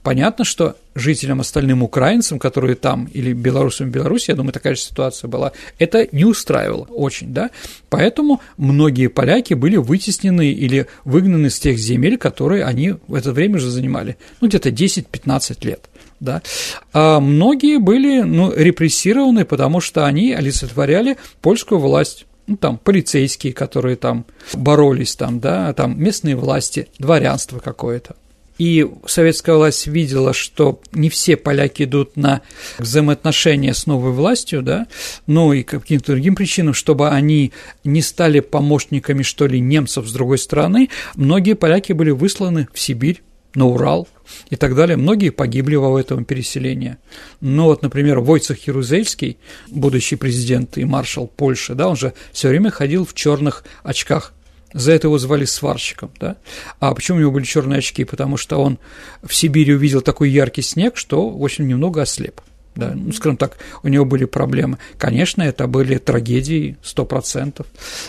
Понятно, 0.07 0.45
что 0.45 0.77
жителям, 0.95 1.41
остальным 1.41 1.83
украинцам, 1.83 2.39
которые 2.39 2.77
там, 2.77 3.07
или 3.07 3.33
белорусам 3.33 3.89
в 3.89 3.91
Беларуси, 3.91 4.31
я 4.31 4.37
думаю, 4.37 4.53
такая 4.53 4.77
же 4.77 4.81
ситуация 4.81 5.27
была, 5.27 5.51
это 5.81 6.07
не 6.13 6.25
устраивало 6.25 6.85
очень, 6.85 7.35
да, 7.35 7.51
поэтому 7.91 8.41
многие 8.57 9.09
поляки 9.09 9.55
были 9.55 9.77
вытеснены 9.79 10.53
или 10.53 10.87
выгнаны 11.05 11.51
с 11.51 11.59
тех 11.59 11.77
земель, 11.77 12.19
которые 12.19 12.65
они 12.65 12.95
в 13.09 13.15
это 13.15 13.33
время 13.33 13.59
же 13.59 13.69
занимали, 13.69 14.17
ну, 14.41 14.47
где-то 14.47 14.69
10-15 14.69 15.67
лет, 15.67 15.91
да, 16.21 16.41
а 16.93 17.19
многие 17.19 17.81
были, 17.81 18.23
ну, 18.23 18.53
репрессированы, 18.55 19.45
потому 19.45 19.81
что 19.81 20.07
они 20.07 20.33
олицетворяли 20.35 21.17
польскую 21.43 21.81
власть, 21.81 22.27
ну, 22.47 22.57
там, 22.57 22.79
полицейские, 22.79 23.53
которые 23.53 23.97
там 23.97 24.25
боролись, 24.55 25.17
там, 25.17 25.41
да, 25.41 25.73
там, 25.73 26.01
местные 26.01 26.37
власти, 26.37 26.87
дворянство 27.01 27.59
какое-то. 27.59 28.15
И 28.59 28.87
советская 29.07 29.57
власть 29.57 29.87
видела, 29.87 30.33
что 30.33 30.81
не 30.93 31.11
все 31.11 31.37
поляки 31.37 31.83
идут 31.83 32.17
на 32.17 32.43
взаимоотношения 32.79 33.75
с 33.75 33.87
новой 33.87 34.13
властью, 34.13 34.63
да, 34.63 34.87
но 35.27 35.53
и 35.53 35.63
каким-то 35.63 36.13
другим 36.13 36.35
причинам, 36.35 36.73
чтобы 36.75 37.11
они 37.11 37.53
не 37.85 38.03
стали 38.03 38.41
помощниками, 38.41 39.23
что 39.23 39.47
ли, 39.47 39.61
немцев 39.61 40.07
с 40.07 40.13
другой 40.13 40.39
стороны, 40.39 40.89
многие 41.15 41.55
поляки 41.55 41.93
были 41.93 42.11
высланы 42.11 42.69
в 42.73 42.81
Сибирь, 42.81 43.23
на 43.57 43.67
Урал 43.67 44.07
и 44.51 44.57
так 44.57 44.77
далее. 44.77 44.97
Многие 44.97 45.31
погибли 45.31 45.75
во 45.77 45.99
этом 45.99 46.25
переселении. 46.25 46.99
Но 47.41 47.65
вот, 47.65 47.83
например, 47.83 48.21
Войцех 48.21 48.67
Ярузельский, 48.67 49.39
будущий 49.69 50.17
президент 50.17 50.77
и 50.79 50.85
маршал 50.85 51.27
Польши, 51.27 51.75
да, 51.75 51.89
он 51.89 51.97
же 51.97 52.13
все 52.33 52.49
время 52.49 52.71
ходил 52.71 53.05
в 53.07 53.15
черных 53.15 53.65
очках. 53.83 54.35
За 54.73 54.93
это 54.93 55.07
его 55.09 55.19
звали 55.19 55.45
сварщиком, 55.45 56.11
да. 56.21 56.37
А 56.81 56.95
почему 56.95 57.19
у 57.19 57.21
него 57.21 57.33
были 57.33 57.45
черные 57.45 57.79
очки? 57.79 58.05
Потому 58.05 58.37
что 58.37 58.59
он 58.59 58.79
в 59.23 59.35
Сибири 59.35 59.75
увидел 59.75 60.03
такой 60.03 60.31
яркий 60.31 60.63
снег, 60.63 60.97
что, 60.97 61.35
общем, 61.41 61.67
немного 61.67 62.03
ослеп. 62.03 62.41
Да, 62.75 62.93
ну, 62.95 63.11
скажем 63.13 63.39
так, 63.39 63.57
у 63.83 63.89
него 63.89 64.05
были 64.05 64.27
проблемы. 64.27 64.77
Конечно, 64.99 65.43
это 65.43 65.67
были 65.67 65.97
трагедии, 65.97 66.77
сто 66.83 67.07
процентов. 67.07 67.67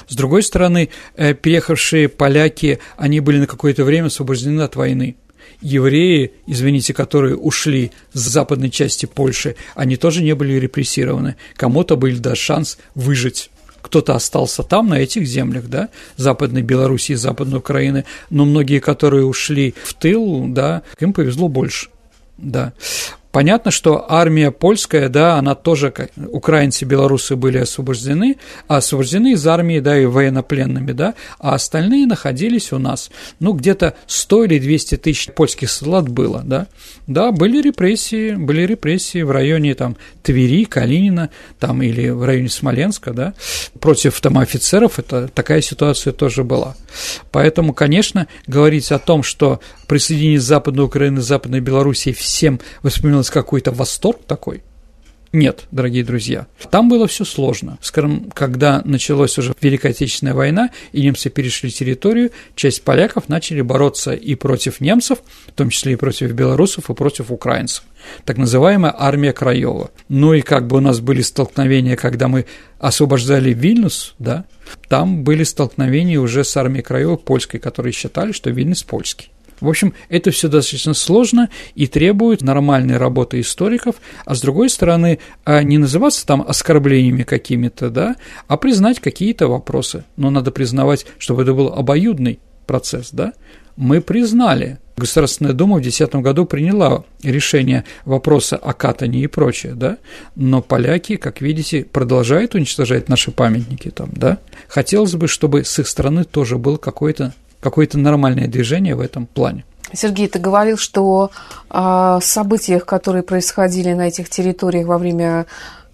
С 0.09 0.15
другой 0.15 0.43
стороны, 0.43 0.89
э, 1.15 1.33
переехавшие 1.33 2.09
поляки, 2.09 2.79
они 2.97 3.21
были 3.21 3.39
на 3.39 3.47
какое-то 3.47 3.85
время 3.85 4.07
освобождены 4.07 4.61
от 4.61 4.75
войны 4.75 5.15
евреи, 5.61 6.33
извините, 6.45 6.93
которые 6.93 7.35
ушли 7.35 7.91
с 8.13 8.19
западной 8.19 8.69
части 8.69 9.05
Польши, 9.05 9.55
они 9.75 9.95
тоже 9.95 10.23
не 10.23 10.35
были 10.35 10.53
репрессированы. 10.53 11.35
Кому-то 11.55 11.95
был 11.95 12.17
да 12.17 12.35
шанс 12.35 12.77
выжить 12.95 13.49
кто-то 13.87 14.15
остался 14.15 14.63
там, 14.63 14.89
на 14.89 14.95
этих 14.99 15.25
землях, 15.25 15.67
да, 15.67 15.89
Западной 16.17 16.61
Белоруссии, 16.61 17.13
Западной 17.13 17.59
Украины, 17.59 18.03
но 18.29 18.45
многие, 18.45 18.79
которые 18.79 19.25
ушли 19.25 19.73
в 19.83 19.93
тыл, 19.93 20.45
да, 20.47 20.83
им 20.99 21.13
повезло 21.13 21.47
больше, 21.47 21.87
да. 22.37 22.73
Понятно, 23.31 23.71
что 23.71 24.05
армия 24.11 24.51
польская, 24.51 25.09
да, 25.09 25.35
она 25.35 25.53
тоже, 25.53 25.93
украинцы, 26.15 26.85
белорусы 26.85 27.35
были 27.35 27.57
освобождены, 27.57 28.37
освобождены 28.67 29.33
из 29.33 29.45
армии, 29.45 29.79
да, 29.79 29.97
и 29.97 30.05
военнопленными, 30.05 30.91
да, 30.91 31.13
а 31.39 31.55
остальные 31.55 32.07
находились 32.07 32.71
у 32.71 32.79
нас. 32.79 33.11
Ну, 33.39 33.53
где-то 33.53 33.95
100 34.07 34.45
или 34.45 34.59
200 34.59 34.97
тысяч 34.97 35.27
польских 35.33 35.69
солдат 35.69 36.09
было, 36.09 36.41
да. 36.43 36.67
Да, 37.05 37.31
были 37.31 37.61
репрессии, 37.61 38.33
были 38.35 38.61
репрессии 38.63 39.21
в 39.21 39.31
районе 39.31 39.75
там 39.75 39.97
Твери, 40.23 40.65
Калинина, 40.65 41.29
там 41.59 41.81
или 41.81 42.09
в 42.09 42.23
районе 42.23 42.49
Смоленска, 42.49 43.13
да, 43.13 43.33
против 43.79 44.19
там 44.21 44.37
офицеров, 44.37 44.99
это 44.99 45.27
такая 45.27 45.61
ситуация 45.61 46.13
тоже 46.13 46.43
была. 46.43 46.75
Поэтому, 47.31 47.73
конечно, 47.73 48.27
говорить 48.47 48.91
о 48.91 48.99
том, 48.99 49.23
что 49.23 49.59
присоединение 49.87 50.39
Западной 50.39 50.85
Украины, 50.85 51.21
Западной 51.21 51.59
Белоруссии 51.59 52.11
всем 52.11 52.59
воспоминалось 52.83 53.16
нас 53.17 53.29
какой-то 53.29 53.71
восторг 53.71 54.21
такой. 54.25 54.63
Нет, 55.33 55.65
дорогие 55.71 56.03
друзья, 56.03 56.47
там 56.71 56.87
было 56.87 57.05
все 57.05 57.25
сложно. 57.25 57.77
Скажем, 57.81 58.31
когда 58.33 58.81
началась 58.85 59.37
уже 59.37 59.53
Великая 59.61 59.89
Отечественная 59.89 60.33
война, 60.33 60.71
и 60.93 61.01
немцы 61.01 61.29
перешли 61.29 61.69
территорию, 61.69 62.31
часть 62.55 62.83
поляков 62.83 63.27
начали 63.27 63.61
бороться 63.61 64.13
и 64.13 64.35
против 64.35 64.79
немцев, 64.79 65.19
в 65.47 65.51
том 65.51 65.69
числе 65.69 65.93
и 65.93 65.95
против 65.95 66.31
белорусов, 66.31 66.89
и 66.89 66.93
против 66.93 67.29
украинцев. 67.29 67.83
Так 68.23 68.37
называемая 68.37 68.95
армия 68.97 69.33
Краева. 69.33 69.91
Ну 70.07 70.33
и 70.33 70.41
как 70.41 70.67
бы 70.67 70.77
у 70.77 70.81
нас 70.81 71.01
были 71.01 71.21
столкновения, 71.21 71.97
когда 71.97 72.29
мы 72.29 72.45
освобождали 72.79 73.53
Вильнюс, 73.53 74.15
да, 74.19 74.45
там 74.87 75.23
были 75.23 75.43
столкновения 75.43 76.19
уже 76.19 76.45
с 76.45 76.55
армией 76.55 76.83
Краева 76.83 77.17
польской, 77.17 77.59
которые 77.59 77.91
считали, 77.91 78.31
что 78.31 78.49
Вильнюс 78.49 78.83
польский. 78.83 79.29
В 79.59 79.67
общем, 79.67 79.93
это 80.09 80.31
все 80.31 80.47
достаточно 80.47 80.93
сложно 80.93 81.49
и 81.75 81.87
требует 81.87 82.41
нормальной 82.41 82.97
работы 82.97 83.39
историков, 83.39 83.95
а 84.25 84.35
с 84.35 84.41
другой 84.41 84.69
стороны, 84.69 85.19
а 85.45 85.63
не 85.63 85.77
называться 85.77 86.25
там 86.25 86.43
оскорблениями 86.47 87.23
какими-то, 87.23 87.89
да, 87.89 88.15
а 88.47 88.57
признать 88.57 88.99
какие-то 88.99 89.47
вопросы. 89.47 90.03
Но 90.15 90.29
надо 90.29 90.51
признавать, 90.51 91.05
чтобы 91.17 91.43
это 91.43 91.53
был 91.53 91.67
обоюдный 91.67 92.39
процесс, 92.65 93.09
да. 93.11 93.33
Мы 93.75 94.01
признали, 94.01 94.79
Государственная 94.97 95.53
Дума 95.53 95.77
в 95.77 95.81
2010 95.81 96.15
году 96.15 96.45
приняла 96.45 97.03
решение 97.21 97.85
вопроса 98.05 98.57
о 98.57 98.73
катании 98.73 99.23
и 99.23 99.27
прочее, 99.27 99.73
да, 99.75 99.97
но 100.35 100.63
поляки, 100.63 101.17
как 101.17 101.41
видите, 101.41 101.85
продолжают 101.85 102.55
уничтожать 102.55 103.07
наши 103.07 103.29
памятники 103.29 103.91
там, 103.91 104.09
да. 104.13 104.39
Хотелось 104.67 105.13
бы, 105.13 105.27
чтобы 105.27 105.63
с 105.63 105.77
их 105.77 105.87
стороны 105.87 106.23
тоже 106.23 106.57
был 106.57 106.77
какой-то 106.77 107.33
какое-то 107.59 107.97
нормальное 107.97 108.47
движение 108.47 108.95
в 108.95 109.01
этом 109.01 109.25
плане. 109.25 109.63
Сергей, 109.93 110.27
ты 110.27 110.39
говорил, 110.39 110.77
что 110.77 111.31
о 111.69 112.19
событиях, 112.21 112.85
которые 112.85 113.23
происходили 113.23 113.93
на 113.93 114.07
этих 114.07 114.29
территориях 114.29 114.87
во 114.87 114.97
время 114.97 115.45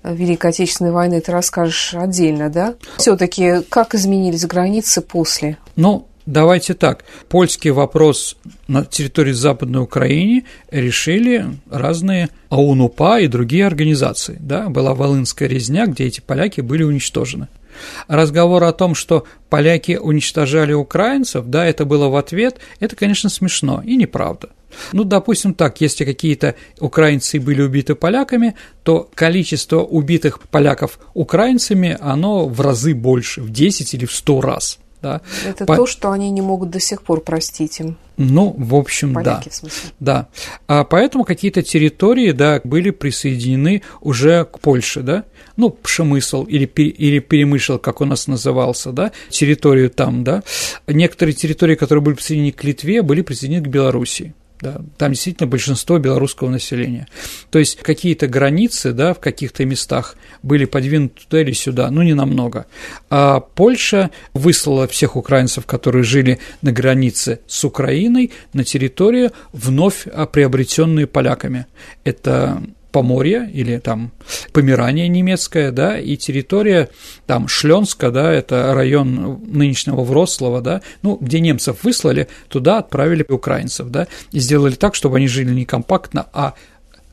Великой 0.03 0.49
Отечественной 0.49 0.91
войны, 0.91 1.21
ты 1.21 1.31
расскажешь 1.31 1.93
отдельно, 1.93 2.49
да? 2.49 2.75
Все-таки 2.97 3.61
как 3.69 3.95
изменились 3.95 4.45
границы 4.45 5.01
после? 5.01 5.57
Ну, 5.75 6.07
Давайте 6.25 6.73
так. 6.73 7.03
Польский 7.27 7.71
вопрос 7.71 8.37
на 8.69 8.85
территории 8.85 9.33
Западной 9.33 9.81
Украины 9.81 10.45
решили 10.71 11.45
разные 11.69 12.29
АУНУПА 12.49 13.19
и 13.19 13.27
другие 13.27 13.67
организации. 13.67 14.37
Да? 14.39 14.69
Была 14.69 14.93
Волынская 14.93 15.49
резня, 15.49 15.85
где 15.85 16.05
эти 16.05 16.21
поляки 16.21 16.61
были 16.61 16.83
уничтожены. 16.83 17.49
Разговор 18.07 18.63
о 18.63 18.73
том, 18.73 18.95
что 18.95 19.25
поляки 19.49 19.97
уничтожали 20.01 20.73
украинцев, 20.73 21.45
да, 21.45 21.65
это 21.65 21.85
было 21.85 22.07
в 22.09 22.15
ответ, 22.15 22.57
это, 22.79 22.95
конечно, 22.95 23.29
смешно 23.29 23.81
и 23.85 23.95
неправда. 23.95 24.49
Ну, 24.91 25.03
допустим 25.03 25.53
так, 25.53 25.81
если 25.81 26.05
какие-то 26.05 26.55
украинцы 26.79 27.39
были 27.39 27.61
убиты 27.61 27.95
поляками, 27.95 28.55
то 28.83 29.09
количество 29.13 29.81
убитых 29.81 30.39
поляков 30.49 30.99
украинцами, 31.13 31.97
оно 31.99 32.47
в 32.47 32.59
разы 32.61 32.93
больше, 32.93 33.41
в 33.41 33.51
10 33.51 33.93
или 33.93 34.05
в 34.05 34.11
100 34.11 34.41
раз. 34.41 34.79
Да. 35.01 35.21
Это 35.45 35.65
По... 35.65 35.75
то, 35.75 35.85
что 35.85 36.11
они 36.11 36.31
не 36.31 36.41
могут 36.41 36.69
до 36.69 36.79
сих 36.79 37.01
пор 37.01 37.21
простить 37.21 37.79
им. 37.81 37.97
Ну, 38.15 38.55
в 38.57 38.73
общем, 38.73 39.13
Поляки, 39.13 39.45
да. 39.45 39.51
В 39.51 39.55
смысле. 39.55 39.89
Да. 39.99 40.27
А 40.67 40.85
поэтому 40.85 41.25
какие-то 41.25 41.61
территории, 41.61 42.31
да, 42.31 42.61
были 42.63 42.91
присоединены 42.91 43.81
уже 43.99 44.45
к 44.45 44.59
Польше, 44.59 45.01
да. 45.01 45.25
Ну, 45.57 45.69
Пшемысл 45.69 46.43
или, 46.43 46.65
или 46.65 47.19
Перемышел, 47.19 47.79
как 47.79 48.01
у 48.01 48.05
нас 48.05 48.27
назывался, 48.27 48.91
да, 48.91 49.11
территорию 49.29 49.89
там, 49.89 50.23
да. 50.23 50.43
Некоторые 50.87 51.33
территории, 51.33 51.75
которые 51.75 52.03
были 52.03 52.15
присоединены 52.15 52.51
к 52.51 52.63
Литве, 52.63 53.01
были 53.01 53.21
присоединены 53.21 53.65
к 53.65 53.69
Белоруссии 53.69 54.33
да, 54.63 54.81
там 54.97 55.11
действительно 55.11 55.47
большинство 55.47 55.99
белорусского 55.99 56.49
населения. 56.49 57.07
То 57.51 57.59
есть 57.59 57.75
какие-то 57.75 58.27
границы, 58.27 58.93
да, 58.93 59.13
в 59.13 59.19
каких-то 59.19 59.65
местах 59.65 60.15
были 60.41 60.65
подвинуты 60.65 61.21
туда 61.25 61.41
или 61.41 61.51
сюда, 61.51 61.91
ну, 61.91 62.01
не 62.01 62.13
намного. 62.13 62.65
А 63.09 63.41
Польша 63.41 64.09
выслала 64.33 64.87
всех 64.87 65.15
украинцев, 65.15 65.65
которые 65.65 66.03
жили 66.03 66.39
на 66.61 66.71
границе 66.71 67.41
с 67.45 67.63
Украиной, 67.65 68.31
на 68.53 68.63
территорию, 68.63 69.31
вновь 69.51 70.07
приобретенные 70.31 71.07
поляками. 71.07 71.67
Это 72.05 72.63
Поморье 72.93 73.49
или 73.51 73.79
там 73.79 74.11
Померания 74.53 75.07
немецкая, 75.07 75.71
да, 75.71 75.99
и 75.99 76.15
территория 76.15 76.89
там 77.25 77.47
Шленска, 77.47 78.11
да, 78.11 78.31
это 78.31 78.73
район 78.73 79.41
нынешнего 79.47 80.03
Врослова, 80.03 80.61
да, 80.61 80.81
ну, 81.01 81.17
где 81.19 81.39
немцев 81.39 81.83
выслали, 81.83 82.27
туда 82.49 82.77
отправили 82.77 83.25
украинцев, 83.27 83.89
да, 83.89 84.07
и 84.31 84.39
сделали 84.39 84.75
так, 84.75 84.93
чтобы 84.93 85.17
они 85.17 85.27
жили 85.27 85.51
не 85.51 85.65
компактно, 85.65 86.27
а 86.33 86.53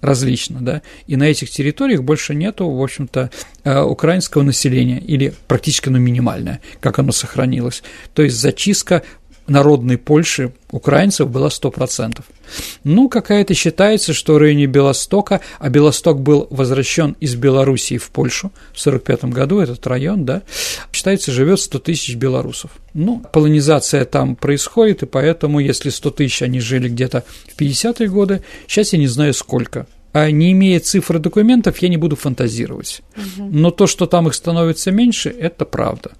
различно, 0.02 0.58
да, 0.60 0.82
и 1.06 1.16
на 1.16 1.24
этих 1.24 1.50
территориях 1.50 2.02
больше 2.02 2.34
нету, 2.34 2.68
в 2.68 2.82
общем-то, 2.82 3.30
э, 3.64 3.80
украинского 3.80 4.42
населения, 4.42 4.98
или 4.98 5.32
практически 5.48 5.88
оно 5.88 5.98
минимальное, 5.98 6.60
как 6.80 6.98
оно 6.98 7.12
сохранилось. 7.12 7.82
То 8.14 8.22
есть 8.22 8.36
зачистка 8.38 9.02
народной 9.50 9.98
Польши 9.98 10.52
украинцев 10.70 11.28
было 11.28 11.48
100%. 11.48 12.22
Ну, 12.84 13.08
какая-то 13.08 13.54
считается, 13.54 14.12
что 14.12 14.34
в 14.34 14.38
районе 14.38 14.66
Белостока, 14.66 15.40
а 15.58 15.68
Белосток 15.68 16.20
был 16.20 16.46
возвращен 16.50 17.16
из 17.20 17.34
Белоруссии 17.34 17.98
в 17.98 18.10
Польшу 18.10 18.52
в 18.72 18.80
1945 18.80 19.24
году, 19.34 19.58
этот 19.58 19.86
район, 19.86 20.24
да, 20.24 20.42
считается, 20.92 21.32
живет 21.32 21.60
100 21.60 21.78
тысяч 21.80 22.14
белорусов. 22.14 22.70
Ну, 22.94 23.22
полонизация 23.32 24.04
там 24.04 24.36
происходит, 24.36 25.02
и 25.02 25.06
поэтому, 25.06 25.60
если 25.60 25.90
100 25.90 26.10
тысяч 26.10 26.42
они 26.42 26.60
жили 26.60 26.88
где-то 26.88 27.24
в 27.54 27.60
50-е 27.60 28.08
годы, 28.08 28.42
сейчас 28.66 28.92
я 28.92 28.98
не 28.98 29.08
знаю 29.08 29.34
сколько, 29.34 29.86
а 30.12 30.30
не 30.30 30.52
имея 30.52 30.80
цифр 30.80 31.16
и 31.16 31.20
документов, 31.20 31.78
я 31.78 31.88
не 31.88 31.96
буду 31.96 32.16
фантазировать. 32.16 33.02
Угу. 33.16 33.48
Но 33.52 33.70
то, 33.70 33.86
что 33.86 34.06
там 34.06 34.28
их 34.28 34.34
становится 34.34 34.90
меньше, 34.90 35.28
это 35.28 35.64
правда. 35.64 36.12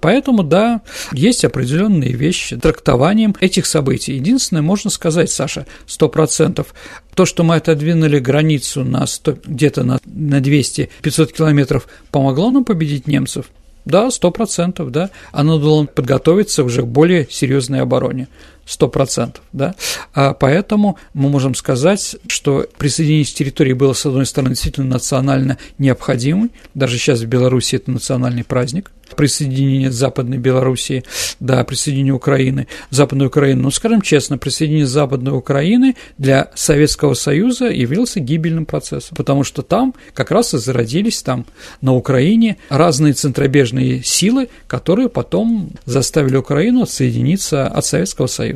Поэтому, 0.00 0.42
да, 0.42 0.82
есть 1.12 1.44
определенные 1.44 2.12
вещи 2.12 2.56
трактованием 2.56 3.34
этих 3.40 3.66
событий. 3.66 4.14
Единственное, 4.14 4.62
можно 4.62 4.90
сказать, 4.90 5.30
Саша, 5.30 5.66
сто 5.86 6.08
процентов, 6.08 6.74
то, 7.14 7.24
что 7.24 7.44
мы 7.44 7.56
отодвинули 7.56 8.18
границу 8.18 8.84
на 8.84 9.06
100, 9.06 9.38
где-то 9.44 9.84
на, 9.84 10.00
на 10.04 10.40
200-500 10.40 11.32
километров, 11.32 11.88
помогло 12.10 12.50
нам 12.50 12.64
победить 12.64 13.06
немцев? 13.06 13.46
Да, 13.84 14.10
сто 14.10 14.30
процентов, 14.30 14.90
да. 14.90 15.10
Оно 15.32 15.58
должно 15.58 15.86
подготовиться 15.86 16.64
уже 16.64 16.82
к 16.82 16.86
более 16.86 17.28
серьезной 17.30 17.80
обороне 17.80 18.28
сто 18.66 18.88
процентов, 18.88 19.42
да, 19.52 19.74
а 20.14 20.34
поэтому 20.34 20.98
мы 21.12 21.28
можем 21.28 21.54
сказать, 21.54 22.16
что 22.28 22.66
присоединение 22.78 23.24
территории 23.24 23.72
было, 23.72 23.92
с 23.92 24.06
одной 24.06 24.26
стороны, 24.26 24.50
действительно 24.50 24.86
национально 24.86 25.58
необходимым, 25.78 26.50
даже 26.74 26.98
сейчас 26.98 27.20
в 27.20 27.26
Беларуси 27.26 27.76
это 27.76 27.90
национальный 27.90 28.44
праздник, 28.44 28.90
присоединение 29.14 29.90
Западной 29.90 30.38
Белоруссии, 30.38 31.04
да, 31.40 31.62
присоединение 31.64 32.14
Украины, 32.14 32.66
Западной 32.90 33.26
Украины, 33.26 33.62
но, 33.62 33.70
скажем 33.70 34.00
честно, 34.00 34.38
присоединение 34.38 34.86
Западной 34.86 35.36
Украины 35.36 35.96
для 36.18 36.50
Советского 36.54 37.14
Союза 37.14 37.66
явился 37.66 38.20
гибельным 38.20 38.66
процессом, 38.66 39.16
потому 39.16 39.44
что 39.44 39.62
там 39.62 39.94
как 40.14 40.30
раз 40.30 40.54
и 40.54 40.58
зародились 40.58 41.22
там 41.22 41.46
на 41.80 41.94
Украине 41.94 42.56
разные 42.68 43.12
центробежные 43.12 44.02
силы, 44.02 44.48
которые 44.66 45.08
потом 45.08 45.70
заставили 45.84 46.36
Украину 46.36 46.82
отсоединиться 46.82 47.66
от 47.66 47.84
Советского 47.84 48.26
Союза 48.26 48.53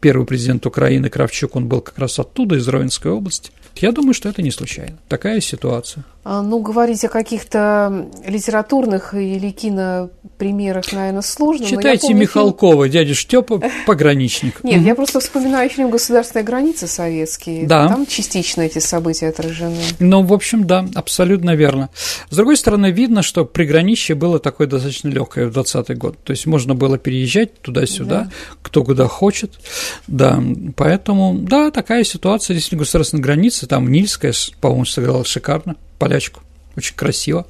первый 0.00 0.26
президент 0.26 0.66
Украины 0.66 1.08
Кравчук, 1.10 1.56
он 1.56 1.66
был 1.66 1.80
как 1.80 1.98
раз 1.98 2.18
оттуда, 2.18 2.56
из 2.56 2.66
Ровенской 2.68 3.10
области. 3.10 3.50
Я 3.76 3.92
думаю, 3.92 4.14
что 4.14 4.28
это 4.28 4.42
не 4.42 4.50
случайно. 4.50 4.98
Такая 5.08 5.40
ситуация. 5.40 6.04
А, 6.22 6.42
ну, 6.42 6.58
говорить 6.60 7.02
о 7.06 7.08
каких-то 7.08 8.06
литературных 8.26 9.14
или 9.14 9.50
кинопримерах, 9.50 10.92
наверное, 10.92 11.22
сложно. 11.22 11.66
Читайте 11.66 12.08
помню, 12.08 12.20
Михалкова, 12.20 12.84
фильм... 12.84 12.92
дядя 12.92 13.14
Штепа, 13.14 13.62
пограничник. 13.86 14.60
Нет, 14.62 14.82
я 14.82 14.94
просто 14.94 15.20
вспоминаю 15.20 15.70
фильм 15.70 15.88
«Государственные 15.88 16.44
границы» 16.44 16.88
советские. 16.88 17.66
Да. 17.66 17.88
Там 17.88 18.04
частично 18.04 18.60
эти 18.60 18.80
события 18.80 19.28
отражены. 19.28 19.78
Ну, 19.98 20.22
в 20.22 20.34
общем, 20.34 20.66
да, 20.66 20.86
абсолютно 20.94 21.54
верно. 21.54 21.88
С 22.28 22.36
другой 22.36 22.58
стороны, 22.58 22.90
видно, 22.90 23.22
что 23.22 23.46
приграничье 23.46 24.14
было 24.14 24.38
такое 24.38 24.66
достаточно 24.66 25.08
легкое 25.08 25.46
в 25.46 25.52
20 25.52 25.96
год. 25.96 26.18
То 26.22 26.32
есть 26.32 26.44
можно 26.44 26.74
было 26.74 26.98
переезжать 26.98 27.62
туда-сюда, 27.62 28.24
да. 28.24 28.30
кто 28.60 28.84
куда 28.84 29.08
хочет. 29.08 29.54
Да, 30.06 30.38
поэтому, 30.76 31.34
да, 31.38 31.70
такая 31.70 32.04
ситуация, 32.04 32.52
действительно, 32.52 32.80
государственные 32.80 33.22
границы, 33.22 33.66
там 33.66 33.90
Нильская, 33.90 34.34
по-моему, 34.60 34.84
сыграла 34.84 35.24
шикарно 35.24 35.76
полячку. 36.00 36.40
Очень 36.76 36.96
красиво. 36.96 37.46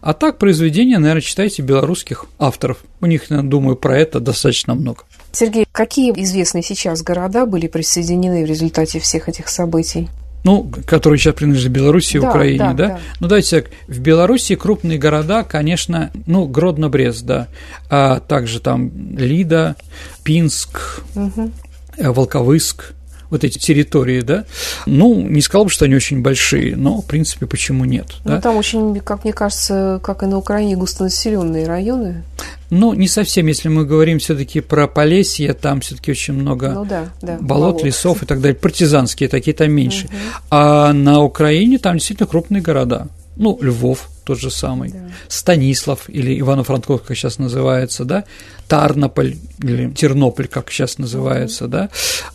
А 0.00 0.12
так, 0.12 0.38
произведения, 0.38 0.98
наверное, 0.98 1.22
читайте 1.22 1.62
белорусских 1.62 2.26
авторов. 2.38 2.78
У 3.00 3.06
них, 3.06 3.24
думаю, 3.28 3.76
про 3.76 3.98
это 3.98 4.20
достаточно 4.20 4.74
много. 4.74 5.04
Сергей, 5.32 5.66
какие 5.72 6.12
известные 6.22 6.62
сейчас 6.62 7.02
города 7.02 7.46
были 7.46 7.68
присоединены 7.68 8.44
в 8.44 8.48
результате 8.48 9.00
всех 9.00 9.28
этих 9.28 9.48
событий? 9.48 10.08
ну, 10.42 10.70
которые 10.86 11.18
сейчас 11.18 11.34
принадлежат 11.34 11.70
Беларуси 11.70 12.16
и 12.16 12.20
да, 12.20 12.30
Украине, 12.30 12.58
да, 12.58 12.72
да? 12.72 12.86
да? 12.86 13.00
Ну, 13.20 13.28
давайте 13.28 13.60
так, 13.60 13.70
в 13.88 13.98
Беларуси 14.00 14.56
крупные 14.56 14.98
города, 14.98 15.44
конечно, 15.44 16.10
ну, 16.26 16.48
Гродно-Брест, 16.48 17.24
да, 17.24 17.48
а 17.90 18.20
также 18.20 18.60
там 18.60 18.90
Лида, 19.18 19.76
Пинск, 20.22 21.02
угу. 21.14 21.50
Волковыск, 21.98 22.94
вот 23.30 23.44
эти 23.44 23.58
территории, 23.58 24.20
да, 24.20 24.44
ну, 24.86 25.20
не 25.20 25.40
сказал 25.40 25.64
бы, 25.64 25.70
что 25.70 25.84
они 25.84 25.94
очень 25.94 26.20
большие, 26.20 26.76
но, 26.76 27.00
в 27.00 27.06
принципе, 27.06 27.46
почему 27.46 27.84
нет? 27.84 28.06
Ну, 28.24 28.32
да? 28.32 28.40
там 28.40 28.56
очень, 28.56 29.00
как 29.00 29.24
мне 29.24 29.32
кажется, 29.32 30.00
как 30.02 30.22
и 30.22 30.26
на 30.26 30.36
Украине, 30.38 30.76
густонаселенные 30.76 31.66
районы. 31.66 32.24
Ну, 32.70 32.94
не 32.94 33.08
совсем, 33.08 33.46
если 33.46 33.68
мы 33.68 33.84
говорим 33.84 34.18
все-таки 34.18 34.60
про 34.60 34.86
Полесье, 34.86 35.54
там 35.54 35.80
все-таки 35.80 36.12
очень 36.12 36.34
много 36.34 36.70
ну, 36.70 36.84
да, 36.84 37.08
да, 37.20 37.38
болот, 37.40 37.72
болот, 37.72 37.84
лесов 37.84 38.22
и 38.22 38.26
так 38.26 38.40
далее, 38.40 38.56
партизанские 38.56 39.28
такие 39.28 39.54
там 39.56 39.72
меньше. 39.72 40.06
Угу. 40.06 40.14
А 40.50 40.92
на 40.92 41.22
Украине 41.22 41.78
там 41.78 41.94
действительно 41.94 42.28
крупные 42.28 42.62
города. 42.62 43.08
Ну, 43.36 43.58
Львов 43.60 44.08
тот 44.30 44.38
же 44.38 44.52
самый, 44.52 44.92
да. 44.92 45.10
Станислав 45.26 46.08
или 46.08 46.32
Ивано-Франковск, 46.40 47.06
как 47.06 47.16
сейчас 47.16 47.40
называется, 47.40 48.04
да, 48.04 48.22
Тарнополь 48.68 49.34
или 49.60 49.90
Тернополь, 49.90 50.46
как 50.46 50.70
сейчас 50.70 50.98
называется, 50.98 51.66
да, 51.66 51.90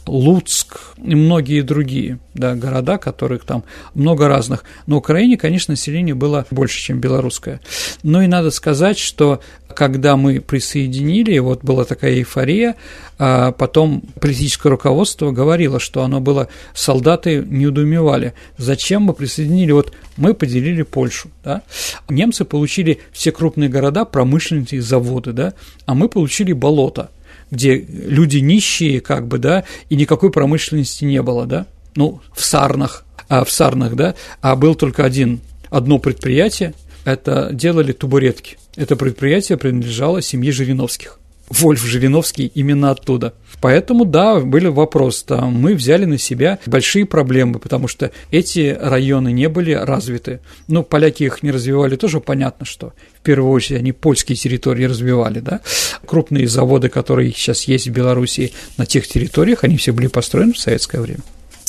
Луцк 0.06 0.94
и 0.98 1.16
многие 1.16 1.62
другие 1.62 2.20
да, 2.34 2.54
города, 2.54 2.98
которых 2.98 3.46
там 3.46 3.64
много 3.94 4.28
разных. 4.28 4.66
На 4.88 4.98
Украине, 4.98 5.38
конечно, 5.38 5.72
население 5.72 6.16
было 6.16 6.46
больше, 6.52 6.82
чем 6.82 7.00
белорусское. 7.00 7.62
Но 8.04 8.22
и 8.22 8.28
надо 8.28 8.52
сказать, 8.52 8.98
что 8.98 9.40
когда 9.76 10.16
мы 10.18 10.42
присоединили, 10.42 11.38
вот 11.38 11.64
была 11.64 11.86
такая 11.86 12.16
эйфория, 12.16 12.76
а 13.20 13.52
потом 13.52 14.02
политическое 14.20 14.70
руководство 14.70 15.32
говорило, 15.32 15.80
что 15.80 16.04
оно 16.04 16.20
было, 16.20 16.48
солдаты 16.74 17.44
не 17.46 17.68
удумевали, 17.68 18.34
зачем 18.58 19.04
мы 19.04 19.14
присоединили, 19.14 19.72
вот 19.72 19.94
мы 20.18 20.34
поделили 20.34 20.82
Польшу, 20.82 21.30
да, 21.44 21.62
немцы 22.10 22.46
получили 22.46 23.00
все 23.12 23.32
крупные 23.32 23.70
города, 23.70 24.06
промышленные 24.06 24.82
заводы, 24.82 25.34
да, 25.34 25.54
а 25.86 25.94
мы 25.94 26.10
получили 26.10 26.54
болото, 26.54 27.12
где 27.52 27.76
люди 27.76 28.38
нищие, 28.38 29.02
как 29.02 29.28
бы, 29.28 29.38
да, 29.38 29.64
и 29.90 29.96
никакой 29.96 30.32
промышленности 30.32 31.06
не 31.06 31.22
было, 31.22 31.46
да, 31.46 31.68
ну, 31.96 32.22
в 32.34 32.44
Сарнах, 32.44 33.06
а 33.30 33.44
в 33.44 33.52
Сарнах, 33.52 33.96
да, 33.96 34.16
а 34.42 34.56
был 34.56 34.76
только 34.76 35.04
один, 35.04 35.42
одно 35.70 36.00
предприятие, 36.00 36.74
это 37.06 37.50
делали 37.54 37.94
табуретки. 37.94 38.58
Это 38.76 38.96
предприятие 38.96 39.58
принадлежало 39.58 40.22
семье 40.22 40.52
Жириновских. 40.52 41.20
Вольф 41.50 41.86
Жириновский 41.86 42.48
именно 42.48 42.92
оттуда. 42.92 43.36
Поэтому, 43.62 44.06
да, 44.06 44.40
были 44.40 44.68
вопросы. 44.68 45.26
Да, 45.28 45.46
мы 45.46 45.76
взяли 45.76 46.06
на 46.06 46.18
себя 46.18 46.60
большие 46.66 47.06
проблемы, 47.06 47.60
потому 47.60 47.88
что 47.88 48.12
эти 48.32 48.76
районы 48.80 49.32
не 49.32 49.48
были 49.48 49.72
развиты. 49.72 50.40
Ну, 50.68 50.84
поляки 50.84 51.24
их 51.24 51.44
не 51.44 51.52
развивали, 51.52 51.96
тоже 51.96 52.20
понятно, 52.20 52.66
что 52.66 52.94
в 53.20 53.22
первую 53.22 53.52
очередь 53.52 53.80
они 53.80 53.92
польские 53.92 54.36
территории 54.36 54.86
развивали, 54.86 55.40
да. 55.40 55.62
Крупные 56.06 56.48
заводы, 56.48 56.90
которые 56.90 57.32
сейчас 57.32 57.64
есть 57.64 57.88
в 57.88 57.92
Беларуси 57.92 58.52
на 58.78 58.86
тех 58.86 59.08
территориях, 59.08 59.64
они 59.64 59.78
все 59.78 59.94
были 59.94 60.08
построены 60.08 60.54
в 60.54 60.60
советское 60.60 61.00
время. 61.00 61.22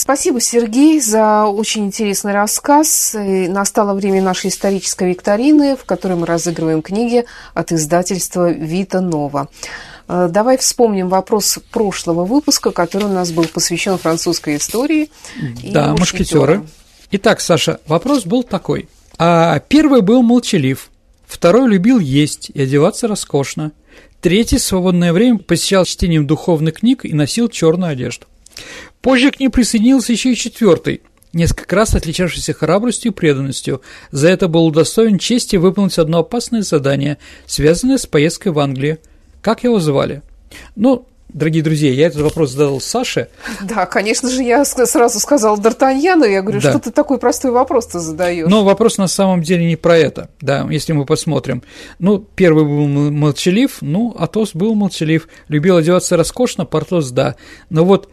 Спасибо, 0.06 0.40
Сергей, 0.40 1.00
за 1.00 1.46
очень 1.46 1.86
интересный 1.86 2.32
рассказ. 2.32 3.16
И 3.16 3.48
настало 3.48 3.92
время 3.92 4.22
нашей 4.22 4.50
исторической 4.50 5.08
викторины, 5.08 5.76
в 5.76 5.84
которой 5.84 6.16
мы 6.16 6.26
разыгрываем 6.26 6.80
книги 6.80 7.24
от 7.54 7.72
издательства 7.72 8.52
«Вита 8.52 9.00
Нова». 9.00 9.48
Э, 10.06 10.28
давай 10.30 10.58
вспомним 10.58 11.08
вопрос 11.08 11.58
прошлого 11.72 12.24
выпуска, 12.24 12.70
который 12.70 13.08
у 13.08 13.12
нас 13.12 13.32
был 13.32 13.46
посвящен 13.46 13.98
французской 13.98 14.58
истории. 14.58 15.10
Да, 15.64 15.96
мушкетеры. 15.98 16.62
Итак, 17.10 17.40
Саша, 17.40 17.80
вопрос 17.88 18.26
был 18.26 18.44
такой. 18.44 18.88
А 19.18 19.58
первый 19.58 20.02
был 20.02 20.22
молчалив, 20.22 20.88
второй 21.26 21.68
любил 21.68 21.98
есть 21.98 22.52
и 22.54 22.62
одеваться 22.62 23.08
роскошно, 23.08 23.72
третий 24.20 24.60
свободное 24.60 25.12
время 25.12 25.40
посещал 25.40 25.84
чтением 25.84 26.28
духовных 26.28 26.74
книг 26.74 27.04
и 27.04 27.12
носил 27.12 27.48
черную 27.48 27.90
одежду. 27.90 28.26
Позже 29.00 29.30
к 29.30 29.40
ней 29.40 29.48
присоединился 29.48 30.12
еще 30.12 30.32
и 30.32 30.36
четвертый, 30.36 31.02
несколько 31.32 31.76
раз 31.76 31.94
отличавшийся 31.94 32.54
храбростью 32.54 33.12
и 33.12 33.14
преданностью. 33.14 33.82
За 34.10 34.28
это 34.28 34.48
был 34.48 34.66
удостоен 34.66 35.18
чести 35.18 35.56
выполнить 35.56 35.98
одно 35.98 36.18
опасное 36.18 36.62
задание, 36.62 37.18
связанное 37.46 37.98
с 37.98 38.06
поездкой 38.06 38.52
в 38.52 38.58
Англию. 38.58 38.98
Как 39.42 39.62
его 39.62 39.78
звали? 39.78 40.22
Ну, 40.74 41.06
дорогие 41.28 41.62
друзья, 41.62 41.92
я 41.92 42.06
этот 42.06 42.22
вопрос 42.22 42.50
задал 42.50 42.80
Саше. 42.80 43.28
Да, 43.62 43.86
конечно 43.86 44.28
же, 44.30 44.42
я 44.42 44.64
сразу 44.64 45.20
сказал 45.20 45.58
Д'Артаньяну, 45.58 46.26
я 46.26 46.42
говорю, 46.42 46.60
да. 46.60 46.70
что 46.70 46.78
ты 46.80 46.90
такой 46.90 47.18
простой 47.18 47.50
вопрос-то 47.50 48.00
задаешь? 48.00 48.48
Но 48.48 48.64
вопрос 48.64 48.98
на 48.98 49.06
самом 49.06 49.42
деле 49.42 49.66
не 49.66 49.76
про 49.76 49.98
это, 49.98 50.30
да, 50.40 50.66
если 50.70 50.94
мы 50.94 51.04
посмотрим. 51.04 51.62
Ну, 51.98 52.18
первый 52.18 52.64
был 52.64 52.86
молчалив, 52.88 53.78
ну, 53.82 54.16
Атос 54.18 54.54
был 54.54 54.74
молчалив, 54.74 55.28
любил 55.48 55.76
одеваться 55.76 56.16
роскошно, 56.16 56.64
Портос, 56.64 57.10
да. 57.10 57.36
Но 57.70 57.84
вот 57.84 58.08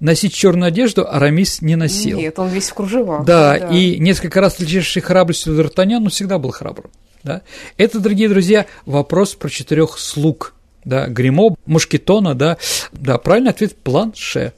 носить 0.00 0.34
черную 0.34 0.68
одежду 0.68 1.06
Арамис 1.08 1.62
не 1.62 1.76
носил. 1.76 2.18
Нет, 2.18 2.38
он 2.38 2.48
весь 2.48 2.70
в 2.70 2.74
кружевах. 2.74 3.24
Да, 3.24 3.58
да. 3.58 3.68
и 3.68 3.98
несколько 3.98 4.40
раз 4.40 4.54
отличивший 4.54 5.02
храбростью 5.02 5.54
Д'Артаньян, 5.54 5.98
он 5.98 6.10
всегда 6.10 6.38
был 6.38 6.50
храбрым. 6.50 6.90
Да? 7.22 7.42
Это, 7.78 8.00
дорогие 8.00 8.28
друзья, 8.28 8.66
вопрос 8.86 9.34
про 9.34 9.48
четырех 9.48 9.98
слуг. 9.98 10.54
Да, 10.84 11.06
Гримо, 11.06 11.56
Мушкетона, 11.64 12.34
да, 12.34 12.58
да, 12.92 13.16
правильный 13.16 13.50
ответ– 13.50 13.74
планше. 13.82 14.52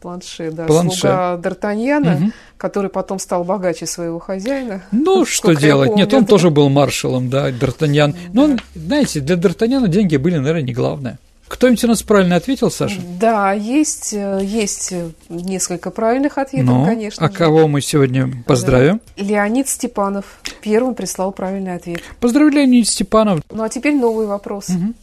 Планше, 0.00 0.52
да, 0.52 0.66
планше. 0.66 1.00
слуга 1.00 1.36
Д'Артаньяна, 1.42 2.16
угу. 2.16 2.32
который 2.56 2.90
потом 2.90 3.18
стал 3.18 3.42
богаче 3.42 3.86
своего 3.86 4.20
хозяина. 4.20 4.82
Ну, 4.92 5.24
что 5.24 5.54
делать? 5.54 5.90
Помню, 5.90 6.04
Нет, 6.04 6.14
он 6.14 6.26
тоже 6.26 6.50
был 6.50 6.68
маршалом, 6.68 7.30
да, 7.30 7.50
Д'Артаньян. 7.50 8.14
Но, 8.32 8.56
знаете, 8.74 9.20
для 9.20 9.36
Д'Артаньяна 9.36 9.88
деньги 9.88 10.16
были, 10.16 10.38
наверное, 10.38 10.62
не 10.62 10.72
главное. 10.72 11.18
Кто-нибудь 11.52 11.84
у 11.84 11.88
нас 11.88 12.02
правильно 12.02 12.36
ответил, 12.36 12.70
Саша? 12.70 12.98
Да, 13.20 13.52
есть, 13.52 14.14
э, 14.14 14.40
есть 14.42 14.94
несколько 15.28 15.90
правильных 15.90 16.38
ответов, 16.38 16.74
ну, 16.74 16.84
конечно. 16.86 17.26
А 17.26 17.30
же. 17.30 17.36
кого 17.36 17.68
мы 17.68 17.82
сегодня 17.82 18.32
поздравим? 18.46 19.02
Да. 19.18 19.22
Леонид 19.22 19.68
Степанов 19.68 20.40
первым 20.62 20.94
прислал 20.94 21.30
правильный 21.30 21.74
ответ. 21.74 22.00
Поздравляю, 22.20 22.68
Леонид 22.68 22.88
Степанов. 22.88 23.42
Ну 23.50 23.62
а 23.62 23.68
теперь 23.68 23.94
новый 23.94 24.26
вопрос. 24.26 24.70
Угу. 24.70 24.94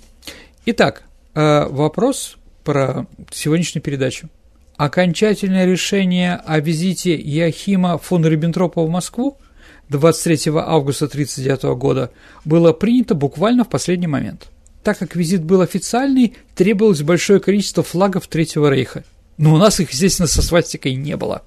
Итак, 0.66 1.04
э, 1.36 1.68
вопрос 1.68 2.38
про 2.64 3.06
сегодняшнюю 3.32 3.84
передачу. 3.84 4.28
Окончательное 4.76 5.68
решение 5.68 6.42
о 6.44 6.60
визите 6.60 7.14
Яхима 7.14 8.00
фон 8.00 8.26
Риббентропа 8.26 8.84
в 8.84 8.90
Москву 8.90 9.38
23 9.90 10.52
августа 10.56 11.06
1939 11.06 11.78
года 11.78 12.10
было 12.44 12.74
принято 12.74 13.14
буквально 13.14 13.66
в 13.66 13.70
последний 13.70 14.08
момент. 14.08 14.50
Так 14.84 15.00
как 15.00 15.16
визит 15.16 15.44
был 15.44 15.62
официальный, 15.62 16.36
требовалось 16.56 17.02
большое 17.02 17.40
количество 17.40 17.84
флагов 17.84 18.28
Третьего 18.28 18.70
Рейха. 18.70 19.04
Но 19.38 19.54
у 19.54 19.58
нас 19.58 19.80
их, 19.80 19.92
естественно, 19.92 20.28
со 20.28 20.42
свастикой 20.42 20.96
не 20.96 21.16
было. 21.16 21.44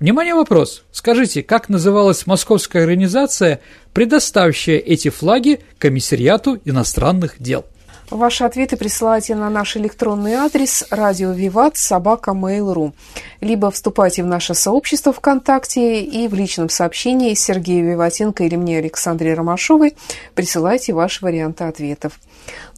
Внимание, 0.00 0.34
вопрос. 0.34 0.84
Скажите, 0.92 1.42
как 1.42 1.68
называлась 1.68 2.26
московская 2.26 2.82
организация, 2.82 3.60
предоставившая 3.92 4.78
эти 4.78 5.10
флаги 5.10 5.60
Комиссариату 5.78 6.60
иностранных 6.64 7.36
дел? 7.38 7.64
Ваши 8.10 8.44
ответы 8.44 8.76
присылайте 8.76 9.34
на 9.34 9.50
наш 9.50 9.76
электронный 9.76 10.34
адрес 10.34 10.84
радио 10.90 11.32
Виват 11.32 11.76
собака 11.76 12.32
Mail.ru 12.32 12.92
либо 13.40 13.70
вступайте 13.70 14.22
в 14.22 14.26
наше 14.26 14.54
сообщество 14.54 15.12
ВКонтакте 15.12 16.02
и 16.02 16.28
в 16.28 16.34
личном 16.34 16.68
сообщении 16.68 17.34
Сергею 17.34 17.90
Виватенко 17.90 18.44
или 18.44 18.56
мне 18.56 18.78
Александре 18.78 19.34
Ромашовой 19.34 19.94
присылайте 20.34 20.92
ваши 20.92 21.24
варианты 21.24 21.64
ответов. 21.64 22.20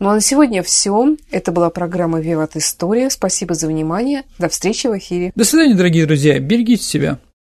Ну 0.00 0.08
а 0.08 0.14
на 0.14 0.20
сегодня 0.20 0.62
все. 0.62 1.16
Это 1.30 1.52
была 1.52 1.70
программа 1.70 2.20
«Виват 2.20 2.56
История». 2.56 3.10
Спасибо 3.10 3.54
за 3.54 3.68
внимание. 3.68 4.22
До 4.38 4.48
встречи 4.48 4.86
в 4.86 4.96
эфире. 4.98 5.32
До 5.34 5.44
свидания, 5.44 5.74
дорогие 5.74 6.06
друзья. 6.06 6.38
Берегите 6.38 6.82
себя. 6.82 7.18